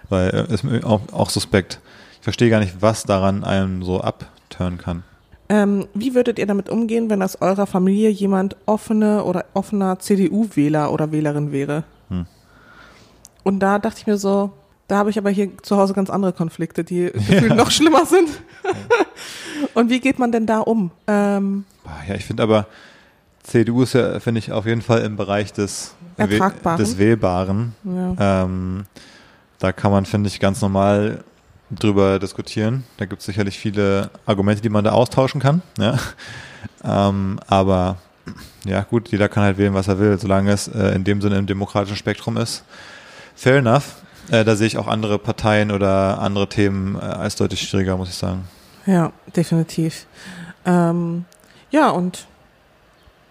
Weil 0.10 0.30
äh, 0.50 0.54
ist 0.54 0.64
mir 0.64 0.84
auch, 0.86 1.02
auch 1.12 1.30
suspekt. 1.30 1.80
Ich 2.26 2.28
verstehe 2.28 2.50
gar 2.50 2.60
nicht, 2.60 2.82
was 2.82 3.04
daran 3.04 3.44
einem 3.44 3.84
so 3.84 4.02
abturnen 4.02 4.80
kann. 4.80 5.04
Ähm, 5.48 5.86
wie 5.94 6.16
würdet 6.16 6.40
ihr 6.40 6.48
damit 6.48 6.70
umgehen, 6.70 7.08
wenn 7.12 7.22
aus 7.22 7.40
eurer 7.40 7.68
Familie 7.68 8.10
jemand 8.10 8.56
offene 8.66 9.24
oder 9.26 9.46
offener 9.54 10.00
CDU-Wähler 10.00 10.92
oder 10.92 11.12
Wählerin 11.12 11.52
wäre? 11.52 11.84
Hm. 12.10 12.26
Und 13.44 13.60
da 13.60 13.78
dachte 13.78 14.00
ich 14.00 14.08
mir 14.08 14.18
so, 14.18 14.50
da 14.88 14.98
habe 14.98 15.12
ich 15.12 15.20
aber 15.20 15.30
hier 15.30 15.56
zu 15.62 15.78
Hause 15.78 15.94
ganz 15.94 16.10
andere 16.10 16.34
Konflikte, 16.34 16.84
die 16.84 17.12
gefühlt 17.14 17.56
noch 17.56 17.70
schlimmer 17.70 18.08
sind. 18.08 18.30
Und 19.76 19.92
wie 19.92 20.00
geht 20.00 20.18
man 20.18 20.32
denn 20.32 20.48
da 20.48 20.62
um? 20.62 20.90
Ähm, 21.06 21.66
Ja, 22.10 22.16
ich 22.16 22.26
finde 22.26 22.42
aber, 22.42 22.66
CDU 23.44 23.84
ist 23.84 23.94
ja, 23.94 24.20
finde 24.20 24.40
ich, 24.40 24.52
auf 24.52 24.66
jeden 24.66 24.82
Fall 24.82 25.02
im 25.02 25.16
Bereich 25.16 25.54
des, 25.54 25.94
des 26.18 26.98
Wählbaren. 26.98 27.76
ja. 27.84 28.46
Ähm, 28.46 28.86
da 29.60 29.72
kann 29.72 29.92
man, 29.92 30.08
finde 30.08 30.28
ich, 30.28 30.40
ganz 30.40 30.62
normal 30.62 31.24
drüber 31.70 32.20
diskutieren. 32.20 32.84
Da 32.98 33.06
gibt 33.06 33.22
es 33.22 33.26
sicherlich 33.26 33.58
viele 33.58 34.10
Argumente, 34.26 34.62
die 34.62 34.70
man 34.70 34.84
da 34.84 34.92
austauschen 34.92 35.42
kann. 35.42 35.62
Ja? 35.78 35.98
Ähm, 36.84 37.40
aber 37.48 37.98
ja, 38.66 38.82
gut, 38.82 39.10
jeder 39.10 39.30
kann 39.30 39.44
halt 39.44 39.58
wählen, 39.58 39.74
was 39.74 39.88
er 39.88 40.00
will, 40.00 40.18
solange 40.20 40.52
es 40.52 40.68
äh, 40.68 40.96
in 40.96 41.04
dem 41.04 41.22
Sinne 41.22 41.38
im 41.38 41.46
demokratischen 41.46 41.98
Spektrum 41.98 42.38
ist. 42.38 42.64
Fair 43.36 43.58
enough. 43.58 43.96
Äh, 44.32 44.44
da 44.44 44.56
sehe 44.56 44.68
ich 44.68 44.78
auch 44.78 44.88
andere 44.88 45.20
Parteien 45.20 45.72
oder 45.72 46.20
andere 46.20 46.48
Themen 46.50 46.96
äh, 46.96 47.00
als 47.00 47.36
deutlich 47.36 47.62
schwieriger, 47.62 47.98
muss 47.98 48.10
ich 48.10 48.16
sagen. 48.16 48.48
Ja, 48.86 49.12
definitiv. 49.36 50.08
Ähm, 50.66 51.26
ja, 51.70 51.90
und 51.90 52.26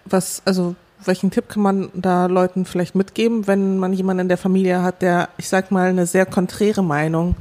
was, 0.05 0.41
also 0.45 0.75
welchen 1.03 1.31
Tipp 1.31 1.49
kann 1.49 1.63
man 1.63 1.89
da 1.93 2.27
Leuten 2.27 2.65
vielleicht 2.65 2.95
mitgeben, 2.95 3.47
wenn 3.47 3.77
man 3.77 3.93
jemanden 3.93 4.21
in 4.21 4.29
der 4.29 4.37
Familie 4.37 4.81
hat, 4.81 5.01
der, 5.01 5.29
ich 5.37 5.49
sag 5.49 5.71
mal, 5.71 5.89
eine 5.89 6.05
sehr 6.05 6.25
konträre 6.25 6.83
Meinung 6.83 7.35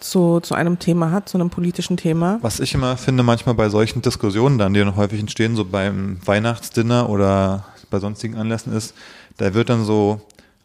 zu, 0.00 0.40
zu 0.40 0.54
einem 0.54 0.78
Thema 0.78 1.10
hat, 1.10 1.28
zu 1.28 1.38
einem 1.38 1.50
politischen 1.50 1.96
Thema? 1.96 2.38
Was 2.42 2.60
ich 2.60 2.74
immer 2.74 2.96
finde, 2.96 3.22
manchmal 3.22 3.54
bei 3.54 3.68
solchen 3.68 4.02
Diskussionen 4.02 4.58
dann, 4.58 4.74
die 4.74 4.80
dann 4.80 4.96
häufig 4.96 5.20
entstehen, 5.20 5.56
so 5.56 5.64
beim 5.64 6.18
Weihnachtsdinner 6.24 7.08
oder 7.08 7.66
bei 7.90 7.98
sonstigen 7.98 8.36
Anlässen 8.36 8.72
ist, 8.72 8.94
da 9.38 9.54
wird 9.54 9.68
dann 9.68 9.84
so 9.84 10.20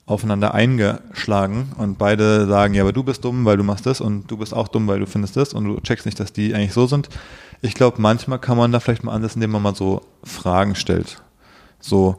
aufeinander 0.05 0.53
eingeschlagen 0.53 1.71
und 1.77 1.97
beide 1.97 2.45
sagen, 2.47 2.73
ja, 2.73 2.83
aber 2.83 2.91
du 2.91 3.03
bist 3.03 3.23
dumm, 3.23 3.45
weil 3.45 3.57
du 3.57 3.63
machst 3.63 3.85
das 3.85 4.01
und 4.01 4.29
du 4.29 4.37
bist 4.37 4.53
auch 4.53 4.67
dumm, 4.67 4.87
weil 4.87 4.99
du 4.99 5.07
findest 5.07 5.37
das 5.37 5.53
und 5.53 5.65
du 5.65 5.79
checkst 5.79 6.05
nicht, 6.05 6.19
dass 6.19 6.33
die 6.33 6.53
eigentlich 6.53 6.73
so 6.73 6.87
sind. 6.87 7.07
Ich 7.61 7.73
glaube, 7.73 8.01
manchmal 8.01 8.39
kann 8.39 8.57
man 8.57 8.71
da 8.73 8.81
vielleicht 8.81 9.03
mal 9.03 9.13
ansetzen, 9.13 9.37
indem 9.37 9.51
man 9.51 9.61
mal 9.61 9.75
so 9.75 10.01
Fragen 10.23 10.75
stellt. 10.75 11.21
So, 11.79 12.17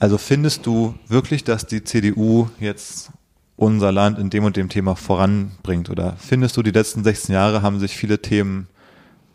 also 0.00 0.18
findest 0.18 0.66
du 0.66 0.94
wirklich, 1.06 1.44
dass 1.44 1.66
die 1.66 1.84
CDU 1.84 2.48
jetzt 2.58 3.12
unser 3.56 3.92
Land 3.92 4.18
in 4.18 4.30
dem 4.30 4.44
und 4.44 4.56
dem 4.56 4.68
Thema 4.68 4.96
voranbringt? 4.96 5.90
Oder 5.90 6.16
findest 6.18 6.56
du, 6.56 6.62
die 6.62 6.70
letzten 6.70 7.04
16 7.04 7.34
Jahre 7.34 7.62
haben 7.62 7.78
sich 7.78 7.96
viele 7.96 8.20
Themen 8.20 8.68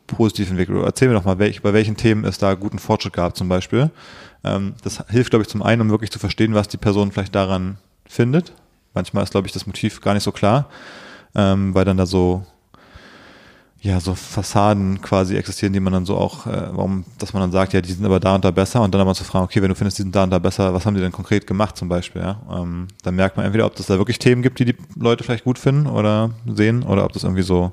positiv 0.08 0.50
entwickelt? 0.50 0.78
Oder 0.78 0.88
erzähl 0.88 1.08
mir 1.08 1.16
doch 1.16 1.26
mal, 1.26 1.40
welch, 1.40 1.62
bei 1.62 1.74
welchen 1.74 1.98
Themen 1.98 2.26
es 2.26 2.38
da 2.38 2.54
guten 2.54 2.80
Fortschritt 2.80 3.14
gab 3.14 3.38
zum 3.38 3.50
Beispiel. 3.50 3.92
Ähm, 4.44 4.74
das 4.84 5.04
hilft, 5.10 5.30
glaube 5.32 5.44
ich, 5.44 5.50
zum 5.50 5.64
einen, 5.64 5.82
um 5.82 5.90
wirklich 5.90 6.12
zu 6.12 6.20
verstehen, 6.20 6.54
was 6.54 6.68
die 6.68 6.78
Person 6.78 7.12
vielleicht 7.12 7.36
daran 7.36 7.78
findet. 8.06 8.54
Manchmal 8.94 9.24
ist, 9.24 9.32
glaube 9.32 9.48
ich, 9.48 9.54
das 9.54 9.68
Motiv 9.68 10.02
gar 10.02 10.14
nicht 10.14 10.24
so 10.24 10.32
klar. 10.32 10.70
ähm, 11.36 11.74
weil 11.76 11.86
dann 11.86 11.98
da 11.98 12.06
so 12.06 12.46
ja, 13.88 14.02
so 14.02 14.16
Fassaden 14.16 15.02
quasi 15.02 15.38
existieren, 15.38 15.72
die 15.72 15.80
man 15.80 15.94
dann 15.94 16.06
so 16.06 16.18
auch, 16.18 16.46
äh, 16.46 16.68
warum, 16.72 17.06
dass 17.20 17.32
man 17.32 17.42
dann 17.42 17.54
sagt, 17.54 17.72
ja, 17.72 17.80
die 17.80 17.92
sind 17.94 18.06
aber 18.06 18.20
da 18.20 18.36
und 18.36 18.44
da 18.44 18.52
besser 18.52 18.82
und 18.82 18.94
dann 18.94 19.00
aber 19.00 19.14
zu 19.14 19.24
fragen, 19.24 19.46
okay, 19.46 19.62
wenn 19.62 19.70
du 19.70 19.76
findest, 19.76 19.98
die 19.98 20.02
sind 20.02 20.14
da 20.14 20.24
und 20.26 20.30
da 20.30 20.40
besser, 20.40 20.74
was 20.74 20.86
haben 20.86 20.94
die 20.94 21.00
denn 21.00 21.14
konkret 21.14 21.48
gemacht 21.48 21.78
zum 21.78 21.88
Beispiel, 21.88 22.22
ja? 22.22 22.42
Ähm, 22.52 22.88
dann 23.04 23.16
merkt 23.16 23.38
man 23.38 23.46
entweder, 23.46 23.66
ob 23.66 23.76
das 23.78 23.86
da 23.86 23.98
wirklich 23.98 24.20
Themen 24.20 24.42
gibt, 24.42 24.60
die 24.60 24.66
die 24.66 24.76
Leute 24.98 25.24
vielleicht 25.24 25.46
gut 25.46 25.58
finden 25.58 25.88
oder 25.88 26.32
sehen 26.46 26.84
oder 26.84 27.06
ob 27.06 27.14
das 27.14 27.24
irgendwie 27.24 27.44
so, 27.44 27.72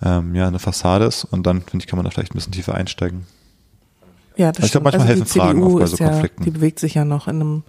ähm, 0.00 0.32
ja, 0.36 0.46
eine 0.46 0.60
Fassade 0.60 1.06
ist 1.06 1.24
und 1.24 1.44
dann, 1.44 1.62
finde 1.62 1.82
ich, 1.82 1.88
kann 1.88 1.96
man 1.96 2.04
da 2.04 2.10
vielleicht 2.12 2.32
ein 2.32 2.36
bisschen 2.36 2.52
tiefer 2.52 2.74
einsteigen. 2.76 3.26
Ja, 4.36 4.52
das 4.52 4.66
Ich 4.66 4.70
glaube, 4.70 4.84
manchmal 4.84 5.08
also 5.08 5.20
helfen 5.20 5.32
die 5.32 5.38
Fragen 5.40 5.64
auch 5.64 5.78
bei 5.78 5.86
so 5.86 5.96
ja, 5.96 6.08
Konflikten. 6.08 6.44
Die 6.44 6.50
bewegt 6.52 6.78
sich 6.78 6.94
ja 6.94 7.04
noch 7.04 7.26
in 7.26 7.36
einem 7.36 7.62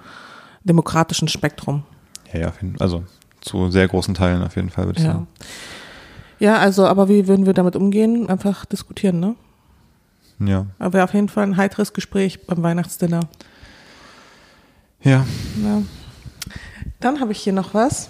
demokratischen 0.64 1.28
Spektrum. 1.28 1.84
Ja, 2.34 2.40
ja, 2.40 2.54
also 2.78 3.04
zu 3.42 3.72
sehr 3.72 3.88
großen 3.88 4.14
Teilen 4.14 4.44
auf 4.44 4.56
jeden 4.58 4.70
Fall, 4.70 4.86
würde 4.86 5.00
ich 5.00 5.06
Ja. 5.06 5.14
sagen. 5.14 5.28
Ja, 6.40 6.58
also, 6.58 6.86
aber 6.86 7.10
wie 7.10 7.28
würden 7.28 7.46
wir 7.46 7.54
damit 7.54 7.76
umgehen? 7.76 8.30
Einfach 8.30 8.66
diskutieren, 8.66 9.20
ne? 9.20 9.36
Ja. 10.40 10.68
Aber 10.78 11.04
auf 11.04 11.14
jeden 11.14 11.30
Fall 11.30 11.44
ein 11.44 11.58
heiteres 11.58 11.94
Gespräch 11.94 12.46
beim 12.46 12.62
Weihnachtsdinner. 12.62 13.22
Ja. 15.02 15.26
Ja. 15.64 15.82
Dann 17.00 17.20
habe 17.20 17.32
ich 17.32 17.40
hier 17.40 17.54
noch 17.54 17.74
was. 17.74 18.10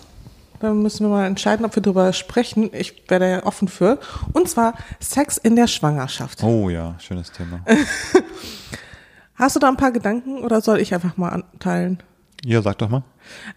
Dann 0.59 0.81
müssen 0.81 1.05
wir 1.05 1.09
mal 1.09 1.25
entscheiden, 1.27 1.65
ob 1.65 1.75
wir 1.75 1.83
darüber 1.83 2.11
sprechen. 2.13 2.69
Ich 2.73 3.03
wäre 3.09 3.19
da 3.19 3.27
ja 3.27 3.45
offen 3.45 3.67
für. 3.67 3.99
Und 4.33 4.49
zwar 4.49 4.73
Sex 4.99 5.37
in 5.37 5.55
der 5.55 5.67
Schwangerschaft. 5.67 6.43
Oh 6.43 6.69
ja, 6.69 6.95
schönes 6.99 7.31
Thema. 7.31 7.61
Hast 9.35 9.55
du 9.55 9.59
da 9.59 9.67
ein 9.67 9.77
paar 9.77 9.91
Gedanken 9.91 10.39
oder 10.39 10.61
soll 10.61 10.79
ich 10.79 10.93
einfach 10.93 11.15
mal 11.15 11.29
anteilen? 11.29 12.01
ja, 12.43 12.61
sag 12.61 12.77
doch 12.77 12.89
mal. 12.89 13.03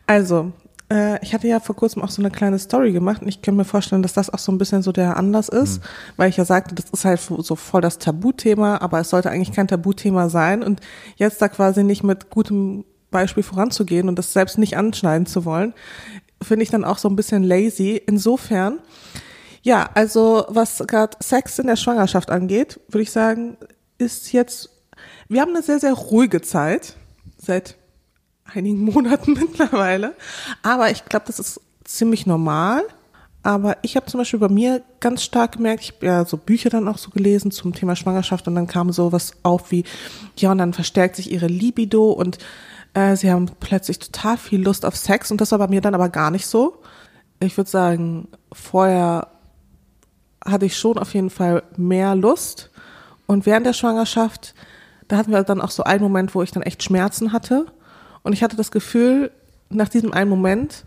Also, 0.06 0.52
äh, 0.90 1.22
ich 1.22 1.32
hatte 1.32 1.48
ja 1.48 1.60
vor 1.60 1.76
kurzem 1.76 2.02
auch 2.02 2.10
so 2.10 2.20
eine 2.20 2.30
kleine 2.30 2.58
Story 2.58 2.92
gemacht 2.92 3.22
und 3.22 3.28
ich 3.28 3.42
kann 3.42 3.56
mir 3.56 3.64
vorstellen, 3.64 4.02
dass 4.02 4.12
das 4.12 4.30
auch 4.30 4.38
so 4.38 4.52
ein 4.52 4.58
bisschen 4.58 4.82
so 4.82 4.92
der 4.92 5.16
Anlass 5.16 5.48
ist, 5.48 5.80
weil 6.16 6.28
ich 6.28 6.36
ja 6.36 6.44
sagte, 6.44 6.74
das 6.74 6.90
ist 6.90 7.04
halt 7.04 7.20
so 7.20 7.56
voll 7.56 7.80
das 7.80 7.98
Tabuthema, 7.98 8.78
aber 8.78 9.00
es 9.00 9.10
sollte 9.10 9.30
eigentlich 9.30 9.52
kein 9.52 9.68
Tabuthema 9.68 10.28
sein 10.28 10.62
und 10.62 10.80
jetzt 11.16 11.40
da 11.40 11.48
quasi 11.48 11.84
nicht 11.84 12.02
mit 12.02 12.30
gutem 12.30 12.84
Beispiel 13.10 13.42
voranzugehen 13.42 14.08
und 14.08 14.18
das 14.18 14.32
selbst 14.32 14.58
nicht 14.58 14.76
anschneiden 14.76 15.26
zu 15.26 15.44
wollen, 15.44 15.74
finde 16.42 16.62
ich 16.62 16.70
dann 16.70 16.84
auch 16.84 16.98
so 16.98 17.08
ein 17.08 17.16
bisschen 17.16 17.42
lazy. 17.42 18.00
Insofern, 18.06 18.78
ja, 19.62 19.88
also 19.94 20.44
was 20.48 20.82
gerade 20.86 21.16
Sex 21.20 21.58
in 21.58 21.66
der 21.66 21.76
Schwangerschaft 21.76 22.30
angeht, 22.30 22.80
würde 22.88 23.02
ich 23.02 23.10
sagen, 23.10 23.56
ist 23.98 24.32
jetzt, 24.32 24.70
wir 25.28 25.40
haben 25.40 25.50
eine 25.50 25.62
sehr, 25.62 25.80
sehr 25.80 25.92
ruhige 25.92 26.40
Zeit 26.40 26.96
seit 27.36 27.76
einigen 28.54 28.84
Monaten 28.92 29.34
mittlerweile. 29.34 30.14
Aber 30.62 30.90
ich 30.90 31.04
glaube, 31.04 31.26
das 31.26 31.38
ist 31.38 31.60
ziemlich 31.84 32.26
normal. 32.26 32.82
Aber 33.42 33.78
ich 33.82 33.96
habe 33.96 34.06
zum 34.06 34.18
Beispiel 34.18 34.38
bei 34.38 34.48
mir 34.48 34.82
ganz 35.00 35.22
stark 35.22 35.52
gemerkt, 35.52 35.82
ich 35.82 35.94
habe 35.94 36.06
ja 36.06 36.24
so 36.26 36.36
Bücher 36.36 36.68
dann 36.68 36.86
auch 36.88 36.98
so 36.98 37.10
gelesen 37.10 37.50
zum 37.50 37.72
Thema 37.72 37.96
Schwangerschaft 37.96 38.46
und 38.48 38.54
dann 38.54 38.66
kam 38.66 38.92
so 38.92 39.12
was 39.12 39.32
auf 39.42 39.70
wie, 39.70 39.84
ja, 40.36 40.52
und 40.52 40.58
dann 40.58 40.74
verstärkt 40.74 41.16
sich 41.16 41.32
ihre 41.32 41.46
Libido 41.46 42.10
und 42.10 42.38
äh, 42.92 43.16
sie 43.16 43.30
haben 43.30 43.46
plötzlich 43.58 43.98
total 43.98 44.36
viel 44.36 44.62
Lust 44.62 44.84
auf 44.84 44.94
Sex 44.94 45.30
und 45.30 45.40
das 45.40 45.52
war 45.52 45.58
bei 45.58 45.68
mir 45.68 45.80
dann 45.80 45.94
aber 45.94 46.10
gar 46.10 46.30
nicht 46.30 46.46
so. 46.46 46.82
Ich 47.42 47.56
würde 47.56 47.70
sagen, 47.70 48.28
vorher 48.52 49.28
hatte 50.44 50.66
ich 50.66 50.76
schon 50.76 50.98
auf 50.98 51.14
jeden 51.14 51.30
Fall 51.30 51.62
mehr 51.78 52.14
Lust 52.14 52.70
und 53.26 53.46
während 53.46 53.64
der 53.64 53.72
Schwangerschaft, 53.72 54.54
da 55.08 55.16
hatten 55.16 55.32
wir 55.32 55.42
dann 55.44 55.62
auch 55.62 55.70
so 55.70 55.82
einen 55.82 56.02
Moment, 56.02 56.34
wo 56.34 56.42
ich 56.42 56.50
dann 56.50 56.62
echt 56.62 56.82
Schmerzen 56.82 57.32
hatte 57.32 57.72
und 58.22 58.32
ich 58.32 58.42
hatte 58.42 58.56
das 58.56 58.70
Gefühl, 58.70 59.30
nach 59.68 59.88
diesem 59.88 60.12
einen 60.12 60.30
Moment, 60.30 60.84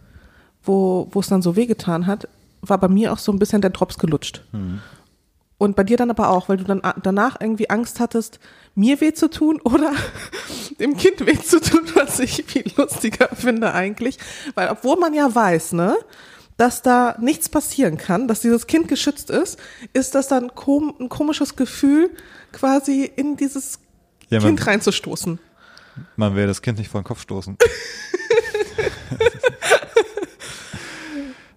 wo, 0.63 1.07
wo 1.11 1.19
es 1.19 1.27
dann 1.27 1.41
so 1.41 1.55
wehgetan 1.55 2.07
hat, 2.07 2.27
war 2.61 2.77
bei 2.77 2.87
mir 2.87 3.11
auch 3.13 3.17
so 3.17 3.31
ein 3.31 3.39
bisschen 3.39 3.61
der 3.61 3.71
Drops 3.71 3.97
gelutscht. 3.97 4.43
Und 5.57 5.75
bei 5.75 5.83
dir 5.83 5.97
dann 5.97 6.09
aber 6.09 6.29
auch, 6.29 6.49
weil 6.49 6.57
du 6.57 6.63
dann 6.63 6.81
danach 7.01 7.39
irgendwie 7.39 7.69
Angst 7.69 7.99
hattest, 7.99 8.39
mir 8.75 8.99
weh 9.01 9.13
zu 9.13 9.29
tun 9.29 9.61
oder 9.63 9.93
dem 10.79 10.97
Kind 10.97 11.25
weh 11.25 11.39
zu 11.39 11.61
tun, 11.61 11.81
was 11.95 12.19
ich 12.19 12.43
viel 12.45 12.65
lustiger 12.75 13.29
finde 13.33 13.73
eigentlich. 13.73 14.17
Weil 14.55 14.69
obwohl 14.69 14.97
man 14.97 15.13
ja 15.13 15.33
weiß, 15.33 15.73
ne, 15.73 15.95
dass 16.57 16.81
da 16.81 17.15
nichts 17.19 17.49
passieren 17.49 17.97
kann, 17.97 18.27
dass 18.27 18.41
dieses 18.41 18.67
Kind 18.67 18.87
geschützt 18.87 19.29
ist, 19.29 19.59
ist 19.93 20.15
das 20.15 20.27
dann 20.27 20.53
kom 20.55 20.93
ein 20.99 21.09
komisches 21.09 21.55
Gefühl, 21.55 22.09
quasi 22.51 23.11
in 23.15 23.37
dieses 23.37 23.79
Ja, 24.29 24.39
Kind 24.39 24.65
reinzustoßen. 24.65 25.39
Man 26.15 26.36
will 26.36 26.47
das 26.47 26.62
Kind 26.62 26.77
nicht 26.77 26.89
vor 26.89 27.01
den 27.01 27.06
Kopf 27.06 27.21
stoßen. 27.21 27.58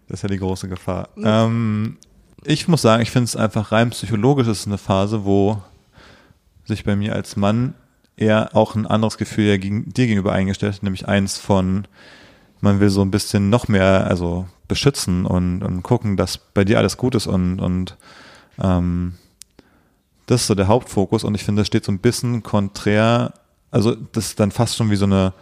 das 0.08 0.18
ist 0.18 0.22
ja 0.22 0.28
die 0.28 0.38
große 0.38 0.68
Gefahr. 0.68 1.08
Ähm, 1.22 1.98
ich 2.44 2.68
muss 2.68 2.82
sagen, 2.82 3.02
ich 3.02 3.10
finde 3.10 3.24
es 3.24 3.36
einfach 3.36 3.72
rein 3.72 3.90
psychologisch 3.90 4.48
ist 4.48 4.66
eine 4.66 4.78
Phase, 4.78 5.24
wo 5.24 5.62
sich 6.64 6.84
bei 6.84 6.96
mir 6.96 7.14
als 7.14 7.36
Mann 7.36 7.74
eher 8.16 8.54
auch 8.54 8.74
ein 8.74 8.86
anderes 8.86 9.18
Gefühl 9.18 9.46
ja 9.46 9.56
gegen, 9.56 9.92
dir 9.92 10.06
gegenüber 10.06 10.32
eingestellt 10.32 10.76
hat, 10.76 10.82
nämlich 10.82 11.06
eins 11.06 11.38
von, 11.38 11.86
man 12.60 12.80
will 12.80 12.90
so 12.90 13.02
ein 13.02 13.10
bisschen 13.10 13.50
noch 13.50 13.68
mehr, 13.68 14.06
also 14.06 14.46
beschützen 14.68 15.26
und, 15.26 15.62
und 15.62 15.82
gucken, 15.82 16.16
dass 16.16 16.38
bei 16.38 16.64
dir 16.64 16.78
alles 16.78 16.96
gut 16.96 17.14
ist 17.14 17.26
und, 17.26 17.60
und 17.60 17.96
ähm, 18.58 19.14
das 20.26 20.42
ist 20.42 20.46
so 20.48 20.54
der 20.54 20.66
Hauptfokus 20.68 21.24
und 21.24 21.34
ich 21.34 21.44
finde, 21.44 21.60
das 21.60 21.68
steht 21.68 21.84
so 21.84 21.92
ein 21.92 22.00
bisschen 22.00 22.42
konträr, 22.42 23.32
also 23.76 23.94
das 24.12 24.28
ist 24.28 24.40
dann 24.40 24.50
fast 24.50 24.74
schon 24.74 24.90
wie 24.90 24.96
so 24.96 25.04
eine 25.04 25.34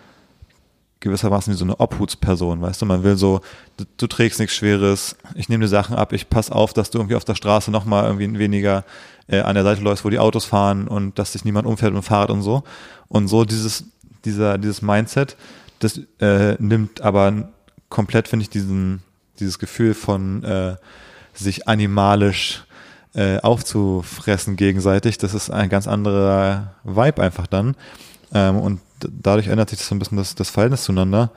gewissermaßen 0.98 1.52
wie 1.52 1.56
so 1.56 1.64
eine 1.64 1.78
Obhutsperson, 1.78 2.60
weißt 2.60 2.82
du, 2.82 2.86
man 2.86 3.04
will 3.04 3.16
so, 3.16 3.42
du, 3.76 3.84
du 3.96 4.06
trägst 4.08 4.40
nichts 4.40 4.56
Schweres, 4.56 5.16
ich 5.36 5.48
nehme 5.48 5.64
dir 5.64 5.68
Sachen 5.68 5.94
ab, 5.94 6.12
ich 6.12 6.28
pass 6.28 6.50
auf, 6.50 6.72
dass 6.72 6.90
du 6.90 6.98
irgendwie 6.98 7.14
auf 7.14 7.24
der 7.24 7.36
Straße 7.36 7.70
nochmal 7.70 8.06
irgendwie 8.06 8.40
weniger 8.40 8.84
äh, 9.28 9.40
an 9.40 9.54
der 9.54 9.62
Seite 9.62 9.82
läufst, 9.82 10.04
wo 10.04 10.10
die 10.10 10.18
Autos 10.18 10.46
fahren 10.46 10.88
und 10.88 11.16
dass 11.16 11.32
sich 11.32 11.44
niemand 11.44 11.66
umfällt 11.68 11.92
mit 11.94 12.02
dem 12.02 12.06
Fahrrad 12.06 12.30
und 12.30 12.42
so. 12.42 12.64
Und 13.06 13.28
so 13.28 13.44
dieses, 13.44 13.84
dieser, 14.24 14.58
dieses 14.58 14.82
Mindset, 14.82 15.36
das 15.78 16.00
äh, 16.20 16.56
nimmt 16.58 17.02
aber 17.02 17.50
komplett, 17.88 18.26
finde 18.26 18.44
ich, 18.44 18.50
diesen, 18.50 19.02
dieses 19.38 19.60
Gefühl 19.60 19.94
von 19.94 20.42
äh, 20.42 20.76
sich 21.34 21.68
animalisch 21.68 22.64
äh, 23.14 23.38
aufzufressen 23.38 24.56
gegenseitig, 24.56 25.18
das 25.18 25.34
ist 25.34 25.50
ein 25.50 25.68
ganz 25.68 25.86
anderer 25.86 26.74
Vibe 26.82 27.22
einfach 27.22 27.46
dann. 27.46 27.76
Ähm, 28.32 28.56
und 28.56 28.80
dadurch 29.00 29.48
ändert 29.48 29.70
sich 29.70 29.78
das 29.78 29.88
so 29.88 29.94
ein 29.94 29.98
bisschen 29.98 30.18
das, 30.18 30.34
das 30.34 30.50
Verhältnis 30.50 30.84
zueinander 30.84 31.30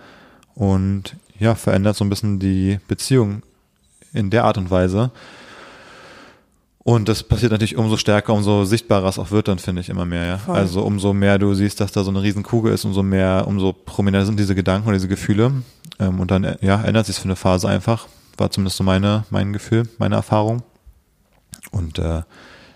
und 0.55 1.15
ja, 1.39 1.55
verändert 1.55 1.95
so 1.95 2.03
ein 2.03 2.09
bisschen 2.09 2.39
die 2.39 2.79
Beziehung 2.87 3.43
in 4.13 4.29
der 4.29 4.45
Art 4.45 4.57
und 4.57 4.71
Weise. 4.71 5.11
Und 6.87 7.09
das 7.09 7.21
passiert 7.21 7.51
natürlich 7.51 7.75
umso 7.75 7.97
stärker, 7.97 8.33
umso 8.33 8.63
sichtbarer 8.63 9.09
es 9.09 9.19
auch 9.19 9.29
wird 9.31 9.49
dann, 9.49 9.59
finde 9.59 9.81
ich, 9.81 9.89
immer 9.89 10.05
mehr, 10.05 10.25
ja. 10.25 10.37
Voll. 10.37 10.55
Also 10.55 10.83
umso 10.83 11.11
mehr 11.11 11.37
du 11.37 11.53
siehst, 11.53 11.81
dass 11.81 11.91
da 11.91 12.01
so 12.01 12.11
eine 12.11 12.23
riesen 12.23 12.43
Kugel 12.43 12.73
ist, 12.73 12.85
umso 12.85 13.03
mehr, 13.03 13.43
umso 13.45 13.73
prominenter 13.73 14.25
sind 14.25 14.39
diese 14.39 14.55
Gedanken 14.55 14.87
und 14.87 14.93
diese 14.93 15.09
Gefühle. 15.09 15.51
Ähm, 15.99 16.19
und 16.21 16.31
dann, 16.31 16.45
äh, 16.45 16.57
ja, 16.61 16.81
ändert 16.81 17.05
sich 17.05 17.17
für 17.17 17.25
eine 17.25 17.35
Phase 17.35 17.67
einfach. 17.67 18.07
War 18.37 18.51
zumindest 18.51 18.77
so 18.77 18.85
meine, 18.85 19.25
mein 19.29 19.51
Gefühl, 19.51 19.89
meine 19.97 20.15
Erfahrung. 20.15 20.63
Und 21.71 21.99
äh, 21.99 22.21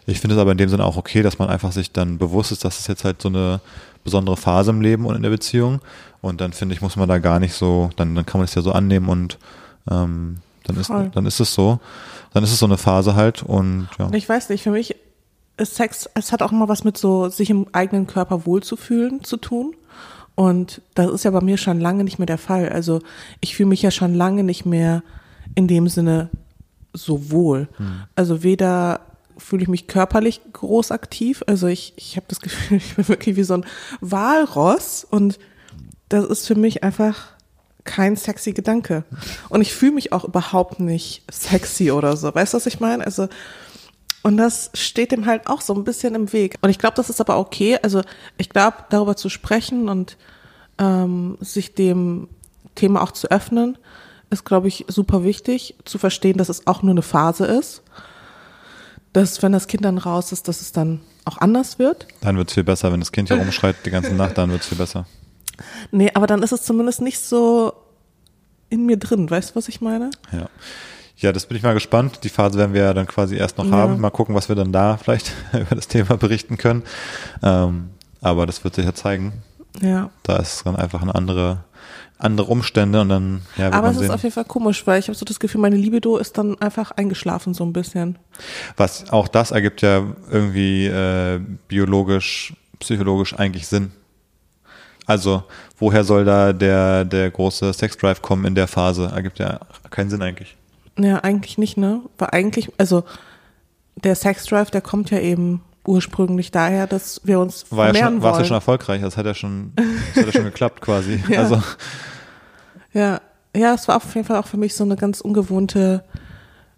ich 0.05 0.19
finde 0.19 0.35
es 0.35 0.41
aber 0.41 0.51
in 0.51 0.57
dem 0.57 0.69
Sinne 0.69 0.85
auch 0.85 0.97
okay, 0.97 1.21
dass 1.21 1.39
man 1.39 1.49
einfach 1.49 1.71
sich 1.71 1.91
dann 1.91 2.17
bewusst 2.17 2.51
ist, 2.51 2.65
dass 2.65 2.79
es 2.79 2.87
jetzt 2.87 3.03
halt 3.03 3.21
so 3.21 3.29
eine 3.29 3.61
besondere 4.03 4.37
Phase 4.37 4.71
im 4.71 4.81
Leben 4.81 5.05
und 5.05 5.15
in 5.15 5.21
der 5.21 5.29
Beziehung. 5.29 5.79
Und 6.21 6.41
dann 6.41 6.53
finde 6.53 6.75
ich, 6.75 6.81
muss 6.81 6.95
man 6.95 7.09
da 7.09 7.19
gar 7.19 7.39
nicht 7.39 7.53
so, 7.53 7.89
dann, 7.95 8.15
dann 8.15 8.25
kann 8.25 8.39
man 8.39 8.45
es 8.45 8.55
ja 8.55 8.61
so 8.61 8.71
annehmen 8.71 9.09
und 9.09 9.37
ähm, 9.89 10.37
dann 10.63 10.77
ist, 10.77 10.87
Voll. 10.87 11.11
dann 11.13 11.25
ist 11.25 11.39
es 11.39 11.53
so. 11.53 11.79
Dann 12.33 12.43
ist 12.43 12.51
es 12.51 12.59
so 12.59 12.65
eine 12.65 12.77
Phase 12.77 13.15
halt 13.15 13.43
und 13.43 13.89
ja. 13.99 14.09
Ich 14.13 14.27
weiß 14.27 14.49
nicht, 14.49 14.63
für 14.63 14.71
mich 14.71 14.95
ist 15.57 15.75
Sex, 15.75 16.09
es 16.13 16.31
hat 16.31 16.41
auch 16.41 16.51
immer 16.51 16.69
was 16.69 16.83
mit 16.83 16.97
so, 16.97 17.29
sich 17.29 17.49
im 17.49 17.67
eigenen 17.73 18.07
Körper 18.07 18.45
wohlzufühlen 18.45 19.23
zu 19.23 19.37
tun. 19.37 19.75
Und 20.35 20.81
das 20.95 21.11
ist 21.11 21.25
ja 21.25 21.31
bei 21.31 21.41
mir 21.41 21.57
schon 21.57 21.79
lange 21.79 22.03
nicht 22.03 22.17
mehr 22.17 22.25
der 22.25 22.37
Fall. 22.37 22.69
Also 22.69 23.01
ich 23.41 23.55
fühle 23.55 23.69
mich 23.69 23.81
ja 23.81 23.91
schon 23.91 24.13
lange 24.15 24.43
nicht 24.43 24.65
mehr 24.65 25.03
in 25.55 25.67
dem 25.67 25.87
Sinne 25.87 26.29
so 26.93 27.31
wohl. 27.31 27.67
Also 28.15 28.43
weder 28.43 29.01
fühle 29.41 29.63
ich 29.63 29.67
mich 29.67 29.87
körperlich 29.87 30.41
groß 30.53 30.91
aktiv. 30.91 31.43
Also 31.47 31.67
ich, 31.67 31.93
ich 31.95 32.15
habe 32.15 32.25
das 32.29 32.39
Gefühl, 32.39 32.77
ich 32.77 32.95
bin 32.95 33.07
wirklich 33.07 33.35
wie 33.35 33.43
so 33.43 33.55
ein 33.55 33.65
Walross 33.99 35.05
und 35.09 35.39
das 36.09 36.25
ist 36.25 36.47
für 36.47 36.55
mich 36.55 36.83
einfach 36.83 37.29
kein 37.83 38.15
sexy 38.15 38.53
Gedanke. 38.53 39.03
Und 39.49 39.61
ich 39.61 39.73
fühle 39.73 39.93
mich 39.93 40.13
auch 40.13 40.23
überhaupt 40.23 40.79
nicht 40.79 41.23
sexy 41.31 41.91
oder 41.91 42.15
so. 42.17 42.33
Weißt 42.33 42.53
du, 42.53 42.57
was 42.57 42.65
ich 42.65 42.79
meine? 42.79 43.05
Also, 43.05 43.27
und 44.23 44.37
das 44.37 44.69
steht 44.73 45.11
dem 45.11 45.25
halt 45.25 45.47
auch 45.47 45.61
so 45.61 45.73
ein 45.73 45.83
bisschen 45.83 46.13
im 46.13 46.31
Weg. 46.31 46.57
Und 46.61 46.69
ich 46.69 46.77
glaube, 46.77 46.95
das 46.95 47.09
ist 47.09 47.21
aber 47.21 47.39
okay. 47.39 47.79
Also, 47.81 48.01
ich 48.37 48.49
glaube, 48.49 48.77
darüber 48.89 49.15
zu 49.15 49.29
sprechen 49.29 49.89
und 49.89 50.17
ähm, 50.77 51.37
sich 51.41 51.73
dem 51.73 52.29
Thema 52.75 53.01
auch 53.01 53.11
zu 53.11 53.31
öffnen, 53.31 53.77
ist, 54.29 54.45
glaube 54.45 54.67
ich, 54.67 54.85
super 54.87 55.23
wichtig. 55.23 55.75
Zu 55.85 55.97
verstehen, 55.97 56.37
dass 56.37 56.49
es 56.49 56.67
auch 56.67 56.83
nur 56.83 56.91
eine 56.91 57.01
Phase 57.01 57.45
ist. 57.45 57.83
Dass, 59.13 59.41
wenn 59.43 59.51
das 59.51 59.67
Kind 59.67 59.83
dann 59.85 59.97
raus 59.97 60.31
ist, 60.31 60.47
dass 60.47 60.61
es 60.61 60.71
dann 60.71 61.01
auch 61.25 61.37
anders 61.39 61.79
wird. 61.79 62.07
Dann 62.21 62.37
wird 62.37 62.47
es 62.49 62.53
viel 62.53 62.63
besser, 62.63 62.91
wenn 62.93 62.99
das 63.01 63.11
Kind 63.11 63.27
hier 63.27 63.37
rumschreit 63.37 63.75
die 63.85 63.89
ganze 63.91 64.13
Nacht, 64.13 64.37
dann 64.37 64.49
wird 64.51 64.61
es 64.61 64.67
viel 64.67 64.77
besser. 64.77 65.05
Nee, 65.91 66.09
aber 66.13 66.27
dann 66.27 66.41
ist 66.43 66.51
es 66.53 66.63
zumindest 66.63 67.01
nicht 67.01 67.19
so 67.19 67.73
in 68.69 68.85
mir 68.85 68.97
drin. 68.97 69.29
Weißt 69.29 69.51
du, 69.51 69.55
was 69.55 69.67
ich 69.67 69.81
meine? 69.81 70.09
Ja. 70.31 70.49
Ja, 71.17 71.31
das 71.31 71.45
bin 71.45 71.55
ich 71.57 71.61
mal 71.61 71.73
gespannt. 71.73 72.21
Die 72.23 72.29
Phase 72.29 72.57
werden 72.57 72.73
wir 72.73 72.81
ja 72.81 72.93
dann 72.95 73.05
quasi 73.05 73.35
erst 73.35 73.57
noch 73.59 73.65
Ja. 73.65 73.73
haben. 73.73 73.99
Mal 73.99 74.09
gucken, 74.09 74.33
was 74.33 74.49
wir 74.49 74.55
dann 74.55 74.71
da 74.71 74.97
vielleicht 74.97 75.33
über 75.53 75.75
das 75.75 75.87
Thema 75.87 76.17
berichten 76.17 76.57
können. 76.57 76.81
Ähm, 77.43 77.89
aber 78.21 78.45
das 78.47 78.63
wird 78.63 78.73
sich 78.75 78.85
ja 78.85 78.93
zeigen. 78.95 79.33
Ja. 79.81 80.09
Da 80.23 80.37
ist 80.37 80.65
dann 80.65 80.75
einfach 80.75 81.01
eine 81.01 81.13
andere, 81.13 81.63
andere 82.21 82.47
Umstände 82.47 83.01
und 83.01 83.09
dann 83.09 83.41
ja, 83.57 83.65
wird 83.65 83.73
Aber 83.73 83.89
es 83.89 83.95
ist 83.95 84.01
sehen. 84.03 84.11
auf 84.11 84.23
jeden 84.23 84.33
Fall 84.33 84.45
komisch, 84.45 84.85
weil 84.85 84.99
ich 84.99 85.07
habe 85.07 85.17
so 85.17 85.25
das 85.25 85.39
Gefühl, 85.39 85.61
meine 85.61 85.75
Libido 85.75 86.17
ist 86.17 86.37
dann 86.37 86.59
einfach 86.61 86.91
eingeschlafen 86.91 87.53
so 87.53 87.63
ein 87.63 87.73
bisschen. 87.73 88.17
Was 88.77 89.11
auch 89.11 89.27
das 89.27 89.51
ergibt 89.51 89.81
ja 89.81 90.03
irgendwie 90.29 90.85
äh, 90.85 91.39
biologisch, 91.67 92.53
psychologisch 92.79 93.37
eigentlich 93.37 93.67
Sinn. 93.67 93.91
Also, 95.07 95.43
woher 95.77 96.03
soll 96.03 96.25
da 96.25 96.53
der, 96.53 97.05
der 97.05 97.31
große 97.31 97.73
Sexdrive 97.73 98.21
kommen 98.21 98.45
in 98.45 98.55
der 98.55 98.67
Phase? 98.67 99.11
Ergibt 99.13 99.39
ja 99.39 99.59
keinen 99.89 100.09
Sinn 100.09 100.21
eigentlich. 100.21 100.55
Ja, 100.97 101.17
eigentlich 101.17 101.57
nicht, 101.57 101.77
ne? 101.77 102.01
Weil 102.17 102.29
eigentlich, 102.31 102.71
also 102.77 103.03
der 103.95 104.15
Sexdrive, 104.15 104.71
der 104.71 104.81
kommt 104.81 105.09
ja 105.09 105.19
eben 105.19 105.61
ursprünglich 105.85 106.51
daher, 106.51 106.87
dass 106.87 107.21
wir 107.23 107.39
uns 107.39 107.65
War 107.71 107.87
ja 107.93 108.05
schon, 108.05 108.21
war 108.21 108.33
wollen. 108.33 108.43
ja 108.43 108.47
schon 108.47 108.55
erfolgreich, 108.55 109.01
das 109.01 109.17
hat 109.17 109.25
ja 109.25 109.33
schon, 109.33 109.73
das 109.75 110.17
hat 110.17 110.25
ja 110.27 110.31
schon 110.31 110.43
geklappt 110.51 110.81
quasi. 110.81 111.21
Ja. 111.27 111.41
Also, 111.41 111.61
Ja, 112.93 113.21
ja, 113.55 113.73
es 113.73 113.87
war 113.87 113.97
auf 113.97 114.15
jeden 114.15 114.27
Fall 114.27 114.37
auch 114.37 114.47
für 114.47 114.57
mich 114.57 114.75
so 114.75 114.83
eine 114.83 114.95
ganz 114.95 115.21
ungewohnte 115.21 116.03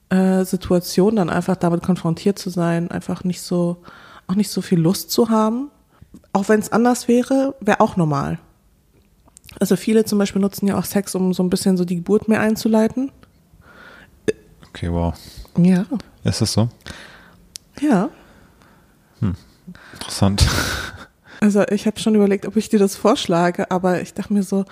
äh, 0.10 0.44
Situation, 0.44 1.16
dann 1.16 1.30
einfach 1.30 1.56
damit 1.56 1.84
konfrontiert 1.84 2.40
zu 2.40 2.50
sein, 2.50 2.92
einfach 2.92 3.24
nicht 3.24 3.42
so, 3.42 3.78
auch 4.28 4.36
nicht 4.36 4.50
so 4.50 4.62
viel 4.62 4.80
Lust 4.80 5.12
zu 5.12 5.30
haben. 5.30 5.70
Auch 6.32 6.50
wenn 6.50 6.60
es 6.60 6.72
anders 6.72 7.08
wäre, 7.08 7.56
wäre 7.60 7.80
auch 7.80 7.96
normal. 7.96 8.40
Also 9.60 9.76
viele 9.76 10.06
zum 10.06 10.18
Beispiel 10.20 10.42
nutzen 10.42 10.68
ja 10.68 10.78
auch 10.78 10.86
Sex, 10.86 11.14
um 11.16 11.34
so 11.34 11.44
ein 11.44 11.50
bisschen 11.50 11.78
so 11.78 11.86
die 11.86 11.98
Geburt 11.98 12.28
mehr 12.28 12.42
einzuleiten. 12.42 13.12
okay, 14.70 14.92
wow. 14.92 15.14
Ja. 15.58 15.86
Ist 16.24 16.42
das 16.42 16.54
so? 16.54 16.70
Ja. 17.80 18.10
Interessant. 19.94 20.46
Also 21.40 21.62
ich 21.68 21.88
habe 21.88 22.00
schon 22.00 22.16
überlegt, 22.16 22.46
ob 22.46 22.56
ich 22.56 22.70
dir 22.70 22.80
das 22.80 22.96
vorschlage, 22.96 23.70
aber 23.70 24.00
ich 24.00 24.14
dachte 24.14 24.32
mir 24.32 24.44
so, 24.44 24.64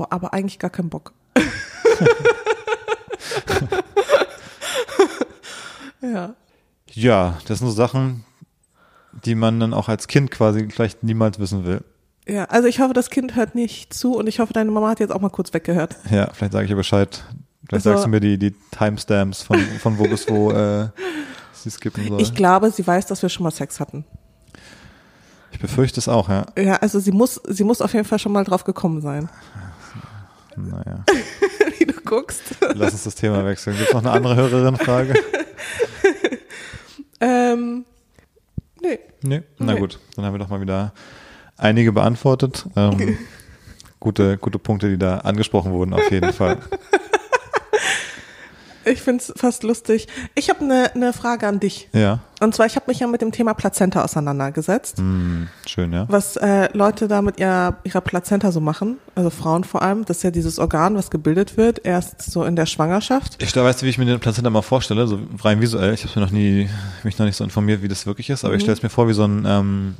boah, 0.00 0.08
aber 0.10 0.32
eigentlich 0.32 0.58
gar 0.58 0.70
keinen 0.70 0.88
Bock. 0.88 1.12
ja. 6.00 6.34
Ja, 6.92 7.38
das 7.46 7.58
sind 7.58 7.68
so 7.68 7.74
Sachen, 7.74 8.24
die 9.24 9.34
man 9.34 9.60
dann 9.60 9.74
auch 9.74 9.88
als 9.88 10.08
Kind 10.08 10.30
quasi 10.30 10.68
vielleicht 10.70 11.02
niemals 11.02 11.38
wissen 11.38 11.64
will. 11.66 11.84
Ja, 12.26 12.44
also 12.46 12.66
ich 12.68 12.80
hoffe, 12.80 12.94
das 12.94 13.10
Kind 13.10 13.36
hört 13.36 13.54
nicht 13.54 13.92
zu 13.92 14.16
und 14.16 14.26
ich 14.26 14.40
hoffe, 14.40 14.52
deine 14.54 14.70
Mama 14.70 14.88
hat 14.88 15.00
jetzt 15.00 15.10
auch 15.12 15.20
mal 15.20 15.28
kurz 15.30 15.52
weggehört. 15.52 15.96
Ja, 16.10 16.30
vielleicht 16.32 16.52
sage 16.52 16.64
ich 16.64 16.70
ihr 16.70 16.76
Bescheid. 16.76 17.22
Vielleicht 17.68 17.86
Also- 17.86 17.90
sagst 17.90 18.04
du 18.06 18.08
mir 18.08 18.20
die, 18.20 18.38
die 18.38 18.54
Timestamps 18.70 19.42
von, 19.42 19.58
von 19.58 19.98
wo 19.98 20.04
bis 20.04 20.26
wo 20.28 20.50
äh, 20.52 20.88
sie 21.52 21.70
skippen 21.70 22.08
soll. 22.08 22.20
Ich 22.22 22.34
glaube, 22.34 22.70
sie 22.70 22.86
weiß, 22.86 23.06
dass 23.06 23.20
wir 23.22 23.28
schon 23.28 23.44
mal 23.44 23.50
Sex 23.50 23.80
hatten. 23.80 24.04
Ich 25.52 25.58
befürchte 25.60 26.00
es 26.00 26.08
auch, 26.08 26.28
ja. 26.30 26.46
Ja, 26.56 26.76
also 26.76 26.98
sie 27.00 27.12
muss, 27.12 27.40
sie 27.46 27.64
muss 27.64 27.82
auf 27.82 27.92
jeden 27.92 28.06
Fall 28.06 28.18
schon 28.18 28.32
mal 28.32 28.44
drauf 28.44 28.64
gekommen 28.64 29.00
sein. 29.02 29.28
Naja. 30.56 31.04
Wie 31.78 31.84
du 31.86 31.94
guckst. 32.04 32.42
Lass 32.74 32.92
uns 32.92 33.04
das 33.04 33.14
Thema 33.14 33.44
wechseln. 33.44 33.76
Gibt 33.76 33.88
es 33.88 33.94
noch 33.94 34.02
eine 34.02 34.10
andere 34.12 34.36
Hörerin-Frage? 34.36 35.14
Ähm, 37.22 37.84
nee. 38.80 38.98
Nee? 39.22 39.42
Na 39.58 39.74
Nee. 39.74 39.80
gut, 39.80 39.98
dann 40.16 40.24
haben 40.24 40.32
wir 40.34 40.38
doch 40.38 40.48
mal 40.48 40.60
wieder 40.62 40.94
einige 41.58 41.92
beantwortet. 41.92 42.64
Ähm, 42.76 43.18
gute, 44.00 44.38
gute 44.38 44.58
Punkte, 44.58 44.88
die 44.88 44.96
da 44.96 45.18
angesprochen 45.18 45.72
wurden, 45.72 45.92
auf 45.92 46.10
jeden 46.10 46.32
Fall. 46.32 46.58
Ich 48.84 49.02
find's 49.02 49.32
fast 49.36 49.62
lustig. 49.62 50.08
Ich 50.34 50.48
habe 50.48 50.60
eine 50.60 50.90
ne 50.94 51.12
Frage 51.12 51.46
an 51.46 51.60
dich. 51.60 51.88
Ja, 51.92 52.20
Und 52.40 52.54
zwar, 52.54 52.66
ich 52.66 52.76
habe 52.76 52.86
mich 52.88 53.00
ja 53.00 53.06
mit 53.06 53.20
dem 53.20 53.30
Thema 53.32 53.54
Plazenta 53.54 54.02
auseinandergesetzt. 54.02 54.98
hm, 54.98 55.48
schön, 55.66 55.92
ja. 55.92 56.06
Was 56.08 56.36
äh, 56.36 56.68
Leute 56.72 57.06
da 57.08 57.20
mit 57.20 57.38
ihrer, 57.38 57.76
ihrer 57.84 58.00
Plazenta 58.00 58.52
so 58.52 58.60
machen, 58.60 58.96
also 59.14 59.30
Frauen 59.30 59.64
vor 59.64 59.82
allem, 59.82 60.04
das 60.04 60.18
ist 60.18 60.22
ja 60.22 60.30
dieses 60.30 60.58
Organ, 60.58 60.96
was 60.96 61.10
gebildet 61.10 61.56
wird, 61.56 61.84
erst 61.84 62.22
so 62.22 62.44
in 62.44 62.56
der 62.56 62.66
Schwangerschaft. 62.66 63.42
Ich 63.42 63.52
da 63.52 63.64
weißt 63.64 63.82
du, 63.82 63.86
wie 63.86 63.90
ich 63.90 63.98
mir 63.98 64.06
den 64.06 64.20
Plazenta 64.20 64.48
mal 64.50 64.62
vorstelle, 64.62 65.06
so 65.06 65.18
rein 65.42 65.60
visuell. 65.60 65.92
Ich 65.92 66.04
habe 66.04 66.18
mir 66.18 66.26
noch 66.26 66.32
nie, 66.32 66.68
mich 67.02 67.18
noch 67.18 67.26
nicht 67.26 67.36
so 67.36 67.44
informiert, 67.44 67.82
wie 67.82 67.88
das 67.88 68.06
wirklich 68.06 68.30
ist, 68.30 68.44
aber 68.44 68.54
ich 68.54 68.62
stelle 68.62 68.76
es 68.76 68.82
mir 68.82 68.90
vor 68.90 69.08
wie 69.08 69.12
so 69.12 69.24
ein, 69.24 69.44
ähm, 69.46 69.96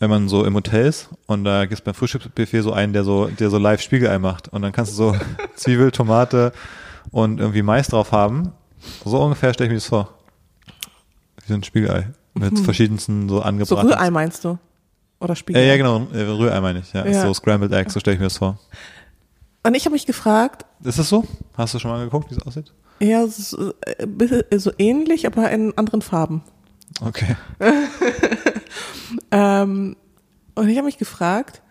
wenn 0.00 0.10
man 0.10 0.28
so 0.28 0.44
im 0.44 0.54
Hotel 0.54 0.86
ist 0.86 1.08
und 1.26 1.44
da 1.44 1.62
gibt 1.62 1.74
es 1.74 1.80
beim 1.80 1.94
Frühstücksbuffet 1.94 2.62
so 2.62 2.72
einen, 2.72 2.92
der 2.92 3.04
so, 3.04 3.26
der 3.26 3.50
so 3.50 3.58
live 3.58 3.80
Spiegelei 3.80 4.18
macht 4.18 4.48
und 4.48 4.62
dann 4.62 4.72
kannst 4.72 4.92
du 4.92 4.96
so 4.96 5.16
Zwiebel, 5.54 5.92
Tomate 5.92 6.52
und 7.10 7.40
irgendwie 7.40 7.62
Mais 7.62 7.88
drauf 7.88 8.12
haben. 8.12 8.52
So 9.04 9.20
ungefähr 9.22 9.52
stelle 9.54 9.68
ich 9.68 9.70
mir 9.72 9.76
das 9.76 9.86
vor. 9.86 10.12
Wie 11.42 11.48
so 11.48 11.54
ein 11.54 11.62
Spiegelei 11.62 12.08
mit 12.34 12.58
verschiedensten 12.58 13.28
so 13.28 13.36
So 13.36 13.42
angebrachten. 13.42 13.88
Rührei 13.88 14.10
meinst 14.10 14.44
du? 14.44 14.58
Oder 15.20 15.30
Ja, 15.30 15.36
Spiegelei? 15.36 15.66
ja, 15.66 15.76
genau, 15.76 16.06
äh, 16.12 16.22
Rührei 16.22 16.60
meine 16.60 16.80
ich. 16.80 16.92
Ja, 16.92 17.06
Ja. 17.06 17.22
so 17.22 17.32
Scrambled 17.34 17.72
Eggs, 17.72 17.92
so 17.94 18.00
stelle 18.00 18.14
ich 18.14 18.20
mir 18.20 18.26
das 18.26 18.38
vor. 18.38 18.58
Und 19.62 19.74
ich 19.74 19.84
habe 19.86 19.94
mich 19.94 20.04
gefragt, 20.06 20.66
Ist 20.82 20.98
das 20.98 21.08
so? 21.08 21.24
Hast 21.56 21.72
du 21.74 21.78
schon 21.78 21.90
mal 21.90 22.04
geguckt, 22.04 22.30
wie 22.30 22.34
es 22.34 22.42
aussieht? 22.42 22.72
ja, 23.00 23.26
so, 23.26 23.72
äh, 23.82 24.58
so 24.58 24.70
ähnlich, 24.78 25.26
aber 25.26 25.50
in 25.50 25.76
anderen 25.78 26.02
Farben. 26.02 26.42
Okay. 27.00 27.36
Ähm, 29.30 29.96
und 30.54 30.68
ich 30.68 30.76
habe 30.76 30.86
mich 30.86 30.98
gefragt, 30.98 31.62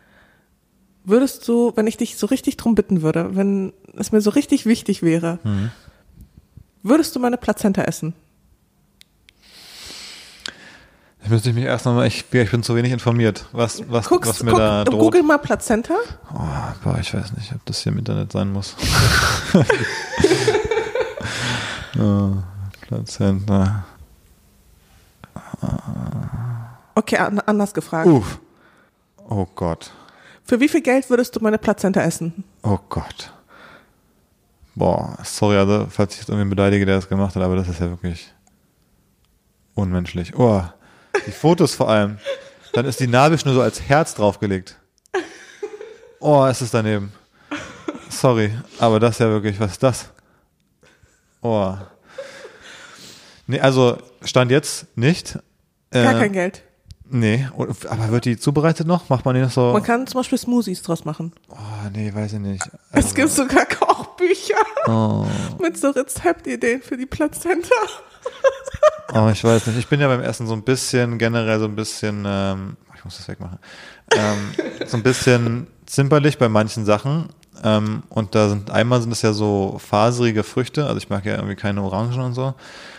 würdest 1.06 1.48
du, 1.48 1.72
wenn 1.76 1.88
ich 1.88 1.98
dich 1.98 2.18
so 2.18 2.28
richtig 2.28 2.58
drum 2.58 2.76
bitten 2.76 3.02
würde, 3.02 3.36
wenn 3.36 3.74
es 3.98 4.12
mir 4.12 4.22
so 4.22 4.30
richtig 4.30 4.66
wichtig 4.66 5.02
wäre, 5.04 5.40
Mhm. 5.44 5.72
würdest 6.82 7.16
du 7.16 7.20
meine 7.20 7.38
Plazenta 7.38 7.84
essen? 7.84 8.14
Ich 11.24 11.30
müsste 11.30 11.54
mich 11.54 11.64
erst 11.64 11.86
nochmal, 11.86 12.08
ich, 12.08 12.26
ich 12.34 12.52
bin 12.52 12.64
zu 12.64 12.76
wenig 12.76 12.92
informiert, 12.92 13.46
was, 13.54 13.84
was, 13.90 14.10
Guckst, 14.10 14.30
was 14.30 14.44
mir 14.44 14.52
guck, 14.52 14.60
da 14.60 14.84
droht. 14.84 15.00
google 15.00 15.24
mal 15.24 15.38
Plazenta. 15.38 15.94
Oh, 16.34 16.40
boah, 16.84 16.98
ich 17.00 17.14
weiß 17.14 17.32
nicht, 17.38 17.54
ob 17.56 17.64
das 17.66 17.80
hier 17.80 17.94
im 17.94 18.00
Internet 18.00 18.34
sein 18.34 18.52
muss. 18.52 18.76
oh, 22.00 22.32
Plazenta. 22.82 23.86
Okay, 26.96 27.18
an, 27.18 27.40
anders 27.40 27.74
gefragt. 27.74 28.08
Uff. 28.08 28.40
Oh 29.30 29.48
Gott. 29.56 29.92
Für 30.46 30.60
wie 30.60 30.68
viel 30.68 30.82
Geld 30.82 31.10
würdest 31.10 31.36
du 31.36 31.40
meine 31.40 31.58
Plazenta 31.58 32.02
essen? 32.02 32.44
Oh 32.64 32.78
Gott. 32.90 33.32
Boah, 34.76 35.18
sorry, 35.24 35.58
also, 35.58 35.88
falls 35.90 36.14
ich 36.14 36.20
jetzt 36.22 36.30
irgendwie 36.30 36.50
beleidige, 36.50 36.86
der 36.86 36.96
das 36.96 37.08
gemacht 37.08 37.36
hat, 37.36 37.44
aber 37.44 37.56
das 37.56 37.68
ist 37.70 37.80
ja 37.80 37.90
wirklich 37.90 38.34
unmenschlich. 39.76 40.36
Oh, 40.36 40.64
die 41.28 41.32
Fotos 41.32 41.76
vor 41.76 41.90
allem. 41.90 42.18
Dann 42.74 42.86
ist 42.86 43.00
die 43.00 43.08
Nabelschnur 43.08 43.54
so 43.54 43.62
als 43.62 43.82
Herz 43.82 44.16
draufgelegt. 44.16 44.78
Oh, 46.20 46.46
ist 46.46 46.62
es 46.62 46.72
daneben. 46.72 47.12
Sorry, 48.10 48.52
aber 48.80 49.00
das 49.00 49.16
ist 49.16 49.20
ja 49.20 49.30
wirklich, 49.30 49.60
was 49.60 49.74
ist 49.74 49.84
das? 49.84 50.10
Oh. 51.42 51.76
Nee, 53.46 53.60
also, 53.60 53.98
Stand 54.24 54.50
jetzt 54.52 54.88
nicht. 54.98 55.38
Gar 55.92 56.16
Äh, 56.16 56.20
kein 56.20 56.32
Geld. 56.34 56.64
Nee, 57.16 57.48
aber 57.56 58.10
wird 58.10 58.26
die 58.26 58.38
zubereitet 58.38 58.88
noch? 58.88 59.08
Macht 59.10 59.24
man 59.24 59.36
die 59.36 59.42
noch 59.42 59.52
so? 59.52 59.72
Man 59.72 59.84
kann 59.84 60.08
zum 60.08 60.20
Beispiel 60.22 60.38
Smoothies 60.40 60.82
draus 60.82 61.06
machen. 61.06 61.32
Oh, 61.50 61.56
nee, 61.94 62.12
weiß 62.14 62.34
ich 62.34 62.40
nicht. 62.40 62.68
Es 62.92 63.14
gibt 63.14 63.30
sogar 63.30 63.66
Kochbücher 63.66 64.56
Oh. 64.88 65.26
mit 65.62 65.78
so 65.78 65.90
Rezeptideen 65.92 66.82
für 66.82 66.98
die 66.98 67.06
Plazenta. 67.06 67.70
Oh, 69.16 69.30
ich 69.32 69.44
weiß 69.44 69.68
nicht. 69.68 69.78
Ich 69.78 69.88
bin 69.88 70.00
ja 70.00 70.08
beim 70.08 70.22
Essen 70.22 70.48
so 70.48 70.54
ein 70.54 70.64
bisschen, 70.64 71.20
generell 71.20 71.60
so 71.60 71.66
ein 71.66 71.76
bisschen, 71.76 72.24
ähm, 72.26 72.78
ich 72.96 73.06
muss 73.06 73.18
das 73.18 73.28
wegmachen, 73.28 73.60
ähm, 74.16 74.88
so 74.88 74.98
ein 74.98 75.04
bisschen 75.04 75.68
zimperlich 75.86 76.40
bei 76.40 76.50
manchen 76.50 76.84
Sachen. 76.84 77.30
Ähm, 77.64 78.02
und 78.10 78.34
da 78.34 78.50
sind, 78.50 78.72
einmal 78.72 79.02
sind 79.04 79.12
es 79.12 79.22
ja 79.22 79.34
so 79.34 79.78
faserige 79.78 80.44
Früchte, 80.44 80.86
also 80.88 80.98
ich 80.98 81.10
mag 81.12 81.26
ja 81.26 81.36
irgendwie 81.36 81.56
keine 81.56 81.84
Orangen 81.84 82.20
und 82.22 82.34
so. 82.34 82.56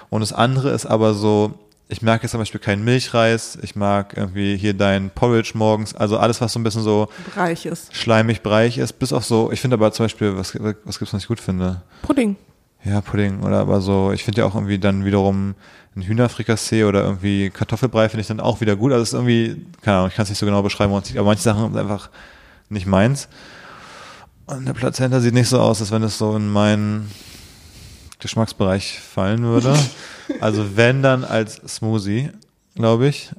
Und 0.08 0.20
das 0.20 0.32
andere 0.32 0.70
ist 0.70 0.86
aber 0.86 1.14
so, 1.14 1.54
ich 1.89 2.03
mag 2.03 2.22
jetzt 2.22 2.32
zum 2.32 2.41
Beispiel 2.41 2.61
keinen 2.61 2.85
Milchreis, 2.85 3.59
ich 3.61 3.76
mag 3.76 4.16
irgendwie 4.16 4.57
hier 4.57 4.74
dein 4.74 5.11
Porridge 5.11 5.53
morgens, 5.55 5.95
also 5.95 6.18
alles, 6.18 6.41
was 6.41 6.53
so 6.53 6.59
ein 6.59 6.64
bisschen 6.64 6.82
so 6.82 7.09
Reich 7.37 7.66
ist. 7.66 7.95
schleimig, 7.95 8.43
breich 8.43 8.78
ist, 8.78 8.95
bis 8.95 9.12
auf 9.12 9.24
so, 9.24 9.53
ich 9.53 9.61
finde 9.61 9.74
aber 9.74 9.93
zum 9.93 10.05
Beispiel, 10.05 10.37
was, 10.37 10.55
was 10.85 10.99
gibt's, 10.99 11.12
was 11.12 11.22
ich 11.22 11.28
gut 11.28 11.41
finde? 11.41 11.82
Pudding. 12.03 12.37
Ja, 12.85 13.01
Pudding 13.01 13.43
oder 13.43 13.59
aber 13.61 13.80
so, 13.80 14.12
ich 14.12 14.24
finde 14.24 14.43
ja 14.43 14.47
auch 14.47 14.55
irgendwie 14.55 14.78
dann 14.78 15.05
wiederum 15.05 15.55
ein 15.97 16.03
Hühnerfrikassee 16.03 16.85
oder 16.85 17.05
irgendwie 17.05 17.51
Kartoffelbrei 17.51 18.09
finde 18.09 18.22
ich 18.22 18.26
dann 18.26 18.41
auch 18.41 18.61
wieder 18.61 18.76
gut. 18.76 18.93
Also 18.93 19.03
es 19.03 19.09
ist 19.11 19.14
irgendwie, 19.14 19.64
keine 19.82 19.99
Ahnung, 19.99 20.09
ich 20.09 20.14
kann 20.16 20.24
es 20.24 20.28
nicht 20.28 20.39
so 20.39 20.47
genau 20.47 20.62
beschreiben, 20.62 20.93
aber 20.93 21.24
manche 21.24 21.43
Sachen 21.43 21.72
sind 21.72 21.78
einfach 21.78 22.11
nicht 22.68 22.87
meins. 22.87 23.28
Und 24.47 24.66
der 24.66 24.72
Plazenta 24.74 25.20
sieht 25.20 25.35
nicht 25.35 25.49
so 25.49 25.61
aus, 25.61 25.80
als 25.80 25.91
wenn 25.93 26.03
es 26.03 26.18
so 26.18 26.37
in 26.37 26.51
meinen 26.51 27.11
Geschmacksbereich 28.18 28.99
fallen 28.99 29.43
würde. 29.43 29.74
also 30.40 30.76
wenn 30.76 31.02
dann 31.02 31.24
als 31.24 31.56
Smoothie, 31.66 32.30
glaube 32.74 33.08
ich. 33.08 33.30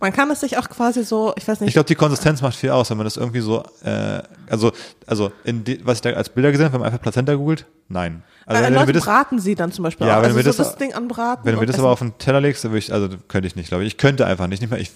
Man 0.00 0.14
kann 0.14 0.30
es 0.30 0.40
sich 0.40 0.56
auch 0.56 0.68
quasi 0.70 1.04
so, 1.04 1.34
ich 1.36 1.46
weiß 1.46 1.60
nicht, 1.60 1.68
Ich 1.68 1.74
glaube, 1.74 1.86
die 1.86 1.94
Konsistenz 1.94 2.40
macht 2.40 2.56
viel 2.56 2.70
aus, 2.70 2.88
wenn 2.88 2.96
man 2.96 3.04
das 3.04 3.18
irgendwie 3.18 3.40
so, 3.40 3.62
äh, 3.84 4.22
also, 4.48 4.72
also 5.06 5.30
in 5.44 5.62
die, 5.62 5.78
was 5.84 5.98
ich 5.98 6.02
da 6.02 6.10
als 6.10 6.30
Bilder 6.30 6.50
gesehen 6.52 6.64
habe, 6.64 6.72
wenn 6.74 6.80
man 6.80 6.86
einfach 6.86 7.02
Plazenta 7.02 7.34
googelt, 7.34 7.66
nein. 7.88 8.22
Also 8.46 8.60
äh, 8.62 8.64
wenn, 8.64 8.72
wenn 8.72 8.74
Leute 8.80 8.86
wir 8.88 8.94
das, 8.94 9.04
braten 9.04 9.38
sie 9.40 9.54
dann 9.54 9.72
zum 9.72 9.82
Beispiel 9.82 10.06
Ja, 10.06 10.14
auch. 10.14 10.18
wenn 10.22 10.24
also 10.32 10.36
wir 10.36 10.42
so 10.44 10.48
das- 10.56 10.56
das, 10.70 10.76
Ding 10.76 10.94
anbraten. 10.94 11.44
wenn 11.44 11.52
du 11.52 11.56
mir 11.58 11.60
und 11.62 11.66
das 11.68 11.74
essen. 11.76 11.84
aber 11.84 11.92
auf 11.92 11.98
den 11.98 12.16
Teller 12.16 12.40
legst, 12.40 12.64
dann 12.64 12.70
würde 12.72 12.78
ich, 12.78 12.92
also 12.94 13.08
könnte 13.28 13.46
ich 13.46 13.56
nicht, 13.56 13.68
glaube 13.68 13.84
ich. 13.84 13.88
Ich 13.88 13.96
könnte 13.98 14.26
einfach 14.26 14.46
nicht, 14.46 14.62
nicht 14.62 14.70
mal, 14.70 14.80
ich 14.80 14.90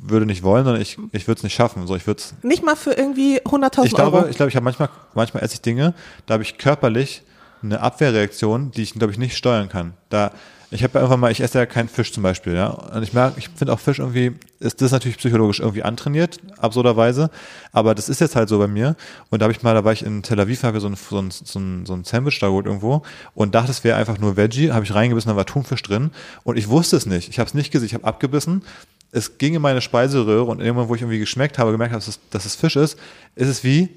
würde 0.00 0.26
nicht 0.26 0.44
wollen, 0.44 0.64
sondern 0.64 0.80
ich, 0.80 0.96
ich 1.10 1.26
würde 1.26 1.38
es 1.38 1.42
nicht 1.42 1.54
schaffen. 1.54 1.88
So, 1.88 1.96
ich 1.96 2.06
würde 2.06 2.20
es 2.20 2.34
Nicht 2.42 2.62
mal 2.64 2.76
für 2.76 2.92
irgendwie 2.92 3.40
100.000 3.40 3.84
Ich 3.84 3.94
glaube, 3.94 4.18
Euro. 4.18 4.28
ich 4.28 4.36
glaube, 4.36 4.50
ich 4.50 4.54
habe 4.56 4.62
manchmal, 4.64 4.90
manchmal 5.14 5.42
esse 5.42 5.54
ich 5.54 5.60
Dinge, 5.60 5.92
da 6.26 6.34
habe 6.34 6.44
ich 6.44 6.56
körperlich 6.56 7.22
eine 7.64 7.80
Abwehrreaktion, 7.80 8.70
die 8.70 8.82
ich, 8.82 8.94
glaube 8.94 9.12
ich, 9.12 9.18
nicht 9.18 9.36
steuern 9.36 9.68
kann. 9.68 9.94
Da, 10.08 10.30
ich 10.72 10.84
habe 10.84 11.00
einfach 11.00 11.16
mal, 11.16 11.32
ich 11.32 11.40
esse 11.40 11.58
ja 11.58 11.66
keinen 11.66 11.88
Fisch 11.88 12.12
zum 12.12 12.22
Beispiel, 12.22 12.54
ja. 12.54 12.68
Und 12.68 13.02
ich 13.02 13.12
merke, 13.12 13.38
ich 13.38 13.48
finde 13.48 13.72
auch 13.72 13.80
Fisch 13.80 13.98
irgendwie, 13.98 14.32
ist 14.60 14.80
das 14.80 14.92
natürlich 14.92 15.18
psychologisch 15.18 15.58
irgendwie 15.58 15.82
antrainiert, 15.82 16.38
absurderweise. 16.58 17.30
Aber 17.72 17.94
das 17.96 18.08
ist 18.08 18.20
jetzt 18.20 18.36
halt 18.36 18.48
so 18.48 18.58
bei 18.58 18.68
mir. 18.68 18.94
Und 19.30 19.40
da 19.40 19.44
habe 19.44 19.52
ich 19.52 19.62
mal, 19.62 19.74
da 19.74 19.84
war 19.84 19.92
ich 19.92 20.04
in 20.04 20.22
Tel 20.22 20.38
Aviv, 20.38 20.62
habe 20.62 20.76
ich 20.76 20.82
so 20.82 20.88
ein, 20.88 20.94
so 20.96 21.18
ein, 21.18 21.30
so 21.30 21.58
ein, 21.58 21.86
so 21.86 21.94
ein 21.94 22.04
Sandwich 22.04 22.38
da 22.38 22.46
geholt 22.46 22.66
irgendwo 22.66 23.02
und 23.34 23.54
dachte, 23.54 23.72
es 23.72 23.82
wäre 23.82 23.98
einfach 23.98 24.18
nur 24.18 24.36
Veggie, 24.36 24.70
habe 24.70 24.84
ich 24.84 24.94
reingebissen, 24.94 25.30
da 25.30 25.36
war 25.36 25.46
Thunfisch 25.46 25.82
drin. 25.82 26.12
Und 26.44 26.56
ich 26.56 26.68
wusste 26.68 26.96
es 26.96 27.04
nicht. 27.04 27.28
Ich 27.28 27.40
habe 27.40 27.48
es 27.48 27.54
nicht 27.54 27.72
gesehen, 27.72 27.86
ich 27.86 27.94
habe 27.94 28.04
abgebissen. 28.04 28.62
Es 29.10 29.38
ging 29.38 29.54
in 29.54 29.62
meine 29.62 29.80
Speiseröhre 29.80 30.44
und 30.44 30.60
irgendwann, 30.60 30.88
wo 30.88 30.94
ich 30.94 31.00
irgendwie 31.02 31.18
geschmeckt 31.18 31.58
habe, 31.58 31.72
gemerkt 31.72 31.92
habe, 31.92 32.00
dass 32.00 32.08
es, 32.08 32.20
dass 32.30 32.44
es 32.44 32.54
Fisch 32.54 32.76
ist, 32.76 32.96
ist 33.34 33.48
es 33.48 33.64
wie, 33.64 33.88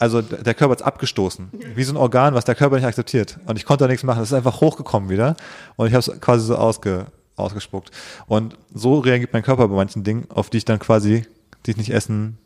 also 0.00 0.22
der 0.22 0.54
Körper 0.54 0.72
hat 0.72 0.82
abgestoßen. 0.82 1.50
Wie 1.74 1.84
so 1.84 1.92
ein 1.92 1.98
Organ, 1.98 2.32
was 2.32 2.46
der 2.46 2.54
Körper 2.54 2.76
nicht 2.76 2.86
akzeptiert. 2.86 3.38
Und 3.46 3.58
ich 3.58 3.66
konnte 3.66 3.84
da 3.84 3.88
nichts 3.88 4.02
machen. 4.02 4.22
Es 4.22 4.30
ist 4.30 4.34
einfach 4.34 4.62
hochgekommen 4.62 5.10
wieder. 5.10 5.36
Und 5.76 5.88
ich 5.88 5.92
habe 5.92 6.00
es 6.00 6.20
quasi 6.20 6.46
so 6.46 6.56
ausge, 6.56 7.06
ausgespuckt. 7.36 7.90
Und 8.26 8.56
so 8.72 8.98
reagiert 8.98 9.34
mein 9.34 9.42
Körper 9.42 9.68
bei 9.68 9.76
manchen 9.76 10.02
Dingen, 10.02 10.26
auf 10.30 10.48
die 10.48 10.56
ich 10.56 10.64
dann 10.64 10.78
quasi, 10.78 11.26
die 11.66 11.72
ich 11.72 11.76
nicht 11.76 11.92
essen 11.92 12.38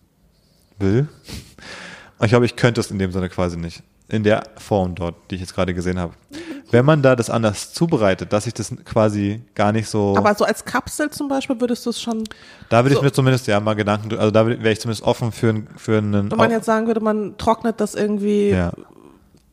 will. 0.81 1.07
Und 2.19 2.27
ich 2.27 2.31
glaube, 2.31 2.45
ich 2.45 2.57
könnte 2.57 2.81
es 2.81 2.91
in 2.91 2.99
dem 2.99 3.13
Sinne 3.13 3.29
quasi 3.29 3.57
nicht. 3.57 3.85
In 4.09 4.23
der 4.23 4.43
Form 4.59 4.95
dort, 4.95 5.15
die 5.31 5.37
ich 5.37 5.41
jetzt 5.41 5.55
gerade 5.55 5.73
gesehen 5.73 5.99
habe. 5.99 6.13
Wenn 6.71 6.85
man 6.85 7.01
da 7.03 7.17
das 7.17 7.31
anders 7.31 7.73
zubereitet, 7.73 8.33
dass 8.35 8.47
ich 8.47 8.53
das 8.53 8.75
quasi 8.85 9.43
gar 9.55 9.73
nicht 9.73 9.89
so. 9.89 10.15
aber 10.17 10.35
so 10.35 10.45
als 10.45 10.65
Kapsel 10.65 11.09
zum 11.11 11.29
Beispiel 11.29 11.59
würdest 11.61 11.87
du 11.87 11.91
es 11.91 12.01
schon, 12.03 12.25
da 12.69 12.85
würde 12.85 12.95
so- 12.97 13.01
ich 13.01 13.05
mir 13.05 13.13
zumindest 13.13 13.47
ja 13.47 13.61
mal 13.61 13.75
Gedanken, 13.75 14.15
also 14.19 14.31
da 14.31 14.47
wäre 14.47 14.71
ich 14.71 14.81
zumindest 14.81 15.05
offen 15.07 15.33
für, 15.33 15.63
für 15.77 15.99
einen. 15.99 16.31
wenn 16.31 16.37
man 16.39 16.51
jetzt 16.51 16.67
sagen 16.67 16.87
würde, 16.87 17.01
man 17.01 17.39
trocknet 17.39 17.81
das 17.81 17.95
irgendwie, 17.95 18.51
ja. 18.51 18.73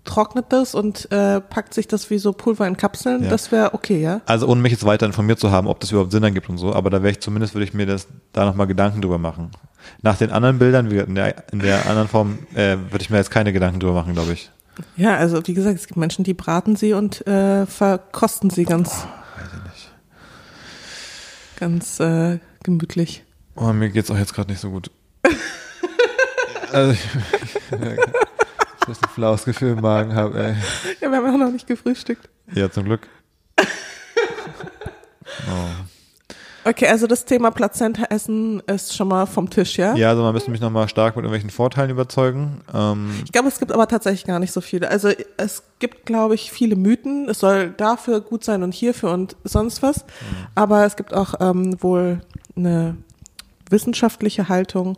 trocknet 0.04 0.46
das 0.50 0.74
und 0.76 1.10
äh, 1.12 1.40
packt 1.42 1.74
sich 1.74 1.88
das 1.88 2.10
wie 2.10 2.18
so 2.18 2.34
Pulver 2.34 2.68
in 2.68 2.76
Kapseln, 2.76 3.24
Ja. 3.24 3.30
das 3.30 3.52
wäre 3.52 3.74
okay, 3.74 4.02
ja? 4.02 4.22
Also 4.26 4.48
ohne 4.48 4.60
mich 4.62 4.72
jetzt 4.72 4.86
weiter 4.86 5.06
informiert 5.06 5.40
zu 5.40 5.52
haben, 5.52 5.68
ob 5.68 5.80
das 5.80 5.92
überhaupt 5.92 6.12
Sinn 6.12 6.24
ergibt 6.24 6.50
und 6.50 6.58
so, 6.58 6.74
aber 6.74 6.90
da 6.90 7.04
wäre 7.04 7.12
ich 7.12 7.20
zumindest, 7.22 7.54
würde 7.54 7.66
ich 7.66 7.74
mir 7.74 7.86
das 7.86 8.08
da 8.34 8.46
nochmal 8.46 8.68
Gedanken 8.68 9.02
drüber 9.02 9.18
machen. 9.20 9.52
Nach 10.02 10.18
den 10.18 10.32
anderen 10.32 10.60
Bildern, 10.60 10.90
in 10.90 11.16
der, 11.16 11.52
in 11.52 11.60
der 11.60 11.86
anderen 11.88 12.08
Form, 12.08 12.40
äh, 12.54 12.78
würde 12.90 13.02
ich 13.02 13.10
mir 13.10 13.18
jetzt 13.18 13.32
keine 13.32 13.54
Gedanken 13.54 13.80
drüber 13.80 13.94
machen, 13.94 14.14
glaube 14.14 14.34
ich. 14.34 14.50
Ja, 14.96 15.16
also 15.16 15.46
wie 15.48 15.54
gesagt, 15.54 15.76
es 15.78 15.88
gibt 15.88 15.98
Menschen, 15.98 16.24
die 16.24 16.34
braten 16.34 16.76
sie 16.76 16.94
und 16.94 17.26
äh, 17.28 17.66
verkosten 17.66 18.50
sie 18.50 18.64
ganz, 18.66 18.90
Weiß 19.36 19.48
ich 19.58 19.64
nicht. 19.64 19.92
ganz 21.58 22.00
äh, 22.00 22.40
gemütlich. 22.64 23.24
Oh, 23.56 23.74
mir 23.74 23.90
geht's 23.90 24.10
auch 24.10 24.18
jetzt 24.18 24.34
gerade 24.34 24.50
nicht 24.50 24.62
so 24.62 24.72
gut. 24.72 24.90
also 26.72 26.94
ich, 26.94 27.00
ich 27.72 28.88
muss 28.88 29.04
ein 29.04 29.10
flaues 29.14 29.44
Gefühl 29.46 29.74
im 29.74 29.82
Magen 29.82 30.16
habe, 30.16 30.42
ey. 30.42 30.56
Ja, 31.02 31.10
wir 31.10 31.18
haben 31.18 31.34
auch 31.36 31.38
noch 31.38 31.52
nicht 31.52 31.68
gefrühstückt. 31.68 32.30
Ja, 32.54 32.72
zum 32.72 32.86
Glück. 32.86 33.08
Okay, 36.64 36.88
also 36.88 37.08
das 37.08 37.26
Thema 37.26 37.50
Plazenta 37.50 38.04
essen 38.10 38.60
ist 38.68 38.96
schon 38.96 39.08
mal 39.08 39.26
vom 39.26 39.50
Tisch, 39.50 39.78
ja? 39.78 39.96
Ja, 39.96 40.10
also 40.10 40.22
man 40.22 40.34
müsste 40.34 40.52
mich 40.52 40.62
nochmal 40.62 40.88
stark 40.88 41.16
mit 41.16 41.24
irgendwelchen 41.24 41.50
Vorteilen 41.50 41.90
überzeugen. 41.90 42.62
Ähm, 42.74 43.10
Ich 43.26 43.32
glaube, 43.32 43.48
es 43.48 43.58
gibt 43.58 43.72
aber 43.72 43.88
tatsächlich 43.88 44.26
gar 44.26 44.38
nicht 44.40 44.52
so 44.52 44.62
viele. 44.62 44.90
Also 44.90 45.10
es 45.38 45.64
gibt, 45.80 46.06
glaube 46.06 46.36
ich, 46.36 46.52
viele 46.52 46.76
Mythen. 46.76 47.28
Es 47.30 47.40
soll 47.40 47.72
dafür 47.72 48.22
gut 48.22 48.44
sein 48.44 48.62
und 48.62 48.74
hierfür 48.74 49.12
und 49.12 49.36
sonst 49.44 49.82
was. 49.82 50.06
Aber 50.54 50.86
es 50.86 50.96
gibt 50.96 51.14
auch 51.16 51.34
ähm, 51.40 51.82
wohl 51.82 52.22
eine 52.56 52.96
wissenschaftliche 53.70 54.48
Haltung, 54.50 54.98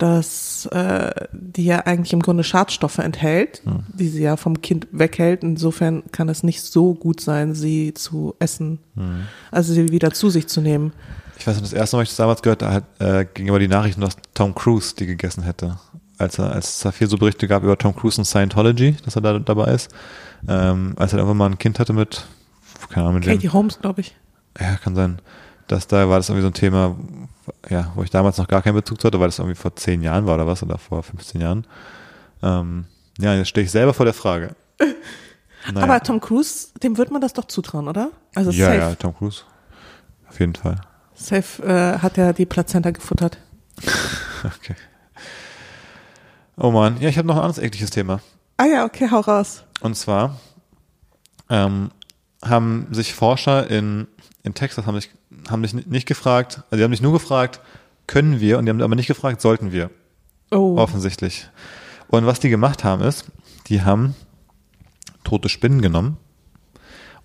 dass 0.00 0.66
äh, 0.66 1.10
die 1.32 1.66
ja 1.66 1.80
eigentlich 1.80 2.12
im 2.12 2.20
Grunde 2.20 2.42
Schadstoffe 2.42 2.98
enthält, 2.98 3.62
die 3.92 4.08
sie 4.08 4.22
ja 4.22 4.36
vom 4.36 4.62
Kind 4.62 4.88
weghält. 4.92 5.42
Insofern 5.42 6.02
kann 6.10 6.28
es 6.28 6.42
nicht 6.42 6.62
so 6.62 6.94
gut 6.94 7.20
sein, 7.20 7.54
sie 7.54 7.92
zu 7.92 8.34
essen, 8.38 8.78
also 9.50 9.74
sie 9.74 9.90
wieder 9.90 10.10
zu 10.12 10.30
sich 10.30 10.48
zu 10.48 10.60
nehmen. 10.60 10.92
Ich 11.38 11.46
weiß 11.46 11.56
nicht, 11.56 11.66
das 11.66 11.72
erste 11.72 11.96
Mal, 11.96 12.02
ich 12.02 12.08
das 12.10 12.16
damals 12.16 12.42
gehört 12.42 12.62
habe, 12.62 12.84
äh, 12.98 13.26
ging 13.32 13.48
über 13.48 13.58
die 13.58 13.68
Nachrichten, 13.68 14.00
dass 14.00 14.16
Tom 14.34 14.54
Cruise 14.54 14.94
die 14.94 15.06
gegessen 15.06 15.42
hätte. 15.42 15.78
Als, 16.18 16.38
er, 16.38 16.52
als 16.52 16.68
es 16.68 16.78
da 16.80 16.92
viel 16.92 17.08
so 17.08 17.16
Berichte 17.16 17.48
gab 17.48 17.62
über 17.62 17.78
Tom 17.78 17.96
Cruise 17.96 18.20
und 18.20 18.26
Scientology, 18.26 18.96
dass 19.04 19.16
er 19.16 19.22
da 19.22 19.38
dabei 19.38 19.72
ist. 19.72 19.90
Ähm, 20.48 20.94
als 20.96 21.12
er 21.12 21.18
irgendwann 21.18 21.38
mal 21.38 21.50
ein 21.50 21.58
Kind 21.58 21.78
hatte 21.78 21.92
mit, 21.92 22.26
keine 22.88 23.06
Ahnung, 23.06 23.20
mit 23.20 23.24
Katie 23.24 23.48
Holmes, 23.48 23.78
glaube 23.80 24.00
ich. 24.02 24.16
ja, 24.58 24.76
kann 24.76 24.94
sein, 24.94 25.20
dass 25.66 25.86
da 25.86 26.08
war 26.08 26.18
das 26.18 26.28
irgendwie 26.28 26.42
so 26.42 26.48
ein 26.48 26.54
Thema, 26.54 26.96
ja, 27.68 27.92
wo 27.94 28.02
ich 28.02 28.10
damals 28.10 28.38
noch 28.38 28.48
gar 28.48 28.62
keinen 28.62 28.74
Bezug 28.74 29.00
zu 29.00 29.06
hatte, 29.06 29.20
weil 29.20 29.28
das 29.28 29.38
irgendwie 29.38 29.56
vor 29.56 29.74
zehn 29.76 30.02
Jahren 30.02 30.26
war 30.26 30.34
oder 30.34 30.46
was, 30.46 30.62
oder 30.62 30.78
vor 30.78 31.02
15 31.02 31.40
Jahren. 31.40 31.66
Ähm, 32.42 32.86
ja, 33.18 33.34
jetzt 33.34 33.48
stehe 33.48 33.64
ich 33.64 33.70
selber 33.70 33.94
vor 33.94 34.04
der 34.06 34.14
Frage. 34.14 34.54
Naja. 34.78 34.94
Aber 35.82 36.02
Tom 36.02 36.20
Cruise, 36.20 36.68
dem 36.82 36.96
wird 36.96 37.10
man 37.10 37.20
das 37.20 37.32
doch 37.32 37.44
zutrauen, 37.44 37.88
oder? 37.88 38.10
Also 38.34 38.50
ja, 38.50 38.66
safe. 38.66 38.78
ja, 38.78 38.94
Tom 38.94 39.16
Cruise. 39.16 39.42
Auf 40.28 40.40
jeden 40.40 40.54
Fall. 40.54 40.80
Safe 41.14 41.62
äh, 41.62 41.98
hat 41.98 42.16
er 42.16 42.32
die 42.32 42.46
Plazenta 42.46 42.90
gefuttert. 42.90 43.38
Okay. 44.42 44.74
Oh 46.56 46.70
man, 46.70 46.98
ja, 46.98 47.10
ich 47.10 47.18
habe 47.18 47.28
noch 47.28 47.36
ein 47.36 47.42
anderes 47.42 47.58
ekliges 47.58 47.90
Thema. 47.90 48.20
Ah 48.56 48.64
ja, 48.64 48.84
okay, 48.86 49.10
hau 49.10 49.20
raus. 49.20 49.64
Und 49.80 49.96
zwar 49.96 50.40
ähm, 51.50 51.90
haben 52.42 52.86
sich 52.90 53.14
Forscher 53.14 53.68
in, 53.70 54.06
in 54.42 54.54
Texas 54.54 54.86
haben 54.86 54.94
sich, 55.00 55.10
haben 55.50 55.62
sich 55.64 55.86
nicht 55.86 56.06
gefragt, 56.06 56.62
also 56.70 56.76
die 56.76 56.84
haben 56.84 56.92
sich 56.92 57.02
nur 57.02 57.12
gefragt, 57.12 57.60
können 58.06 58.40
wir, 58.40 58.58
und 58.58 58.66
die 58.66 58.70
haben 58.70 58.80
aber 58.82 58.94
nicht 58.96 59.06
gefragt, 59.06 59.40
sollten 59.40 59.72
wir, 59.72 59.90
Oh. 60.50 60.76
offensichtlich. 60.78 61.48
Und 62.08 62.26
was 62.26 62.40
die 62.40 62.48
gemacht 62.48 62.82
haben 62.82 63.02
ist, 63.02 63.26
die 63.68 63.82
haben 63.82 64.14
tote 65.22 65.48
Spinnen 65.48 65.80
genommen 65.80 66.16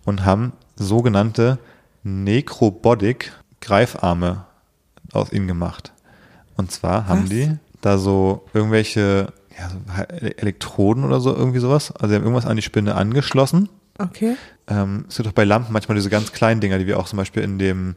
und 0.04 0.26
haben 0.26 0.54
sogenannte 0.76 1.58
Necrobotic 2.04 3.32
Greifarme 3.62 4.46
aus 5.12 5.32
ihnen 5.32 5.48
gemacht. 5.48 5.92
Und 6.56 6.72
zwar 6.72 7.08
haben 7.08 7.24
Was? 7.24 7.30
die 7.30 7.58
da 7.82 7.98
so 7.98 8.46
irgendwelche 8.54 9.34
ja, 9.58 10.02
Elektroden 10.04 11.04
oder 11.04 11.20
so, 11.20 11.34
irgendwie 11.36 11.60
sowas. 11.60 11.92
Also 11.92 12.10
sie 12.10 12.16
haben 12.16 12.24
irgendwas 12.24 12.46
an 12.46 12.58
die 12.58 12.62
Spinne 12.62 12.96
angeschlossen. 12.96 13.70
Okay. 13.98 14.36
Ähm, 14.68 15.06
es 15.08 15.16
gibt 15.16 15.28
doch 15.28 15.34
bei 15.34 15.44
Lampen 15.46 15.72
manchmal 15.72 15.96
diese 15.96 16.10
ganz 16.10 16.32
kleinen 16.32 16.62
Dinger, 16.62 16.80
die 16.80 16.88
wir 16.88 17.00
auch 17.00 17.08
zum 17.08 17.18
Beispiel 17.18 17.44
in 17.44 17.60
dem, 17.60 17.96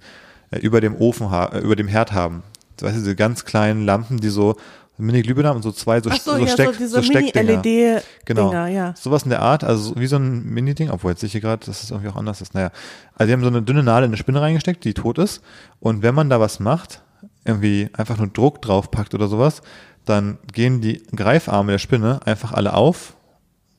äh, 0.50 0.58
über 0.58 0.80
dem 0.80 0.94
Ofen, 0.96 1.32
äh, 1.32 1.58
über 1.58 1.76
dem 1.76 1.88
Herd 1.88 2.12
haben. 2.12 2.42
Du 2.76 2.86
weißt, 2.86 2.96
diese 2.96 3.16
ganz 3.16 3.44
kleinen 3.44 3.84
Lampen, 3.84 4.18
die 4.18 4.28
so 4.28 4.56
Mini-Glühbirnen 4.98 5.48
haben 5.50 5.56
und 5.56 5.62
so 5.62 5.72
zwei 5.72 6.00
so, 6.00 6.10
Ach 6.12 6.18
so, 6.18 6.32
so, 6.32 6.38
ja, 6.38 6.48
Steck, 6.48 6.66
so 6.66 6.72
diese 6.72 7.02
Steckdinger. 7.02 7.44
Mini-LED-Dinger, 7.44 8.02
Genau. 8.24 8.66
ja. 8.66 8.94
Sowas 8.96 9.22
in 9.22 9.30
der 9.30 9.40
Art, 9.42 9.64
also 9.64 9.94
so 9.94 10.00
wie 10.00 10.06
so 10.06 10.16
ein 10.16 10.44
Mini-Ding, 10.44 10.90
obwohl 10.90 11.12
jetzt 11.12 11.20
sehe 11.20 11.26
ich 11.28 11.32
hier 11.32 11.40
gerade, 11.40 11.64
dass 11.64 11.82
es 11.82 11.90
irgendwie 11.90 12.10
auch 12.10 12.16
anders 12.16 12.40
ist. 12.40 12.54
Naja, 12.54 12.70
also 13.14 13.26
die 13.28 13.32
haben 13.32 13.42
so 13.42 13.48
eine 13.48 13.62
dünne 13.62 13.82
Nadel 13.82 14.04
in 14.04 14.10
eine 14.10 14.16
Spinne 14.16 14.40
reingesteckt, 14.40 14.84
die 14.84 14.94
tot 14.94 15.18
ist. 15.18 15.42
Und 15.80 16.02
wenn 16.02 16.14
man 16.14 16.30
da 16.30 16.40
was 16.40 16.58
macht, 16.60 17.02
irgendwie 17.44 17.88
einfach 17.92 18.18
nur 18.18 18.28
Druck 18.28 18.60
draufpackt 18.62 19.14
oder 19.14 19.28
sowas, 19.28 19.62
dann 20.04 20.38
gehen 20.52 20.80
die 20.80 21.02
Greifarme 21.14 21.72
der 21.72 21.78
Spinne 21.78 22.20
einfach 22.24 22.52
alle 22.52 22.74
auf 22.74 23.14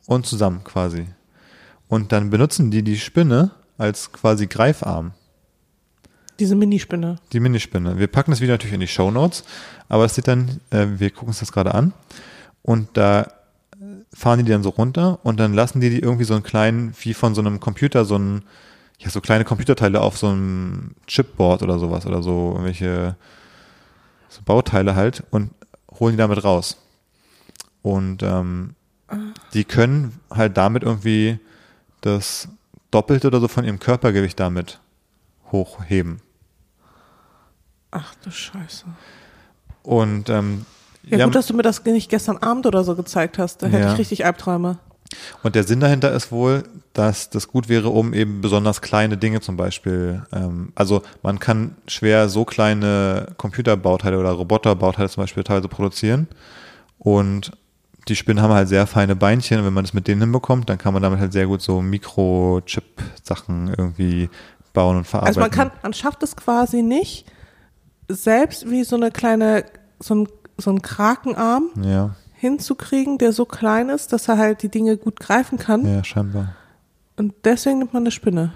und 0.07 0.25
zusammen 0.25 0.63
quasi. 0.63 1.05
Und 1.89 2.11
dann 2.11 2.29
benutzen 2.29 2.71
die 2.71 2.83
die 2.83 2.97
Spinne 2.97 3.51
als 3.77 4.13
quasi 4.13 4.47
Greifarm. 4.47 5.11
Diese 6.39 6.55
Minispinne. 6.55 7.17
Die 7.33 7.41
Minispinne. 7.41 7.97
Wir 7.97 8.07
packen 8.07 8.31
das 8.31 8.39
Video 8.39 8.53
natürlich 8.53 8.75
in 8.75 8.79
die 8.79 8.87
Show 8.87 9.11
Notes, 9.11 9.43
aber 9.89 10.05
es 10.05 10.15
sieht 10.15 10.27
dann, 10.27 10.61
äh, 10.69 10.85
wir 10.95 11.09
gucken 11.09 11.29
uns 11.29 11.39
das 11.39 11.51
gerade 11.51 11.73
an 11.73 11.91
und 12.61 12.89
da 12.93 13.27
fahren 14.13 14.39
die 14.39 14.45
die 14.45 14.51
dann 14.51 14.63
so 14.63 14.69
runter 14.69 15.19
und 15.23 15.39
dann 15.39 15.53
lassen 15.53 15.81
die 15.81 15.89
die 15.89 15.99
irgendwie 15.99 16.23
so 16.23 16.33
einen 16.33 16.43
kleinen, 16.43 16.93
wie 17.01 17.13
von 17.13 17.35
so 17.35 17.41
einem 17.41 17.59
Computer, 17.59 18.05
so 18.05 18.17
ein, 18.17 18.43
ja, 18.99 19.09
so 19.09 19.19
kleine 19.19 19.43
Computerteile 19.43 19.99
auf 19.99 20.17
so 20.17 20.27
einem 20.27 20.95
Chipboard 21.07 21.63
oder 21.63 21.79
sowas 21.79 22.05
oder 22.05 22.21
so 22.23 22.51
irgendwelche 22.51 23.15
so 24.29 24.41
Bauteile 24.45 24.95
halt 24.95 25.23
und 25.31 25.51
holen 25.99 26.13
die 26.13 26.17
damit 26.17 26.43
raus. 26.43 26.77
Und 27.81 28.23
ähm, 28.23 28.75
die 29.53 29.63
können 29.63 30.19
halt 30.29 30.55
damit 30.55 30.83
irgendwie 30.83 31.39
das 32.01 32.47
Doppelte 32.91 33.27
oder 33.27 33.39
so 33.39 33.47
von 33.47 33.65
ihrem 33.65 33.79
Körpergewicht 33.79 34.39
damit 34.39 34.79
hochheben. 35.51 36.21
Ach 37.91 38.13
du 38.23 38.31
Scheiße. 38.31 38.85
Und 39.83 40.29
ähm, 40.29 40.65
Ja, 41.03 41.19
ja, 41.19 41.25
gut, 41.25 41.35
dass 41.35 41.47
du 41.47 41.53
mir 41.55 41.63
das 41.63 41.83
nicht 41.85 42.09
gestern 42.09 42.37
Abend 42.37 42.65
oder 42.65 42.83
so 42.83 42.95
gezeigt 42.95 43.37
hast. 43.39 43.63
Da 43.63 43.67
hätte 43.67 43.79
Ja. 43.83 43.93
ich 43.93 43.99
richtig 43.99 44.25
Albträume. 44.25 44.77
Und 45.41 45.55
der 45.55 45.63
Sinn 45.63 45.79
dahinter 45.79 46.11
ist 46.11 46.31
wohl, 46.31 46.63
dass 46.93 47.31
das 47.31 47.47
gut 47.47 47.67
wäre, 47.67 47.89
um 47.89 48.13
eben 48.13 48.41
besonders 48.41 48.79
kleine 48.81 49.17
Dinge 49.17 49.41
zum 49.41 49.57
Beispiel, 49.57 50.21
ähm, 50.31 50.71
also 50.75 51.01
man 51.23 51.39
kann 51.39 51.75
schwer 51.87 52.29
so 52.29 52.45
kleine 52.45 53.33
Computerbauteile 53.37 54.19
oder 54.19 54.29
Roboterbauteile 54.31 55.09
zum 55.09 55.23
Beispiel 55.23 55.43
teilweise 55.43 55.67
produzieren 55.67 56.27
und 56.99 57.51
die 58.07 58.15
Spinnen 58.15 58.41
haben 58.43 58.53
halt 58.53 58.69
sehr 58.69 58.87
feine 58.87 59.15
Beinchen 59.15 59.59
und 59.59 59.65
wenn 59.65 59.73
man 59.73 59.83
das 59.83 59.93
mit 59.93 60.07
denen 60.07 60.21
hinbekommt, 60.21 60.69
dann 60.69 60.77
kann 60.77 60.93
man 60.93 61.03
damit 61.03 61.19
halt 61.19 61.33
sehr 61.33 61.47
gut 61.47 61.61
so 61.61 61.81
Mikrochip-Sachen 61.81 63.73
irgendwie 63.77 64.29
bauen 64.73 64.97
und 64.97 65.05
verarbeiten. 65.05 65.27
Also 65.27 65.39
man 65.39 65.51
kann, 65.51 65.71
man 65.83 65.93
schafft 65.93 66.23
es 66.23 66.35
quasi 66.35 66.81
nicht, 66.81 67.25
selbst 68.07 68.69
wie 68.69 68.83
so 68.83 68.95
eine 68.95 69.11
kleine, 69.11 69.65
so 69.99 70.15
ein, 70.15 70.27
so 70.57 70.71
ein 70.71 70.81
Krakenarm 70.81 71.69
Ja, 71.83 72.15
hinzukriegen, 72.33 73.17
der 73.17 73.33
so 73.33 73.45
klein 73.45 73.89
ist, 73.89 74.13
dass 74.13 74.27
er 74.29 74.37
halt 74.37 74.63
die 74.63 74.69
Dinge 74.69 74.97
gut 74.97 75.19
greifen 75.19 75.57
kann. 75.57 75.85
ja, 75.85 76.03
scheinbar. 76.03 76.55
Und 77.17 77.33
deswegen 77.43 77.79
nimmt 77.79 77.93
man 77.93 78.03
eine 78.03 78.11
Spinne. 78.11 78.53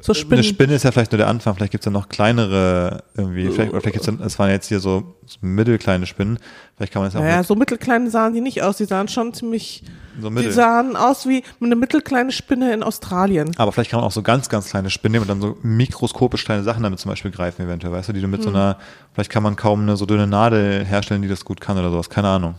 So 0.00 0.12
Eine 0.12 0.20
Spinnen. 0.20 0.44
Spinne 0.44 0.74
ist 0.74 0.82
ja 0.82 0.90
vielleicht 0.92 1.12
nur 1.12 1.18
der 1.18 1.28
Anfang, 1.28 1.54
vielleicht 1.54 1.70
gibt's 1.72 1.84
ja 1.86 1.92
noch 1.92 2.08
kleinere 2.08 3.04
irgendwie, 3.16 3.48
vielleicht, 3.50 3.70
oder 3.72 3.80
vielleicht 3.80 4.04
gibt's 4.04 4.06
ja, 4.06 4.26
es 4.26 4.38
waren 4.38 4.50
jetzt 4.50 4.66
hier 4.66 4.80
so, 4.80 5.14
so 5.24 5.38
mittelkleine 5.40 6.04
Spinnen, 6.06 6.38
vielleicht 6.76 6.92
kann 6.92 7.00
man 7.00 7.08
es 7.08 7.14
ja 7.14 7.20
auch 7.20 7.24
Naja, 7.24 7.42
so 7.44 7.54
mittelkleine 7.54 8.10
sahen 8.10 8.34
die 8.34 8.40
nicht 8.40 8.62
aus. 8.62 8.76
Die 8.76 8.86
sahen 8.86 9.08
schon 9.08 9.32
ziemlich, 9.32 9.84
so 10.20 10.30
die 10.30 10.50
sahen 10.50 10.96
aus 10.96 11.26
wie 11.26 11.42
eine 11.60 11.76
mittelkleine 11.76 12.32
Spinne 12.32 12.72
in 12.74 12.82
Australien. 12.82 13.52
Aber 13.56 13.72
vielleicht 13.72 13.90
kann 13.90 14.00
man 14.00 14.06
auch 14.06 14.12
so 14.12 14.22
ganz, 14.22 14.48
ganz 14.48 14.68
kleine 14.70 14.90
Spinnen 14.90 15.12
nehmen 15.12 15.22
und 15.22 15.28
dann 15.28 15.40
so 15.40 15.56
mikroskopisch 15.62 16.44
kleine 16.44 16.64
Sachen 16.64 16.82
damit 16.82 16.98
zum 16.98 17.10
Beispiel 17.10 17.30
greifen, 17.30 17.62
eventuell, 17.62 17.92
weißt 17.92 18.08
du, 18.08 18.12
die 18.12 18.20
du 18.20 18.28
mit 18.28 18.42
so 18.42 18.48
Hm. 18.48 18.56
einer, 18.56 18.78
vielleicht 19.12 19.30
kann 19.30 19.42
man 19.42 19.54
kaum 19.56 19.82
eine 19.82 19.96
so 19.96 20.06
dünne 20.06 20.26
Nadel 20.26 20.84
herstellen, 20.84 21.22
die 21.22 21.28
das 21.28 21.44
gut 21.44 21.60
kann 21.60 21.78
oder 21.78 21.90
sowas, 21.90 22.10
keine 22.10 22.28
Ahnung. 22.28 22.56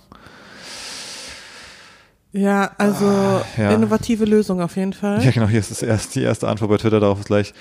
Ja, 2.35 2.71
also 2.77 3.41
ja. 3.57 3.71
innovative 3.71 4.25
Lösung 4.25 4.61
auf 4.61 4.75
jeden 4.75 4.91
Fall. 4.91 5.23
Ja, 5.23 5.31
genau, 5.31 5.47
hier 5.47 5.61
ist 5.61 5.71
das 5.71 5.81
erste, 5.81 6.19
die 6.19 6.25
erste 6.25 6.49
Antwort 6.49 6.69
bei 6.69 6.77
Twitter 6.77 6.99
darauf 6.99 7.19
ist 7.19 7.27
gleich, 7.27 7.53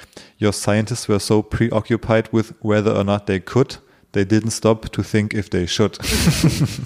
your 0.43 0.53
scientists 0.53 1.09
were 1.09 1.21
so 1.21 1.43
preoccupied 1.43 2.33
with 2.33 2.53
whether 2.61 2.97
or 2.97 3.05
not 3.05 3.27
they 3.27 3.39
could, 3.39 3.81
they 4.13 4.25
didn't 4.25 4.51
stop 4.51 4.91
to 4.91 5.03
think 5.03 5.33
if 5.33 5.49
they 5.49 5.69
should. 5.69 5.97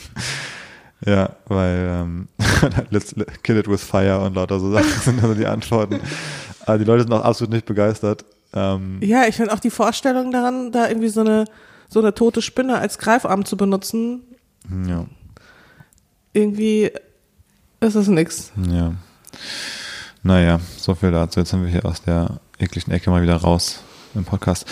ja, 1.06 1.30
weil 1.46 1.88
ähm, 1.90 2.28
let's 2.90 3.14
kill 3.42 3.56
it 3.56 3.66
with 3.66 3.82
fire 3.82 4.20
und 4.20 4.34
lauter 4.34 4.60
so 4.60 4.70
Sachen 4.70 5.00
sind 5.04 5.22
also 5.22 5.34
die 5.34 5.46
Antworten. 5.46 5.98
Aber 6.66 6.76
die 6.76 6.84
Leute 6.84 7.04
sind 7.04 7.12
auch 7.14 7.24
absolut 7.24 7.54
nicht 7.54 7.64
begeistert. 7.64 8.22
Ähm, 8.52 8.98
Ja, 9.00 9.26
ich 9.26 9.36
finde 9.36 9.54
auch 9.54 9.60
die 9.60 9.70
Vorstellung 9.70 10.30
daran, 10.30 10.72
da 10.72 10.88
irgendwie 10.88 11.08
so 11.08 11.20
eine, 11.20 11.46
so 11.88 12.00
eine 12.00 12.12
tote 12.12 12.42
Spinne 12.42 12.76
als 12.76 12.98
Greifarm 12.98 13.46
zu 13.46 13.56
benutzen, 13.56 14.24
ja, 14.86 15.06
irgendwie 16.34 16.92
ist 17.80 17.94
es 17.94 18.08
nix. 18.08 18.52
ja. 18.68 18.92
Naja, 20.24 20.60
so 20.76 20.94
viel 20.96 21.12
dazu. 21.12 21.38
Jetzt 21.40 21.50
sind 21.50 21.62
wir 21.62 21.70
hier 21.70 21.84
aus 21.86 22.02
der 22.02 22.40
ekligen 22.58 22.92
Ecke 22.92 23.08
mal 23.08 23.22
wieder 23.22 23.36
raus 23.36 23.80
im 24.14 24.24
Podcast. 24.24 24.66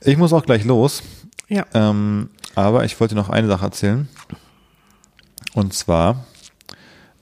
Ich 0.00 0.16
muss 0.16 0.32
auch 0.32 0.44
gleich 0.44 0.64
los. 0.64 1.02
Ja. 1.48 1.64
Ähm, 1.72 2.30
aber 2.56 2.84
ich 2.84 2.98
wollte 2.98 3.14
noch 3.14 3.30
eine 3.30 3.46
Sache 3.46 3.64
erzählen. 3.66 4.08
Und 5.54 5.72
zwar 5.72 6.26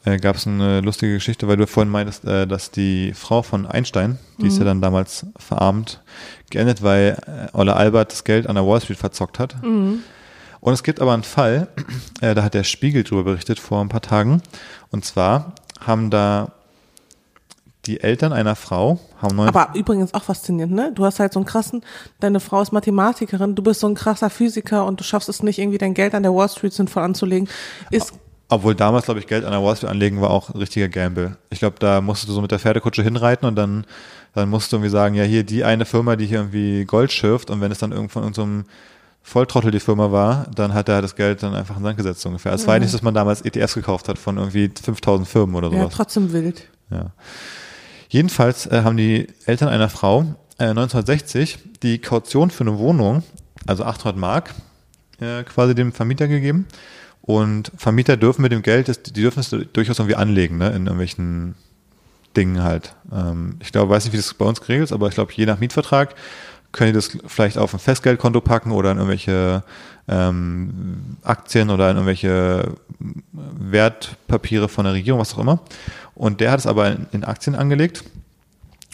äh, 0.04 0.16
gab 0.16 0.36
es 0.36 0.46
eine 0.46 0.80
lustige 0.80 1.12
Geschichte, 1.14 1.48
weil 1.48 1.58
du 1.58 1.66
vorhin 1.66 1.90
meintest, 1.92 2.24
äh, 2.24 2.46
dass 2.46 2.70
die 2.70 3.12
Frau 3.14 3.42
von 3.42 3.66
Einstein, 3.66 4.18
die 4.38 4.46
ist 4.46 4.58
ja 4.58 4.64
dann 4.64 4.80
damals 4.80 5.26
verarmt, 5.36 6.00
geendet, 6.48 6.82
weil 6.82 7.18
äh, 7.26 7.54
Olle 7.56 7.76
Albert 7.76 8.12
das 8.12 8.24
Geld 8.24 8.46
an 8.46 8.54
der 8.54 8.66
Wall 8.66 8.80
Street 8.80 8.98
verzockt 8.98 9.38
hat. 9.38 9.56
Und 10.60 10.72
es 10.74 10.82
gibt 10.82 11.00
aber 11.00 11.12
einen 11.12 11.22
Fall, 11.22 11.68
äh, 12.20 12.34
da 12.34 12.42
hat 12.42 12.54
der 12.54 12.64
Spiegel 12.64 13.04
drüber 13.04 13.24
berichtet 13.24 13.58
vor 13.60 13.80
ein 13.82 13.88
paar 13.88 14.02
Tagen. 14.02 14.42
Und 14.90 15.04
zwar 15.04 15.52
haben 15.80 16.10
da 16.10 16.52
die 17.86 18.00
Eltern 18.00 18.32
einer 18.32 18.56
Frau 18.56 18.98
haben 19.20 19.36
neun 19.36 19.48
Aber 19.48 19.70
übrigens 19.74 20.12
auch 20.12 20.22
faszinierend, 20.24 20.74
ne? 20.74 20.92
Du 20.94 21.04
hast 21.04 21.18
halt 21.18 21.32
so 21.32 21.40
einen 21.40 21.46
krassen, 21.46 21.82
deine 22.20 22.40
Frau 22.40 22.60
ist 22.60 22.72
Mathematikerin, 22.72 23.54
du 23.54 23.62
bist 23.62 23.80
so 23.80 23.86
ein 23.86 23.94
krasser 23.94 24.28
Physiker 24.28 24.84
und 24.84 25.00
du 25.00 25.04
schaffst 25.04 25.28
es 25.28 25.42
nicht, 25.42 25.58
irgendwie 25.58 25.78
dein 25.78 25.94
Geld 25.94 26.14
an 26.14 26.22
der 26.22 26.34
Wall 26.34 26.48
Street 26.48 26.72
sinnvoll 26.74 27.02
anzulegen. 27.02 27.48
Ist, 27.90 28.12
Obwohl 28.48 28.74
damals, 28.74 29.06
glaube 29.06 29.20
ich, 29.20 29.26
Geld 29.26 29.44
an 29.44 29.52
der 29.52 29.62
Wall 29.62 29.76
Street 29.76 29.90
anlegen 29.90 30.20
war 30.20 30.30
auch 30.30 30.50
ein 30.50 30.58
richtiger 30.58 30.88
Gamble. 30.88 31.36
Ich 31.48 31.60
glaube, 31.60 31.76
da 31.78 32.02
musstest 32.02 32.28
du 32.28 32.34
so 32.34 32.42
mit 32.42 32.50
der 32.50 32.58
Pferdekutsche 32.58 33.02
hinreiten 33.02 33.48
und 33.48 33.56
dann, 33.56 33.86
dann 34.34 34.50
musst 34.50 34.72
du 34.72 34.76
irgendwie 34.76 34.90
sagen, 34.90 35.14
ja, 35.14 35.24
hier 35.24 35.44
die 35.44 35.64
eine 35.64 35.86
Firma, 35.86 36.16
die 36.16 36.26
hier 36.26 36.38
irgendwie 36.38 36.84
Gold 36.84 37.12
schürft 37.12 37.50
und 37.50 37.62
wenn 37.62 37.72
es 37.72 37.78
dann 37.78 37.92
irgendwann 37.92 38.24
irgendein 38.24 38.64
so 38.64 38.70
Volltrottel 39.22 39.70
die 39.70 39.80
Firma 39.80 40.10
war, 40.10 40.46
dann 40.54 40.74
hat 40.74 40.88
er 40.88 41.02
das 41.02 41.14
Geld 41.14 41.42
dann 41.42 41.54
einfach 41.54 41.76
in 41.76 41.82
den 41.82 41.88
Sand 41.88 41.96
gesetzt 41.98 42.26
ungefähr. 42.26 42.52
Es 42.52 42.66
war 42.66 42.74
ja 42.74 42.80
nicht, 42.80 42.94
dass 42.94 43.02
man 43.02 43.14
damals 43.14 43.42
ETFs 43.42 43.74
gekauft 43.74 44.08
hat 44.08 44.18
von 44.18 44.38
irgendwie 44.38 44.70
5000 44.82 45.28
Firmen 45.28 45.54
oder 45.54 45.70
ja, 45.70 45.82
sowas. 45.82 45.94
trotzdem 45.94 46.32
wild. 46.32 46.68
Ja. 46.90 47.12
Jedenfalls 48.08 48.66
äh, 48.66 48.82
haben 48.82 48.96
die 48.96 49.28
Eltern 49.46 49.68
einer 49.68 49.88
Frau 49.88 50.22
äh, 50.58 50.64
1960 50.64 51.58
die 51.82 51.98
Kaution 51.98 52.50
für 52.50 52.64
eine 52.64 52.78
Wohnung, 52.78 53.22
also 53.66 53.84
800 53.84 54.16
Mark, 54.16 54.54
äh, 55.20 55.44
quasi 55.44 55.74
dem 55.74 55.92
Vermieter 55.92 56.26
gegeben. 56.26 56.66
Und 57.22 57.70
Vermieter 57.76 58.16
dürfen 58.16 58.42
mit 58.42 58.50
dem 58.50 58.62
Geld, 58.62 58.88
das, 58.88 59.02
die 59.02 59.12
dürfen 59.12 59.40
es 59.40 59.50
durchaus 59.72 59.98
irgendwie 59.98 60.16
anlegen, 60.16 60.58
ne, 60.58 60.68
in 60.68 60.86
irgendwelchen 60.86 61.54
Dingen 62.36 62.62
halt. 62.62 62.94
Ähm, 63.12 63.56
ich 63.60 63.72
glaube, 63.72 63.90
weiß 63.90 64.04
nicht, 64.04 64.12
wie 64.12 64.16
das 64.16 64.34
bei 64.34 64.44
uns 64.44 64.60
geregelt 64.60 64.88
ist, 64.88 64.92
aber 64.92 65.08
ich 65.08 65.14
glaube, 65.14 65.32
je 65.34 65.46
nach 65.46 65.60
Mietvertrag 65.60 66.14
können 66.72 66.92
die 66.92 66.94
das 66.94 67.16
vielleicht 67.26 67.58
auf 67.58 67.74
ein 67.74 67.80
Festgeldkonto 67.80 68.40
packen 68.40 68.70
oder 68.72 68.92
in 68.92 68.98
irgendwelche 68.98 69.64
ähm, 70.08 71.16
Aktien 71.22 71.70
oder 71.70 71.90
in 71.90 71.96
irgendwelche 71.96 72.74
Wertpapiere 73.32 74.68
von 74.68 74.84
der 74.84 74.94
Regierung, 74.94 75.20
was 75.20 75.34
auch 75.34 75.38
immer. 75.38 75.60
Und 76.14 76.40
der 76.40 76.50
hat 76.52 76.60
es 76.60 76.66
aber 76.66 76.96
in, 77.12 77.24
Aktien 77.24 77.54
angelegt. 77.56 78.04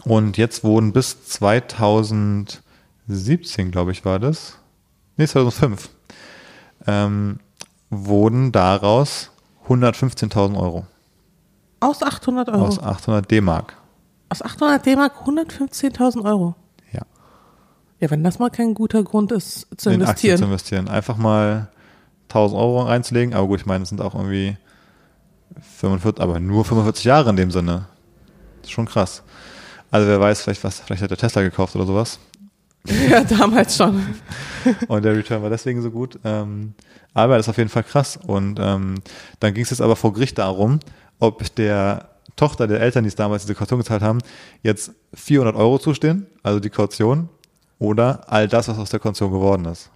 Und 0.05 0.37
jetzt 0.37 0.63
wurden 0.63 0.93
bis 0.93 1.25
2017, 1.25 2.61
glaube 3.71 3.93
ich, 3.93 4.05
war 4.05 4.19
das. 4.19 4.59
Nee, 5.17 5.27
2005. 5.27 5.89
Ähm, 6.87 7.41
wurden 7.91 8.53
daraus 8.53 9.31
115.000 9.69 10.57
Euro 10.59 10.87
Aus 11.81 12.03
800 12.03 12.49
Euro. 12.51 12.67
aus 12.67 12.79
800 12.79 13.31
D-Mark. 13.31 13.77
Aus 14.29 14.43
800 14.43 14.85
D-Mark 14.85 15.15
115.000 15.27 16.25
Euro. 16.25 16.55
Ja. 18.01 18.11
Wenn 18.11 18.23
das 18.25 18.39
mal 18.39 18.51
kein 18.51 18.75
guter 18.75 19.03
Grund 19.03 19.33
ist 19.33 19.67
zu 19.77 19.91
in 19.91 20.03
Aktien 20.03 20.35
investieren. 20.35 20.39
zu 20.39 20.45
investieren. 20.45 20.89
Einfach 20.89 21.17
mal 21.17 21.69
1000 22.29 22.61
Euro 22.61 22.83
reinzulegen. 22.83 23.35
Aber 23.35 23.47
gut, 23.47 23.61
ich 23.61 23.67
meine, 23.67 23.83
es 23.83 23.89
sind 23.89 24.01
auch 24.01 24.15
irgendwie 24.15 24.57
45, 25.79 26.23
aber 26.23 26.41
nur 26.41 26.65
45 26.65 27.05
Jahre 27.05 27.31
in 27.31 27.37
dem 27.37 27.51
Sinne. 27.51 27.87
Das 28.61 28.69
ist 28.69 28.73
schon 28.73 28.87
krass. 28.87 29.23
Also 29.91 30.09
wer 30.09 30.21
weiß, 30.21 30.43
vielleicht 30.43 30.65
was, 30.65 30.81
vielleicht 30.81 31.03
hat 31.03 31.11
der 31.11 31.19
Tesla 31.19 31.43
gekauft 31.43 31.77
oder 31.77 31.87
sowas. 31.87 32.19
ja, 33.11 33.25
damals 33.25 33.77
schon. 33.77 34.05
Und 34.89 35.05
der 35.05 35.17
Return 35.17 35.43
war 35.43 35.51
deswegen 35.51 35.83
so 35.83 35.91
gut. 35.91 36.19
Ähm, 36.25 36.75
aber 37.15 37.37
das 37.37 37.47
ist 37.47 37.51
auf 37.51 37.59
jeden 37.59 37.71
Fall 37.71 37.85
krass. 37.85 38.19
Und 38.27 38.59
ähm, 38.61 38.97
dann 39.41 39.55
ging 39.55 39.65
es 39.65 39.71
jetzt 39.71 39.81
aber 39.81 39.97
vor 39.97 40.13
Gericht 40.13 40.39
darum, 40.39 40.81
ob 41.19 41.55
der 41.55 42.11
Tochter 42.37 42.67
der 42.67 42.81
Eltern, 42.81 43.05
die 43.05 43.09
es 43.09 43.15
damals 43.15 43.43
diese 43.43 43.55
Kaution 43.55 43.79
gezahlt 43.79 44.03
haben, 44.03 44.19
jetzt 44.63 44.93
400 45.15 45.57
Euro 45.57 45.79
zustehen, 45.79 46.27
also 46.43 46.61
die 46.61 46.69
Kaution, 46.69 47.31
oder 47.79 48.25
all 48.33 48.49
das, 48.49 48.69
was 48.69 48.79
aus 48.79 48.91
der 48.91 49.01
Kaution 49.01 49.31
geworden 49.31 49.65
ist. 49.67 49.91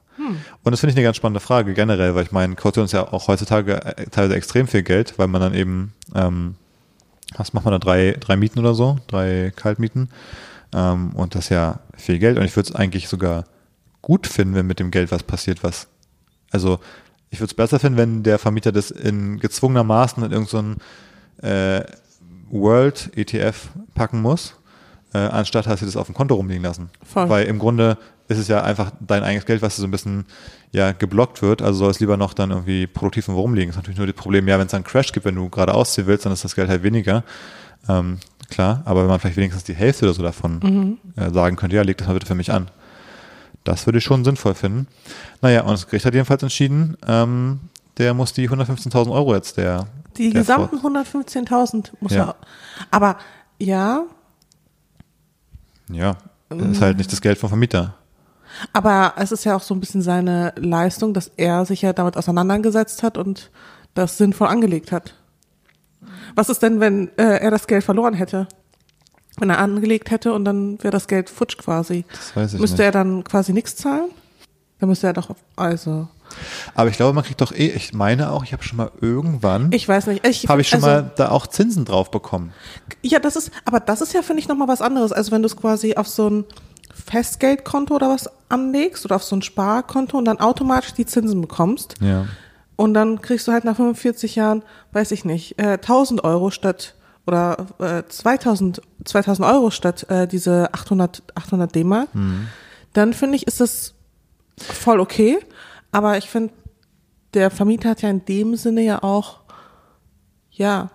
Und 0.62 0.72
das 0.72 0.80
finde 0.80 0.92
ich 0.92 0.96
eine 0.96 1.04
ganz 1.04 1.16
spannende 1.16 1.40
Frage 1.40 1.74
generell, 1.74 2.14
weil 2.14 2.24
ich 2.24 2.32
meine, 2.32 2.54
Kaution 2.54 2.84
ist 2.84 2.92
ja 2.92 3.10
auch 3.10 3.28
heutzutage 3.28 3.84
äh, 3.84 4.06
teilweise 4.06 4.36
extrem 4.36 4.68
viel 4.68 4.82
Geld, 4.82 5.18
weil 5.18 5.28
man 5.28 5.40
dann 5.40 5.54
eben, 5.54 5.94
ähm, 6.14 6.56
was 7.36 7.52
macht 7.52 7.64
man 7.64 7.72
da, 7.72 7.78
drei, 7.78 8.16
drei 8.20 8.36
Mieten 8.36 8.58
oder 8.58 8.74
so, 8.74 8.98
drei 9.06 9.52
Kaltmieten. 9.56 10.10
Ähm, 10.74 11.12
und 11.14 11.34
das 11.34 11.44
ist 11.44 11.48
ja 11.50 11.80
viel 11.96 12.18
Geld. 12.18 12.38
Und 12.38 12.44
ich 12.44 12.54
würde 12.54 12.68
es 12.68 12.74
eigentlich 12.74 13.08
sogar 13.08 13.44
gut 14.02 14.26
finden, 14.26 14.54
wenn 14.54 14.66
mit 14.66 14.78
dem 14.78 14.90
Geld 14.90 15.10
was 15.10 15.22
passiert, 15.22 15.62
was, 15.62 15.88
also 16.50 16.80
ich 17.30 17.38
würde 17.40 17.50
es 17.50 17.54
besser 17.54 17.78
finden, 17.78 17.98
wenn 17.98 18.22
der 18.22 18.38
Vermieter 18.38 18.72
das 18.72 18.90
in 18.90 19.38
gezwungenermaßen 19.38 20.22
in 20.24 20.32
irgendeinen 20.32 20.76
so 21.40 21.46
äh, 21.46 21.84
World 22.50 23.10
ETF 23.14 23.68
packen 23.94 24.20
muss, 24.20 24.56
äh, 25.14 25.18
anstatt 25.18 25.66
dass 25.66 25.80
sie 25.80 25.86
das 25.86 25.96
auf 25.96 26.06
dem 26.06 26.14
Konto 26.14 26.34
rumliegen 26.34 26.62
lassen. 26.62 26.90
Voll. 27.02 27.28
Weil 27.28 27.46
im 27.46 27.58
Grunde 27.58 27.98
ist 28.28 28.38
es 28.38 28.48
ja 28.48 28.62
einfach 28.62 28.92
dein 29.00 29.24
eigenes 29.24 29.44
Geld, 29.44 29.60
was 29.62 29.76
so 29.76 29.84
ein 29.84 29.90
bisschen 29.90 30.24
ja 30.72 30.92
geblockt 30.92 31.42
wird. 31.42 31.62
Also 31.62 31.80
soll 31.80 31.90
es 31.90 31.98
lieber 32.00 32.16
noch 32.16 32.32
dann 32.32 32.50
irgendwie 32.50 32.86
produktiv 32.86 33.26
irgendwo 33.26 33.42
rumliegen. 33.42 33.68
Das 33.70 33.74
ist 33.76 33.78
natürlich 33.78 33.98
nur 33.98 34.06
das 34.06 34.14
Problem, 34.16 34.46
ja, 34.46 34.58
wenn 34.58 34.66
es 34.66 34.70
dann 34.70 34.78
einen 34.78 34.84
Crash 34.84 35.10
gibt, 35.12 35.26
wenn 35.26 35.34
du 35.34 35.48
gerade 35.48 35.74
ausziehen 35.74 36.06
willst, 36.06 36.26
dann 36.26 36.32
ist 36.32 36.44
das 36.44 36.54
Geld 36.54 36.68
halt 36.68 36.82
weniger. 36.84 37.24
Ähm, 37.88 38.18
klar, 38.50 38.82
aber 38.84 39.00
wenn 39.02 39.08
man 39.08 39.18
vielleicht 39.18 39.36
wenigstens 39.36 39.64
die 39.64 39.74
Hälfte 39.74 40.04
oder 40.04 40.14
so 40.14 40.22
davon 40.22 40.98
äh, 41.16 41.30
sagen 41.30 41.56
könnte, 41.56 41.74
ja, 41.76 41.82
leg 41.82 41.96
das 41.98 42.06
mal 42.06 42.14
bitte 42.14 42.26
für 42.26 42.34
mich 42.36 42.52
an. 42.52 42.70
Das 43.64 43.86
würde 43.86 43.98
ich 43.98 44.04
schon 44.04 44.24
sinnvoll 44.24 44.54
finden. 44.54 44.86
Naja, 45.42 45.62
und 45.62 45.72
das 45.72 45.86
Gericht 45.86 46.06
hat 46.06 46.14
jedenfalls 46.14 46.42
entschieden, 46.42 46.96
ähm, 47.06 47.60
der 47.98 48.14
muss 48.14 48.32
die 48.32 48.48
115.000 48.48 49.10
Euro 49.12 49.34
jetzt, 49.34 49.56
der 49.56 49.86
Die 50.16 50.30
der 50.30 50.40
gesamten 50.42 50.76
115.000 50.78 51.90
muss 52.00 52.12
Ja. 52.12 52.24
er. 52.28 52.36
Aber 52.90 53.16
ja, 53.58 54.04
Ja, 55.92 56.16
das 56.48 56.68
ist 56.68 56.80
halt 56.82 56.98
nicht 56.98 57.12
das 57.12 57.20
Geld 57.20 57.38
vom 57.38 57.48
Vermieter. 57.48 57.94
aber 58.72 59.14
es 59.16 59.32
ist 59.32 59.44
ja 59.44 59.56
auch 59.56 59.62
so 59.62 59.74
ein 59.74 59.80
bisschen 59.80 60.02
seine 60.02 60.52
Leistung, 60.56 61.14
dass 61.14 61.30
er 61.36 61.64
sich 61.64 61.82
ja 61.82 61.92
damit 61.92 62.16
auseinandergesetzt 62.16 63.02
hat 63.02 63.16
und 63.18 63.50
das 63.94 64.18
sinnvoll 64.18 64.48
angelegt 64.48 64.92
hat. 64.92 65.14
Was 66.34 66.48
ist 66.48 66.62
denn, 66.62 66.80
wenn 66.80 67.08
äh, 67.18 67.38
er 67.40 67.50
das 67.50 67.66
Geld 67.66 67.84
verloren 67.84 68.14
hätte? 68.14 68.46
Wenn 69.38 69.50
er 69.50 69.58
angelegt 69.58 70.10
hätte 70.10 70.32
und 70.32 70.44
dann 70.44 70.82
wäre 70.82 70.90
das 70.90 71.06
Geld 71.08 71.30
futsch 71.30 71.56
quasi. 71.58 72.04
Das 72.10 72.34
weiß 72.36 72.54
ich 72.54 72.60
Müsste 72.60 72.78
nicht. 72.78 72.86
er 72.86 72.92
dann 72.92 73.24
quasi 73.24 73.52
nichts 73.52 73.76
zahlen? 73.76 74.10
Dann 74.78 74.88
müsste 74.88 75.06
er 75.08 75.12
doch, 75.12 75.30
auf- 75.30 75.44
also, 75.56 76.08
Aber 76.74 76.90
ich 76.90 76.96
glaube, 76.96 77.14
man 77.14 77.24
kriegt 77.24 77.40
doch 77.40 77.52
eh, 77.52 77.68
ich 77.68 77.92
meine 77.92 78.30
auch, 78.32 78.44
ich 78.44 78.52
habe 78.52 78.62
schon 78.62 78.76
mal 78.76 78.90
irgendwann, 79.00 79.72
ich 79.72 79.88
weiß 79.88 80.06
nicht. 80.06 80.26
Ich, 80.26 80.48
habe 80.48 80.60
ich 80.60 80.68
schon 80.68 80.84
also, 80.84 81.02
mal 81.02 81.10
da 81.16 81.30
auch 81.30 81.46
Zinsen 81.46 81.84
drauf 81.84 82.10
bekommen. 82.10 82.52
Ja, 83.02 83.18
das 83.18 83.36
ist, 83.36 83.50
aber 83.64 83.80
das 83.80 84.00
ist 84.00 84.12
ja, 84.12 84.22
finde 84.22 84.40
ich, 84.40 84.48
nochmal 84.48 84.68
was 84.68 84.82
anderes. 84.82 85.12
Also 85.12 85.32
wenn 85.32 85.42
du 85.42 85.46
es 85.46 85.56
quasi 85.56 85.94
auf 85.96 86.08
so 86.08 86.28
ein 86.28 86.44
Festgeldkonto 86.92 87.94
oder 87.94 88.08
was 88.08 88.28
anlegst 88.48 89.04
oder 89.04 89.16
auf 89.16 89.24
so 89.24 89.36
ein 89.36 89.42
Sparkonto 89.42 90.18
und 90.18 90.24
dann 90.24 90.38
automatisch 90.38 90.92
die 90.92 91.06
Zinsen 91.06 91.40
bekommst 91.40 91.94
Ja. 92.00 92.26
und 92.76 92.94
dann 92.94 93.20
kriegst 93.22 93.46
du 93.48 93.52
halt 93.52 93.64
nach 93.64 93.76
45 93.76 94.36
Jahren, 94.36 94.62
weiß 94.92 95.12
ich 95.12 95.24
nicht, 95.24 95.58
äh, 95.58 95.78
1000 95.80 96.24
Euro 96.24 96.50
statt 96.50 96.94
oder 97.26 97.66
äh, 97.78 98.02
2000, 98.08 98.82
2000 99.04 99.46
Euro 99.46 99.70
statt 99.70 100.06
äh, 100.10 100.26
diese 100.26 100.72
800, 100.72 101.22
800 101.34 101.74
D-Mark, 101.74 102.08
dann 102.92 103.12
finde 103.12 103.36
ich, 103.36 103.46
ist 103.46 103.60
das 103.60 103.94
voll 104.58 105.00
okay. 105.00 105.38
Aber 105.92 106.18
ich 106.18 106.28
finde, 106.28 106.52
der 107.34 107.50
Vermieter 107.50 107.90
hat 107.90 108.02
ja 108.02 108.10
in 108.10 108.24
dem 108.24 108.56
Sinne 108.56 108.82
ja 108.82 109.02
auch, 109.02 109.40
ja, 110.50 110.90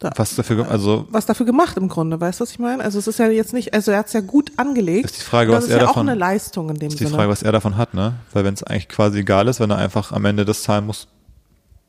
da, 0.00 0.12
Was 0.14 0.36
dafür, 0.36 0.70
also 0.70 1.08
was 1.10 1.26
dafür 1.26 1.44
gemacht 1.44 1.76
im 1.76 1.88
Grunde, 1.88 2.20
weißt 2.20 2.38
du, 2.38 2.42
was 2.42 2.52
ich 2.52 2.60
meine? 2.60 2.84
Also 2.84 3.00
es 3.00 3.08
ist 3.08 3.18
ja 3.18 3.26
jetzt 3.30 3.52
nicht, 3.52 3.74
also 3.74 3.90
er 3.90 3.98
hat 3.98 4.06
es 4.06 4.12
ja 4.12 4.20
gut 4.20 4.52
angelegt. 4.56 5.06
Ist 5.06 5.16
die 5.18 5.22
Frage, 5.22 5.50
was 5.50 5.64
ist 5.64 5.70
er 5.70 5.78
ja 5.78 5.86
davon- 5.86 6.06
auch 6.06 6.10
eine 6.12 6.14
Leistung 6.14 6.68
in 6.68 6.76
dem 6.76 6.88
ist 6.90 7.00
die 7.00 7.04
Sinne. 7.04 7.16
Frage, 7.16 7.28
was 7.30 7.42
er 7.42 7.50
davon 7.50 7.76
hat, 7.76 7.94
ne? 7.94 8.14
Weil 8.32 8.44
wenn 8.44 8.54
es 8.54 8.62
eigentlich 8.62 8.88
quasi 8.88 9.18
egal 9.18 9.48
ist, 9.48 9.58
wenn 9.58 9.70
er 9.70 9.78
einfach 9.78 10.12
am 10.12 10.24
Ende 10.24 10.44
das 10.44 10.62
zahlen 10.62 10.86
muss, 10.86 11.08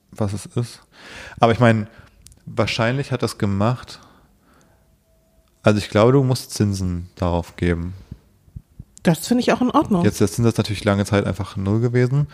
was 0.09 0.33
es 0.33 0.47
ist. 0.47 0.81
Aber 1.39 1.51
ich 1.51 1.59
meine, 1.59 1.85
wahrscheinlich 2.47 3.11
hat 3.11 3.21
das 3.21 3.37
gemacht. 3.37 3.99
Also 5.61 5.77
ich 5.77 5.89
glaube, 5.89 6.13
du 6.13 6.23
musst 6.23 6.51
Zinsen 6.51 7.09
darauf 7.15 7.57
geben. 7.57 7.93
Das 9.03 9.27
finde 9.27 9.41
ich 9.41 9.53
auch 9.53 9.61
in 9.61 9.71
Ordnung. 9.71 10.03
Jetzt 10.03 10.21
ist 10.21 10.37
der 10.37 10.45
Zins 10.45 10.57
natürlich 10.57 10.83
lange 10.83 11.05
Zeit 11.05 11.25
einfach 11.25 11.55
null 11.55 11.79
gewesen. 11.79 12.27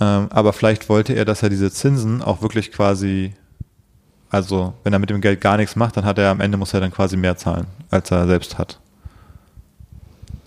Ähm, 0.00 0.28
aber 0.30 0.52
vielleicht 0.52 0.88
wollte 0.88 1.14
er, 1.14 1.24
dass 1.24 1.42
er 1.42 1.48
diese 1.48 1.70
Zinsen 1.70 2.22
auch 2.22 2.42
wirklich 2.42 2.72
quasi, 2.72 3.34
also 4.30 4.74
wenn 4.84 4.92
er 4.92 4.98
mit 4.98 5.10
dem 5.10 5.20
Geld 5.20 5.40
gar 5.40 5.56
nichts 5.56 5.76
macht, 5.76 5.96
dann 5.96 6.04
hat 6.04 6.18
er 6.18 6.30
am 6.30 6.40
Ende 6.40 6.58
muss 6.58 6.74
er 6.74 6.80
dann 6.80 6.92
quasi 6.92 7.16
mehr 7.16 7.36
zahlen, 7.36 7.66
als 7.90 8.10
er 8.10 8.26
selbst 8.26 8.58
hat. 8.58 8.78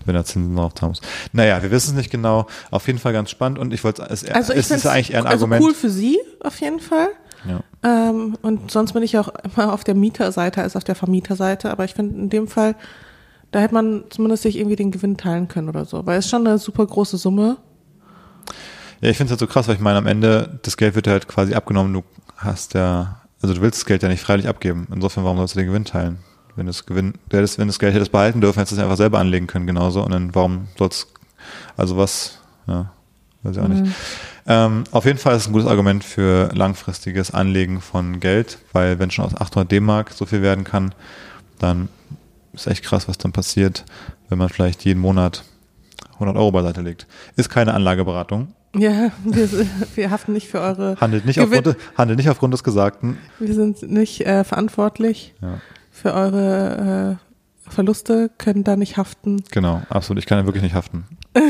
Wenn 0.04 0.14
er 0.14 0.24
Zinsen 0.24 0.56
drauf 0.56 0.74
zahlen 0.74 0.90
muss. 0.92 1.00
Naja, 1.32 1.62
wir 1.62 1.70
wissen 1.70 1.90
es 1.90 1.96
nicht 1.96 2.10
genau. 2.10 2.46
Auf 2.70 2.86
jeden 2.86 2.98
Fall 2.98 3.12
ganz 3.12 3.30
spannend 3.30 3.58
und 3.58 3.72
ich 3.72 3.82
wollte 3.84 4.02
es, 4.02 4.24
also 4.28 4.52
ich 4.52 4.60
es 4.60 4.70
ist 4.70 4.86
eigentlich 4.86 5.12
eher 5.12 5.20
ein 5.20 5.26
also 5.26 5.44
Argument. 5.44 5.64
cool 5.64 5.74
für 5.74 5.90
sie 5.90 6.18
auf 6.40 6.60
jeden 6.60 6.80
Fall. 6.80 7.08
Ja. 7.48 7.60
Ähm, 7.82 8.36
und 8.42 8.70
sonst 8.70 8.92
bin 8.92 9.02
ich 9.02 9.18
auch 9.18 9.28
immer 9.56 9.72
auf 9.72 9.84
der 9.84 9.94
Mieterseite 9.94 10.62
als 10.62 10.76
auf 10.76 10.84
der 10.84 10.94
Vermieterseite. 10.94 11.70
Aber 11.70 11.84
ich 11.84 11.94
finde 11.94 12.18
in 12.18 12.30
dem 12.30 12.48
Fall, 12.48 12.76
da 13.50 13.60
hätte 13.60 13.74
man 13.74 14.04
zumindest 14.10 14.42
sich 14.42 14.56
irgendwie 14.56 14.76
den 14.76 14.90
Gewinn 14.90 15.16
teilen 15.16 15.48
können 15.48 15.68
oder 15.68 15.84
so. 15.84 16.06
Weil 16.06 16.18
es 16.18 16.26
ist 16.26 16.30
schon 16.30 16.46
eine 16.46 16.58
super 16.58 16.86
große 16.86 17.16
Summe. 17.16 17.56
Ja, 19.00 19.08
ich 19.10 19.16
finde 19.16 19.32
es 19.32 19.40
halt 19.40 19.40
so 19.40 19.52
krass, 19.52 19.66
weil 19.66 19.76
ich 19.76 19.80
meine, 19.80 19.98
am 19.98 20.06
Ende, 20.06 20.58
das 20.62 20.76
Geld 20.76 20.94
wird 20.94 21.06
halt 21.06 21.26
quasi 21.26 21.54
abgenommen, 21.54 21.92
du 21.92 22.02
hast 22.36 22.74
ja, 22.74 23.20
also 23.42 23.54
du 23.54 23.60
willst 23.60 23.80
das 23.80 23.86
Geld 23.86 24.02
ja 24.02 24.08
nicht 24.08 24.22
freiwillig 24.22 24.48
abgeben. 24.48 24.86
Insofern, 24.94 25.24
warum 25.24 25.38
sollst 25.38 25.54
du 25.54 25.58
den 25.58 25.68
Gewinn 25.68 25.84
teilen? 25.84 26.18
Wenn 26.56 26.66
du 26.66 26.70
das 26.70 26.84
Gewinn, 26.84 27.14
du 27.28 27.36
hättest, 27.36 27.58
wenn 27.58 27.66
du 27.66 27.72
das 27.72 27.78
Geld 27.78 27.94
hättest 27.94 28.12
behalten 28.12 28.40
dürfen, 28.40 28.58
hättest 28.58 28.72
du 28.72 28.76
es 28.76 28.82
einfach 28.82 28.96
selber 28.96 29.18
anlegen 29.18 29.46
können, 29.46 29.66
genauso. 29.66 30.04
Und 30.04 30.12
dann, 30.12 30.34
warum 30.34 30.68
sollst 30.78 31.08
also 31.76 31.96
was, 31.96 32.38
ja, 32.66 32.92
weiß 33.42 33.56
ich 33.56 33.62
auch 33.62 33.68
nicht. 33.68 33.84
Ähm, 34.46 34.84
auf 34.90 35.04
jeden 35.06 35.18
Fall 35.18 35.36
ist 35.36 35.42
es 35.42 35.48
ein 35.48 35.52
gutes 35.52 35.68
Argument 35.68 36.04
für 36.04 36.50
langfristiges 36.54 37.30
Anlegen 37.32 37.80
von 37.80 38.20
Geld, 38.20 38.58
weil 38.72 38.98
wenn 38.98 39.10
schon 39.10 39.24
aus 39.24 39.34
800 39.34 39.70
D-Mark 39.70 40.10
so 40.12 40.26
viel 40.26 40.42
werden 40.42 40.64
kann, 40.64 40.94
dann 41.58 41.88
ist 42.52 42.66
echt 42.66 42.84
krass, 42.84 43.08
was 43.08 43.18
dann 43.18 43.32
passiert, 43.32 43.84
wenn 44.28 44.38
man 44.38 44.48
vielleicht 44.48 44.84
jeden 44.84 45.00
Monat 45.00 45.44
100 46.14 46.36
Euro 46.36 46.52
beiseite 46.52 46.80
legt. 46.82 47.06
Ist 47.36 47.48
keine 47.50 47.74
Anlageberatung. 47.74 48.54
Ja, 48.76 49.10
wir, 49.24 49.48
wir 49.96 50.10
haften 50.10 50.32
nicht 50.32 50.48
für 50.48 50.60
eure 50.60 50.96
Handelt 51.00 51.24
nicht, 51.26 51.40
aufgrund, 51.40 51.76
handelt 51.96 52.18
nicht 52.18 52.28
aufgrund 52.30 52.54
des 52.54 52.62
Gesagten. 52.62 53.18
Wir 53.40 53.54
sind 53.54 53.82
nicht 53.82 54.24
äh, 54.26 54.44
verantwortlich 54.44 55.34
Ja. 55.42 55.60
für 55.90 56.14
eure 56.14 57.18
äh, 57.18 57.70
Verluste, 57.70 58.30
können 58.38 58.62
da 58.64 58.76
nicht 58.76 58.96
haften. 58.96 59.42
Genau, 59.50 59.82
absolut. 59.88 60.22
Ich 60.22 60.26
kann 60.26 60.38
ja 60.38 60.44
wirklich 60.46 60.62
nicht 60.62 60.74
haften. 60.74 61.04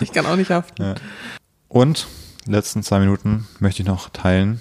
Ich 0.00 0.12
kann 0.12 0.26
auch 0.26 0.36
nicht 0.36 0.50
haften. 0.50 0.82
Ja. 0.82 0.94
Und 1.68 2.06
letzten 2.46 2.82
zwei 2.82 2.98
Minuten 3.00 3.46
möchte 3.58 3.82
ich 3.82 3.88
noch 3.88 4.08
teilen, 4.10 4.60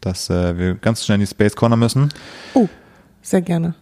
dass 0.00 0.30
äh, 0.30 0.56
wir 0.58 0.74
ganz 0.74 1.04
schnell 1.04 1.16
in 1.16 1.20
die 1.20 1.26
Space 1.26 1.56
Corner 1.56 1.76
müssen. 1.76 2.12
Oh, 2.54 2.68
sehr 3.22 3.42
gerne. 3.42 3.74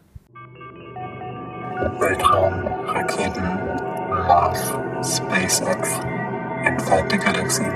Weltraum, 1.80 2.66
Raketen, 2.88 3.44
Mars, 4.26 4.58
SpaceX, 5.00 5.88
Endfeind 6.64 7.12
der 7.12 7.18
Galaxie. 7.18 7.70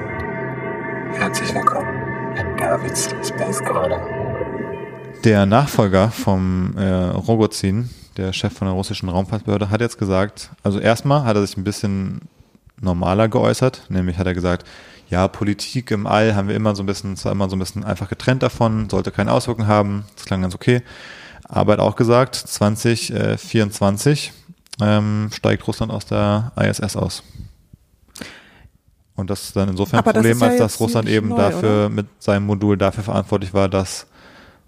Herzlich 1.13 1.55
willkommen 1.55 2.03
in 2.37 2.57
Davids 2.57 3.05
Space 3.23 3.63
Corner. 3.65 4.01
Der 5.23 5.47
Nachfolger 5.47 6.11
vom 6.11 6.77
äh, 6.77 6.83
Rogozin, 6.83 7.91
der 8.17 8.33
Chef 8.33 8.53
von 8.53 8.67
der 8.67 8.75
russischen 8.75 9.09
Raumfahrtbehörde, 9.09 9.71
hat 9.71 9.81
jetzt 9.81 9.99
gesagt, 9.99 10.51
also 10.65 10.81
erstmal 10.81 11.23
hat 11.23 11.37
er 11.37 11.47
sich 11.47 11.57
ein 11.57 11.63
bisschen 11.63 12.23
normaler 12.81 13.29
geäußert, 13.29 13.87
nämlich 13.89 14.19
hat 14.19 14.27
er 14.27 14.35
gesagt, 14.35 14.67
ja, 15.11 15.29
Politik 15.29 15.93
im 15.93 16.09
All 16.09 16.35
haben 16.35 16.49
wir 16.49 16.57
immer 16.57 16.75
so 16.75 16.83
ein 16.83 16.87
bisschen, 16.87 17.17
zwar 17.17 17.31
immer 17.31 17.49
so 17.49 17.55
ein 17.55 17.61
bisschen 17.61 17.85
einfach 17.85 18.09
getrennt 18.09 18.43
davon, 18.43 18.91
sollte 18.91 19.13
keine 19.13 19.31
Auswirkungen 19.31 19.69
haben, 19.69 20.07
das 20.17 20.25
klang 20.25 20.43
ganz 20.43 20.57
okay. 20.57 20.83
Aber 21.53 21.75
er 21.75 21.79
hat 21.79 21.85
auch 21.85 21.97
gesagt, 21.97 22.35
2024 22.35 24.33
ähm, 24.81 25.29
steigt 25.35 25.69
Russland 25.69 25.93
aus 25.93 26.07
der 26.07 26.51
ISS 26.57 26.97
aus. 26.97 27.23
Und 29.15 29.29
das 29.29 29.45
ist 29.45 29.57
dann 29.57 29.69
insofern 29.69 29.99
ein 29.99 29.99
Aber 29.99 30.15
das 30.15 30.23
Problem, 30.23 30.37
ist 30.39 30.41
ja 30.41 30.49
als 30.49 30.59
dass 30.59 30.81
Russland 30.81 31.11
eben 31.11 31.29
neu, 31.29 31.37
dafür 31.37 31.87
oder? 31.87 31.89
mit 31.91 32.07
seinem 32.19 32.47
Modul 32.47 32.79
dafür 32.79 33.05
verantwortlich 33.05 33.53
war, 33.53 33.69
dass 33.69 34.07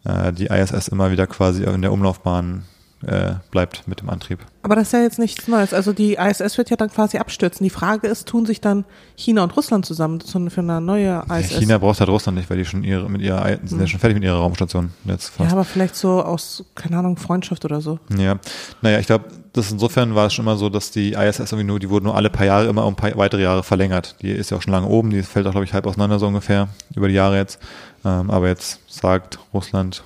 äh, 0.05 0.31
die 0.35 0.47
ISS 0.47 0.89
immer 0.89 1.11
wieder 1.11 1.27
quasi 1.27 1.65
in 1.65 1.81
der 1.81 1.91
Umlaufbahn 1.91 2.65
äh, 3.07 3.35
bleibt 3.51 3.87
mit 3.87 4.01
dem 4.01 4.11
Antrieb. 4.11 4.41
Aber 4.63 4.77
das 4.77 4.89
ist 4.89 4.93
ja 4.93 5.03
jetzt 5.03 5.19
nichts 5.19 5.47
Neues. 5.47 5.75
Also 5.75 5.93
die 5.93 6.15
ISS 6.15 6.57
wird 6.57 6.71
ja 6.71 6.77
dann 6.77 6.91
quasi 6.91 7.19
abstürzen. 7.19 7.65
Die 7.65 7.71
Frage 7.71 8.07
ist, 8.09 8.27
tun 8.27 8.47
sich 8.47 8.61
dann 8.61 8.85
China 9.17 9.43
und 9.43 9.57
Russland 9.57 9.85
zusammen 9.85 10.21
für 10.21 10.61
eine 10.61 10.81
neue 10.81 11.05
Ja, 11.05 11.37
ISS? 11.37 11.59
China 11.59 11.79
braucht 11.79 12.01
halt 12.01 12.11
Russland 12.11 12.39
nicht, 12.39 12.49
weil 12.49 12.59
die 12.59 12.65
schon 12.65 12.83
ihre 12.83 13.09
mit 13.11 13.21
ihrer 13.21 13.57
die 13.57 13.69
sind 13.69 13.81
ja 13.81 13.87
schon 13.87 14.01
fertig 14.01 14.17
mit 14.17 14.25
ihrer 14.25 14.39
Raumstation 14.39 14.91
jetzt 15.05 15.33
ja, 15.39 15.45
fast. 15.45 15.53
aber 15.53 15.65
vielleicht 15.65 15.97
so 15.97 16.23
aus, 16.23 16.65
keine 16.75 16.99
Ahnung, 16.99 17.17
Freundschaft 17.17 17.65
oder 17.65 17.81
so. 17.81 17.99
Ja, 18.17 18.39
naja, 18.81 18.99
ich 18.99 19.07
glaube, 19.07 19.27
das 19.53 19.71
insofern 19.71 20.15
war 20.15 20.27
es 20.27 20.35
schon 20.35 20.45
immer 20.45 20.57
so, 20.57 20.69
dass 20.69 20.91
die 20.91 21.13
ISS 21.13 21.53
irgendwie 21.53 21.65
nur, 21.65 21.79
die 21.79 21.89
wurde 21.89 22.07
nur 22.07 22.17
alle 22.17 22.31
paar 22.31 22.47
Jahre 22.47 22.67
immer 22.67 22.87
um 22.87 22.97
paar 22.97 23.17
weitere 23.17 23.43
Jahre 23.43 23.63
verlängert. 23.63 24.17
Die 24.21 24.31
ist 24.31 24.51
ja 24.51 24.57
auch 24.57 24.63
schon 24.63 24.73
lange 24.73 24.89
oben, 24.89 25.11
die 25.11 25.23
fällt 25.23 25.47
auch, 25.47 25.53
glaube 25.53 25.65
ich, 25.65 25.73
halb 25.73 25.87
auseinander 25.87 26.19
so 26.19 26.27
ungefähr 26.27 26.69
über 26.97 27.09
die 27.09 27.15
Jahre 27.15 27.37
jetzt. 27.37 27.61
Ähm, 28.05 28.31
aber 28.31 28.49
jetzt 28.49 28.81
sagt 28.89 29.39
Russland, 29.53 30.05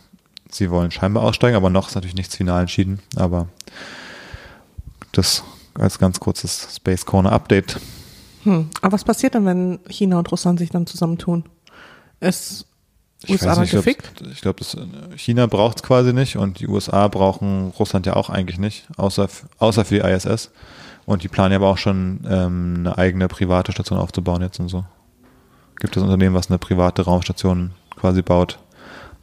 sie 0.51 0.71
wollen 0.71 0.91
scheinbar 0.91 1.23
aussteigen, 1.23 1.57
aber 1.57 1.71
noch 1.71 1.89
ist 1.89 1.95
natürlich 1.95 2.15
nichts 2.15 2.37
final 2.37 2.61
entschieden. 2.61 3.01
Aber 3.17 3.49
das 5.13 5.45
als 5.75 5.99
ganz 5.99 6.21
kurzes 6.21 6.69
Space 6.77 7.07
Corner 7.07 7.33
Update. 7.33 7.81
Hm. 8.45 8.69
Aber 8.83 8.93
was 8.93 9.05
passiert 9.05 9.35
denn, 9.35 9.47
wenn 9.47 9.79
China 9.89 10.19
und 10.19 10.31
Russland 10.31 10.59
sich 10.59 10.71
dann 10.71 10.87
zusammentun? 10.87 11.45
Ist 12.21 12.67
USA 13.29 13.55
dann 13.55 13.65
ich 13.65 13.71
glaube, 13.71 13.85
gefickt? 13.85 14.23
ich 14.33 14.41
glaub, 14.41 14.57
das, 14.59 14.75
äh, 14.75 14.87
China 15.17 15.47
braucht 15.47 15.79
es 15.79 15.83
quasi 15.83 16.13
nicht 16.13 16.37
und 16.37 16.61
die 16.61 16.69
USA 16.69 17.09
brauchen 17.09 17.73
Russland 17.79 18.07
ja 18.07 18.15
auch 18.15 18.31
eigentlich 18.31 18.59
nicht, 18.59 18.87
außer, 18.97 19.29
außer 19.59 19.85
für 19.85 19.95
die 19.95 20.01
ISS. 20.01 20.51
Und 21.05 21.23
die 21.23 21.29
planen 21.29 21.53
ja 21.53 21.59
aber 21.59 21.69
auch 21.69 21.79
schon 21.79 22.21
ähm, 22.29 22.75
eine 22.81 22.99
eigene 22.99 23.29
private 23.29 23.73
Station 23.73 23.99
aufzubauen 23.99 24.43
jetzt 24.43 24.61
und 24.61 24.69
so. 24.69 24.85
Gibt 25.81 25.97
es 25.97 26.03
Unternehmen, 26.03 26.35
was 26.35 26.49
eine 26.51 26.59
private 26.59 27.03
Raumstation 27.03 27.73
quasi 27.97 28.21
baut, 28.23 28.59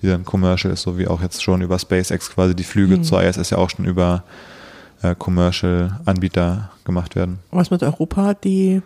die 0.06 0.12
dann 0.12 0.26
commercial 0.26 0.74
ist, 0.74 0.82
so 0.82 0.98
wie 0.98 1.08
auch 1.08 1.22
jetzt 1.22 1.44
schon 1.44 1.62
über 1.62 1.78
SpaceX 1.78 2.30
quasi 2.30 2.56
die 2.56 2.64
Flüge 2.64 3.02
zur 3.02 3.22
ISS 3.24 3.50
ja 3.50 3.58
auch 3.58 3.70
schon 3.70 3.86
über 3.86 4.24
äh, 5.02 5.16
Commercial-Anbieter 5.16 6.72
gemacht 6.84 7.16
werden. 7.16 7.40
Was 7.52 7.72
mit 7.72 7.84
Europa? 7.84 8.34
Die 8.34 8.82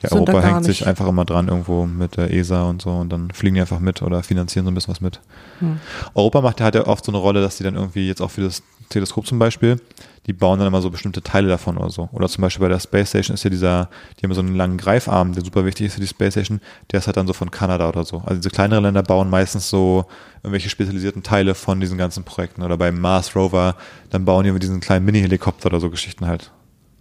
Ja, 0.00 0.12
Europa 0.12 0.40
hängt 0.40 0.64
sich 0.64 0.86
einfach 0.86 1.08
immer 1.08 1.24
dran 1.24 1.48
irgendwo 1.48 1.86
mit 1.86 2.16
der 2.16 2.32
ESA 2.32 2.64
und 2.64 2.82
so 2.82 2.90
und 2.90 3.10
dann 3.10 3.30
fliegen 3.30 3.56
die 3.56 3.60
einfach 3.60 3.80
mit 3.80 4.02
oder 4.02 4.22
finanzieren 4.22 4.64
so 4.64 4.70
ein 4.70 4.74
bisschen 4.74 4.92
was 4.92 5.00
mit. 5.00 5.20
Hm. 5.58 5.78
Europa 6.14 6.40
macht 6.40 6.60
ja 6.60 6.66
hat 6.66 6.74
ja 6.74 6.86
oft 6.86 7.04
so 7.04 7.10
eine 7.10 7.18
Rolle, 7.18 7.40
dass 7.40 7.56
die 7.56 7.64
dann 7.64 7.74
irgendwie 7.74 8.06
jetzt 8.06 8.20
auch 8.20 8.30
für 8.30 8.42
das 8.42 8.62
Teleskop 8.88 9.26
zum 9.26 9.38
Beispiel, 9.38 9.80
die 10.28 10.34
bauen 10.34 10.58
dann 10.58 10.68
immer 10.68 10.82
so 10.82 10.90
bestimmte 10.90 11.22
Teile 11.22 11.48
davon 11.48 11.78
oder 11.78 11.88
so. 11.88 12.10
Oder 12.12 12.28
zum 12.28 12.42
Beispiel 12.42 12.60
bei 12.66 12.68
der 12.68 12.78
Space 12.80 13.08
Station 13.08 13.34
ist 13.34 13.44
ja 13.44 13.50
dieser, 13.50 13.88
die 14.18 14.24
haben 14.24 14.34
so 14.34 14.42
einen 14.42 14.54
langen 14.54 14.76
Greifarm, 14.76 15.32
der 15.32 15.42
super 15.42 15.64
wichtig 15.64 15.86
ist 15.86 15.94
für 15.94 16.00
die 16.00 16.06
Space 16.06 16.34
Station, 16.34 16.60
der 16.92 16.98
ist 17.00 17.06
halt 17.06 17.16
dann 17.16 17.26
so 17.26 17.32
von 17.32 17.50
Kanada 17.50 17.88
oder 17.88 18.04
so. 18.04 18.18
Also 18.18 18.36
diese 18.36 18.50
kleineren 18.50 18.84
Länder 18.84 19.02
bauen 19.02 19.30
meistens 19.30 19.70
so 19.70 20.04
irgendwelche 20.42 20.68
spezialisierten 20.68 21.22
Teile 21.22 21.54
von 21.54 21.80
diesen 21.80 21.96
ganzen 21.96 22.24
Projekten. 22.24 22.62
Oder 22.62 22.76
beim 22.76 23.00
Mars 23.00 23.34
Rover, 23.34 23.74
dann 24.10 24.26
bauen 24.26 24.44
die 24.44 24.52
mit 24.52 24.62
diesen 24.62 24.80
kleinen 24.80 25.06
Mini-Helikopter 25.06 25.66
oder 25.68 25.80
so 25.80 25.88
Geschichten 25.88 26.26
halt. 26.26 26.52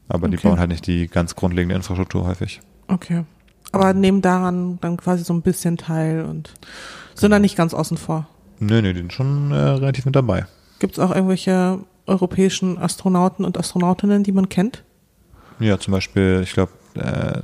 Aber 0.07 0.29
die 0.29 0.37
Okay. 0.37 0.47
bauen 0.47 0.59
halt 0.59 0.69
nicht 0.69 0.87
die 0.87 1.07
ganz 1.07 1.35
grundlegende 1.35 1.75
Infrastruktur 1.75 2.25
häufig. 2.25 2.61
Okay. 2.87 3.25
Aber 3.73 3.93
nehmen 3.93 4.21
daran 4.21 4.79
dann 4.79 4.95
quasi 4.95 5.25
so 5.25 5.33
ein 5.33 5.41
bisschen 5.41 5.75
teil 5.75 6.23
und 6.23 6.53
sind 7.13 7.31
dann 7.31 7.41
nicht 7.41 7.57
ganz 7.57 7.73
außen 7.73 7.97
vor. 7.97 8.29
Nö, 8.59 8.81
nö, 8.81 8.93
die 8.93 8.99
sind 9.01 9.11
schon 9.11 9.51
äh, 9.51 9.55
relativ 9.55 10.05
mit 10.05 10.15
dabei. 10.15 10.45
Gibt 10.79 10.93
es 10.93 10.99
auch 10.99 11.13
irgendwelche 11.13 11.79
europäischen 12.07 12.77
Astronauten 12.77 13.45
und 13.45 13.57
Astronautinnen, 13.57 14.23
die 14.23 14.31
man 14.31 14.49
kennt? 14.49 14.83
Ja, 15.59 15.79
zum 15.79 15.93
Beispiel, 15.93 16.41
ich 16.43 16.53
glaube, 16.53 16.71
äh, 16.95 17.41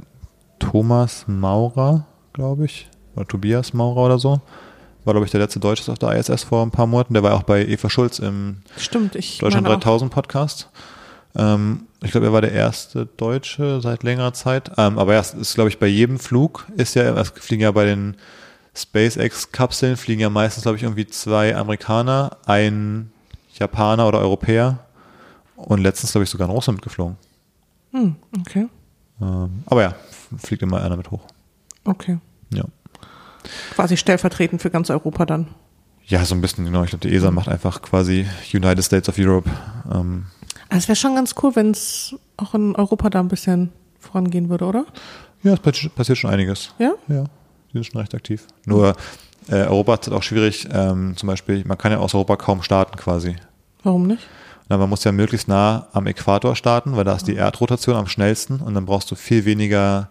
Thomas 0.59 1.25
Maurer, 1.27 2.05
glaube 2.33 2.65
ich, 2.65 2.89
oder 3.15 3.27
Tobias 3.27 3.73
Maurer 3.73 4.05
oder 4.05 4.19
so. 4.19 4.41
War, 5.05 5.13
glaube 5.13 5.25
ich, 5.25 5.31
der 5.31 5.41
letzte 5.41 5.59
Deutsche 5.59 5.91
auf 5.91 5.99
der 5.99 6.13
ISS 6.17 6.43
vor 6.43 6.65
ein 6.65 6.71
paar 6.71 6.87
Monaten. 6.87 7.13
Der 7.13 7.23
war 7.23 7.33
auch 7.33 7.43
bei 7.43 7.65
Eva 7.65 7.89
Schulz 7.89 8.19
im 8.19 8.57
Stimmt, 8.77 9.15
ich 9.15 9.39
Deutschland 9.39 9.63
meine 9.63 9.75
auch. 9.75 9.81
3000 9.81 10.11
Podcast. 10.11 10.69
Ähm, 11.35 11.87
ich 12.01 12.11
glaube, 12.11 12.27
er 12.27 12.33
war 12.33 12.41
der 12.41 12.53
erste 12.53 13.05
Deutsche 13.05 13.81
seit 13.81 14.03
längerer 14.03 14.33
Zeit. 14.33 14.71
Ähm, 14.77 14.97
aber 14.97 15.13
ja, 15.13 15.19
es 15.19 15.33
ist, 15.33 15.55
glaube 15.55 15.69
ich, 15.69 15.79
bei 15.79 15.87
jedem 15.87 16.19
Flug 16.19 16.67
ist 16.77 16.95
ja, 16.95 17.13
es 17.19 17.29
fliegen 17.31 17.63
ja 17.63 17.71
bei 17.71 17.85
den 17.85 18.15
SpaceX-Kapseln 18.75 19.97
fliegen 19.97 20.21
ja 20.21 20.29
meistens, 20.29 20.63
glaube 20.63 20.77
ich, 20.77 20.83
irgendwie 20.83 21.05
zwei 21.05 21.55
Amerikaner, 21.55 22.37
ein 22.45 23.11
Japaner 23.53 24.07
oder 24.07 24.19
Europäer 24.19 24.79
und 25.55 25.79
letztens, 25.81 26.11
glaube 26.11 26.23
ich, 26.23 26.29
sogar 26.29 26.47
ein 26.47 26.51
Russe 26.51 26.71
mitgeflogen. 26.71 27.17
Hm, 27.91 28.15
okay, 28.41 28.67
Ähm, 29.21 29.63
aber 29.65 29.81
ja, 29.83 29.95
fliegt 30.37 30.63
immer 30.63 30.81
einer 30.83 30.97
mit 30.97 31.11
hoch. 31.11 31.21
okay. 31.85 32.19
Ja. 32.53 32.63
Quasi 33.75 33.97
stellvertretend 33.97 34.61
für 34.61 34.69
ganz 34.69 34.89
Europa 34.89 35.25
dann. 35.25 35.47
Ja, 36.05 36.23
so 36.25 36.33
ein 36.35 36.41
bisschen, 36.41 36.65
genau. 36.65 36.83
Ich 36.83 36.89
glaube, 36.91 37.07
die 37.07 37.13
ESA 37.15 37.31
macht 37.31 37.47
einfach 37.49 37.81
quasi 37.81 38.25
United 38.53 38.83
States 38.83 39.09
of 39.09 39.15
Europe. 39.17 39.49
Ähm, 39.91 40.25
Also 40.69 40.83
es 40.83 40.87
wäre 40.87 40.95
schon 40.95 41.15
ganz 41.15 41.35
cool, 41.41 41.55
wenn 41.55 41.71
es 41.71 42.15
auch 42.37 42.53
in 42.55 42.75
Europa 42.75 43.09
da 43.09 43.19
ein 43.19 43.27
bisschen 43.27 43.71
vorangehen 43.99 44.49
würde, 44.49 44.65
oder? 44.65 44.85
ja, 45.43 45.53
es 45.53 45.59
passi- 45.61 45.89
passiert 45.89 46.17
schon 46.17 46.29
einiges. 46.29 46.73
Ja? 46.79 46.93
Ja, 47.07 47.23
die 47.69 47.73
sind 47.73 47.85
schon 47.85 47.99
recht 48.01 48.15
aktiv. 48.15 48.47
Nur 48.65 48.95
äh, 49.49 49.63
Europa 49.65 49.95
ist 49.95 50.07
halt 50.07 50.17
auch 50.17 50.23
schwierig. 50.23 50.67
Ähm, 50.71 51.15
zum 51.17 51.27
Beispiel, 51.27 51.63
man 51.65 51.77
kann 51.77 51.91
ja 51.91 51.99
aus 51.99 52.13
Europa 52.13 52.35
kaum 52.37 52.61
starten 52.63 52.97
quasi. 52.97 53.35
Warum 53.83 54.07
nicht? 54.07 54.27
Na, 54.69 54.77
man 54.77 54.89
muss 54.89 55.03
ja 55.03 55.11
möglichst 55.11 55.47
nah 55.47 55.87
am 55.93 56.07
Äquator 56.07 56.55
starten, 56.55 56.95
weil 56.95 57.03
da 57.03 57.15
ist 57.15 57.27
die 57.27 57.35
Erdrotation 57.35 57.95
am 57.95 58.07
schnellsten 58.07 58.57
und 58.61 58.73
dann 58.73 58.85
brauchst 58.85 59.11
du 59.11 59.15
viel 59.15 59.45
weniger 59.45 60.09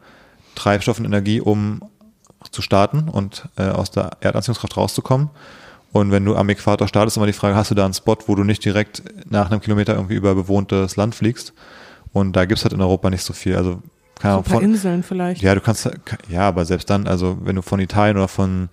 Treibstoff 0.54 0.98
und 0.98 1.06
Energie, 1.06 1.40
um 1.40 1.80
zu 2.50 2.60
starten 2.60 3.08
und 3.08 3.48
äh, 3.56 3.68
aus 3.68 3.90
der 3.90 4.10
Erdanziehungskraft 4.20 4.76
rauszukommen. 4.76 5.30
Und 5.92 6.10
wenn 6.10 6.24
du 6.24 6.36
am 6.36 6.48
Äquator 6.48 6.88
startest, 6.88 7.14
ist 7.14 7.16
immer 7.18 7.26
die 7.26 7.32
Frage, 7.32 7.54
hast 7.54 7.70
du 7.70 7.74
da 7.74 7.84
einen 7.84 7.94
Spot, 7.94 8.16
wo 8.26 8.34
du 8.34 8.44
nicht 8.44 8.64
direkt 8.64 9.02
nach 9.30 9.50
einem 9.50 9.60
Kilometer 9.60 9.94
irgendwie 9.94 10.14
über 10.14 10.34
bewohntes 10.34 10.96
Land 10.96 11.14
fliegst? 11.14 11.52
Und 12.12 12.34
da 12.34 12.44
gibt's 12.44 12.64
halt 12.64 12.72
in 12.74 12.80
Europa 12.80 13.10
nicht 13.10 13.22
so 13.24 13.32
viel. 13.32 13.56
Also 13.56 13.82
keine 14.18 14.34
So 14.34 14.38
Ahnung, 14.40 14.44
von, 14.44 14.62
Inseln 14.62 15.02
vielleicht. 15.02 15.42
ja, 15.42 15.54
du 15.54 15.60
kannst, 15.60 15.88
ja, 16.28 16.48
aber 16.48 16.64
selbst 16.64 16.88
dann, 16.90 17.06
also 17.06 17.38
wenn 17.42 17.56
du 17.56 17.62
von 17.62 17.80
Italien 17.80 18.16
oder 18.16 18.28
von, 18.28 18.68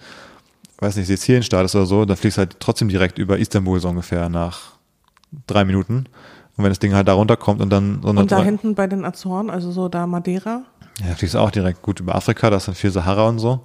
weiß 0.79 0.95
nicht, 0.95 1.07
Sizilien 1.07 1.43
startest 1.43 1.75
oder 1.75 1.85
so, 1.85 2.05
dann 2.05 2.17
fliegst 2.17 2.37
du 2.37 2.39
halt 2.39 2.59
trotzdem 2.59 2.89
direkt 2.89 3.17
über 3.17 3.37
Istanbul 3.37 3.79
so 3.79 3.89
ungefähr 3.89 4.29
nach 4.29 4.73
drei 5.47 5.65
Minuten. 5.65 6.05
Und 6.57 6.63
wenn 6.63 6.71
das 6.71 6.79
Ding 6.79 6.93
halt 6.93 7.07
da 7.07 7.13
runterkommt 7.13 7.61
und 7.61 7.69
dann 7.69 8.01
so 8.01 8.09
Und 8.09 8.31
da 8.31 8.43
hinten 8.43 8.75
bei 8.75 8.87
den 8.87 9.05
Azoren, 9.05 9.49
also 9.49 9.71
so 9.71 9.87
da 9.87 10.07
Madeira. 10.07 10.63
ja, 10.99 11.15
fliegst 11.15 11.35
du 11.35 11.39
auch 11.39 11.51
direkt 11.51 11.81
gut 11.81 11.99
über 11.99 12.15
Afrika, 12.15 12.49
das 12.49 12.63
ist 12.63 12.67
dann 12.67 12.75
viel 12.75 12.91
Sahara 12.91 13.27
und 13.27 13.39
so. 13.39 13.61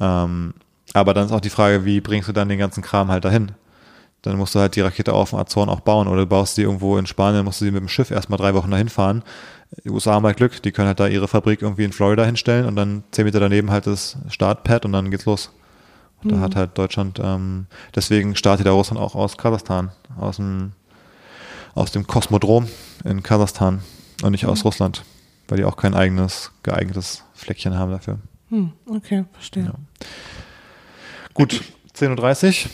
Ähm, 0.00 0.54
aber 0.92 1.14
dann 1.14 1.26
ist 1.26 1.32
auch 1.32 1.40
die 1.40 1.50
Frage, 1.50 1.84
wie 1.84 2.00
bringst 2.00 2.28
du 2.28 2.32
dann 2.32 2.48
den 2.48 2.58
ganzen 2.58 2.82
Kram 2.82 3.10
halt 3.10 3.24
dahin? 3.24 3.52
Dann 4.22 4.36
musst 4.36 4.54
du 4.54 4.58
halt 4.58 4.76
die 4.76 4.80
Rakete 4.80 5.12
auf 5.12 5.30
dem 5.30 5.38
Azoren 5.38 5.68
auch 5.68 5.80
bauen 5.80 6.08
oder 6.08 6.22
du 6.22 6.26
baust 6.26 6.56
sie 6.56 6.62
irgendwo 6.62 6.98
in 6.98 7.06
Spanien, 7.06 7.44
musst 7.44 7.60
du 7.60 7.64
sie 7.64 7.70
mit 7.70 7.80
dem 7.80 7.88
Schiff 7.88 8.10
erstmal 8.10 8.38
drei 8.38 8.54
Wochen 8.54 8.70
dahin 8.70 8.88
fahren. 8.88 9.22
Die 9.84 9.90
USA 9.90 10.14
haben 10.14 10.26
halt 10.26 10.36
Glück, 10.36 10.60
die 10.62 10.72
können 10.72 10.88
halt 10.88 11.00
da 11.00 11.06
ihre 11.06 11.28
Fabrik 11.28 11.62
irgendwie 11.62 11.84
in 11.84 11.92
Florida 11.92 12.24
hinstellen 12.24 12.66
und 12.66 12.76
dann 12.76 13.04
zehn 13.12 13.24
Meter 13.24 13.40
daneben 13.40 13.70
halt 13.70 13.86
das 13.86 14.16
Startpad 14.28 14.84
und 14.84 14.92
dann 14.92 15.10
geht's 15.10 15.26
los. 15.26 15.52
Und 16.22 16.32
da 16.32 16.40
hat 16.40 16.56
halt 16.56 16.76
Deutschland, 16.76 17.18
ähm, 17.22 17.66
deswegen 17.94 18.36
startet 18.36 18.66
der 18.66 18.72
Russland 18.72 19.00
auch 19.00 19.14
aus 19.14 19.38
Kasachstan, 19.38 19.90
aus 20.18 20.36
dem, 20.36 20.72
aus 21.74 21.92
dem 21.92 22.06
Kosmodrom 22.06 22.68
in 23.04 23.22
Kasachstan 23.22 23.80
und 24.22 24.32
nicht 24.32 24.46
aus 24.46 24.64
Russland, 24.64 25.04
weil 25.48 25.58
die 25.58 25.64
auch 25.64 25.76
kein 25.76 25.94
eigenes 25.94 26.52
geeignetes 26.62 27.24
Fleckchen 27.32 27.78
haben 27.78 27.90
dafür. 27.90 28.18
Hm, 28.50 28.72
okay, 28.86 29.24
verstehe. 29.32 29.64
Ja. 29.64 29.74
Gut, 31.32 31.62
10.30 31.96 32.66
Uhr. 32.66 32.70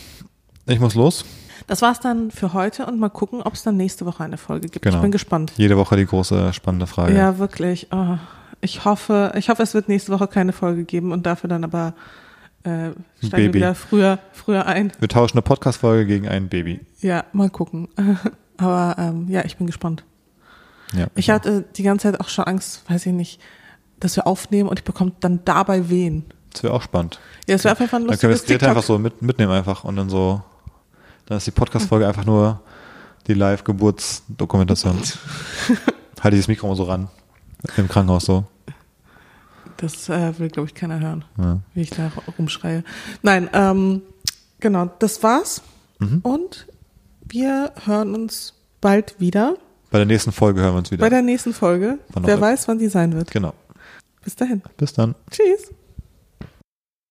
Ich 0.67 0.81
muss 0.81 0.95
los. 0.95 1.25
Das 1.67 1.83
war's 1.83 2.01
dann 2.01 2.31
für 2.31 2.53
heute 2.53 2.87
und 2.87 2.99
mal 2.99 3.09
gucken, 3.09 3.43
ob 3.43 3.55
es 3.55 3.63
dann 3.63 3.77
nächste 3.77 4.07
Woche 4.07 4.25
eine 4.25 4.39
Folge 4.39 4.69
gibt. 4.69 4.85
Genau. 4.85 4.97
Ich 4.97 5.03
bin 5.03 5.11
gespannt. 5.11 5.53
Jede 5.57 5.77
Woche 5.77 5.97
die 5.97 6.07
große 6.07 6.53
spannende 6.53 6.87
Frage. 6.87 7.15
Ja, 7.15 7.39
wirklich. 7.39 7.89
Oh, 7.91 8.19
ich 8.61 8.85
hoffe, 8.85 9.33
ich 9.37 9.49
hoffe, 9.49 9.63
es 9.63 9.75
wird 9.75 9.89
nächste 9.89 10.13
Woche 10.13 10.29
keine 10.29 10.53
Folge 10.53 10.85
geben 10.85 11.13
und 11.13 11.27
dafür 11.27 11.49
dann 11.49 11.65
aber 11.65 11.95
äh, 12.67 12.91
steigen 13.25 13.55
wieder 13.55 13.75
früher, 13.75 14.19
früher 14.33 14.67
ein. 14.67 14.93
Wir 14.99 15.09
tauschen 15.09 15.35
eine 15.35 15.43
Podcast-Folge 15.43 16.07
gegen 16.07 16.29
ein 16.29 16.49
Baby. 16.49 16.81
Ja, 17.01 17.25
mal 17.33 17.49
gucken. 17.49 17.89
aber 18.57 18.97
ähm, 18.99 19.29
ja, 19.29 19.45
ich 19.45 19.57
bin 19.57 19.67
gespannt. 19.67 20.05
Ja. 20.93 21.07
Ich 21.15 21.31
hatte 21.31 21.65
die 21.77 21.83
ganze 21.83 22.11
Zeit 22.11 22.21
auch 22.21 22.29
schon 22.29 22.45
Angst, 22.45 22.83
weiß 22.89 23.07
ich 23.07 23.13
nicht, 23.13 23.41
dass 24.01 24.17
wir 24.17 24.27
aufnehmen 24.27 24.69
und 24.69 24.79
ich 24.79 24.85
bekomme 24.85 25.13
dann 25.21 25.41
dabei 25.45 25.89
Wehen. 25.89 26.25
Das 26.53 26.63
wäre 26.63 26.75
auch 26.75 26.83
spannend. 26.83 27.21
Ja, 27.47 27.55
es 27.55 27.65
wäre 27.65 27.79
einfach 27.79 27.99
ein 27.99 28.07
Dann 28.07 28.19
können 28.19 28.31
wir 28.31 28.37
lustiges 28.37 28.61
das 28.61 28.69
einfach 28.69 28.83
so 28.83 28.99
mit, 28.99 29.23
mitnehmen 29.23 29.53
einfach 29.53 29.85
und 29.85 29.97
dann 29.97 30.09
so, 30.09 30.43
dann 31.27 31.39
ist 31.39 31.47
die 31.47 31.53
Podcast-Folge 31.53 32.07
einfach 32.09 32.25
nur 32.25 32.61
die 33.27 33.35
Live-Geburtsdokumentation. 33.35 34.97
Halte 36.21 36.37
ich 36.37 36.43
das 36.43 36.49
Mikro 36.49 36.69
mal 36.69 36.77
so 36.77 36.85
ran. 36.85 37.09
Im 37.77 37.89
Krankenhaus 37.89 38.25
so. 38.25 38.45
Das 39.79 40.09
äh, 40.09 40.39
will, 40.39 40.49
glaube 40.49 40.69
ich, 40.69 40.75
keiner 40.75 41.01
hören, 41.01 41.25
Ja. 41.39 41.61
wie 41.75 41.83
ich 41.83 41.91
da 41.91 42.11
rumschreie. 42.39 42.83
Nein, 43.23 43.49
ähm, 43.53 44.03
genau, 44.61 44.91
das 44.99 45.23
war's. 45.23 45.63
Mhm. 45.99 46.21
Und 46.23 46.67
wir 47.29 47.73
hören 47.85 48.15
uns 48.15 48.55
bald 48.81 49.19
wieder 49.21 49.57
Bei 49.91 49.99
der 49.99 50.07
nächsten 50.07 50.33
Folge 50.33 50.61
hören 50.61 50.75
wir 50.75 50.79
uns 50.79 50.91
wieder. 50.91 51.01
bei 51.05 51.11
der 51.11 51.23
nächsten 51.23 51.53
Folge. 51.53 51.99
Wer 52.15 52.41
weiß, 52.41 52.69
wann 52.69 52.79
die 52.79 52.89
sein 52.89 53.13
wird. 53.15 53.31
genau. 53.31 53.55
Bis 54.25 54.35
dahin. 54.37 54.63
Bis 54.77 54.93
dann. 54.93 55.15
Tschüss. 55.31 55.71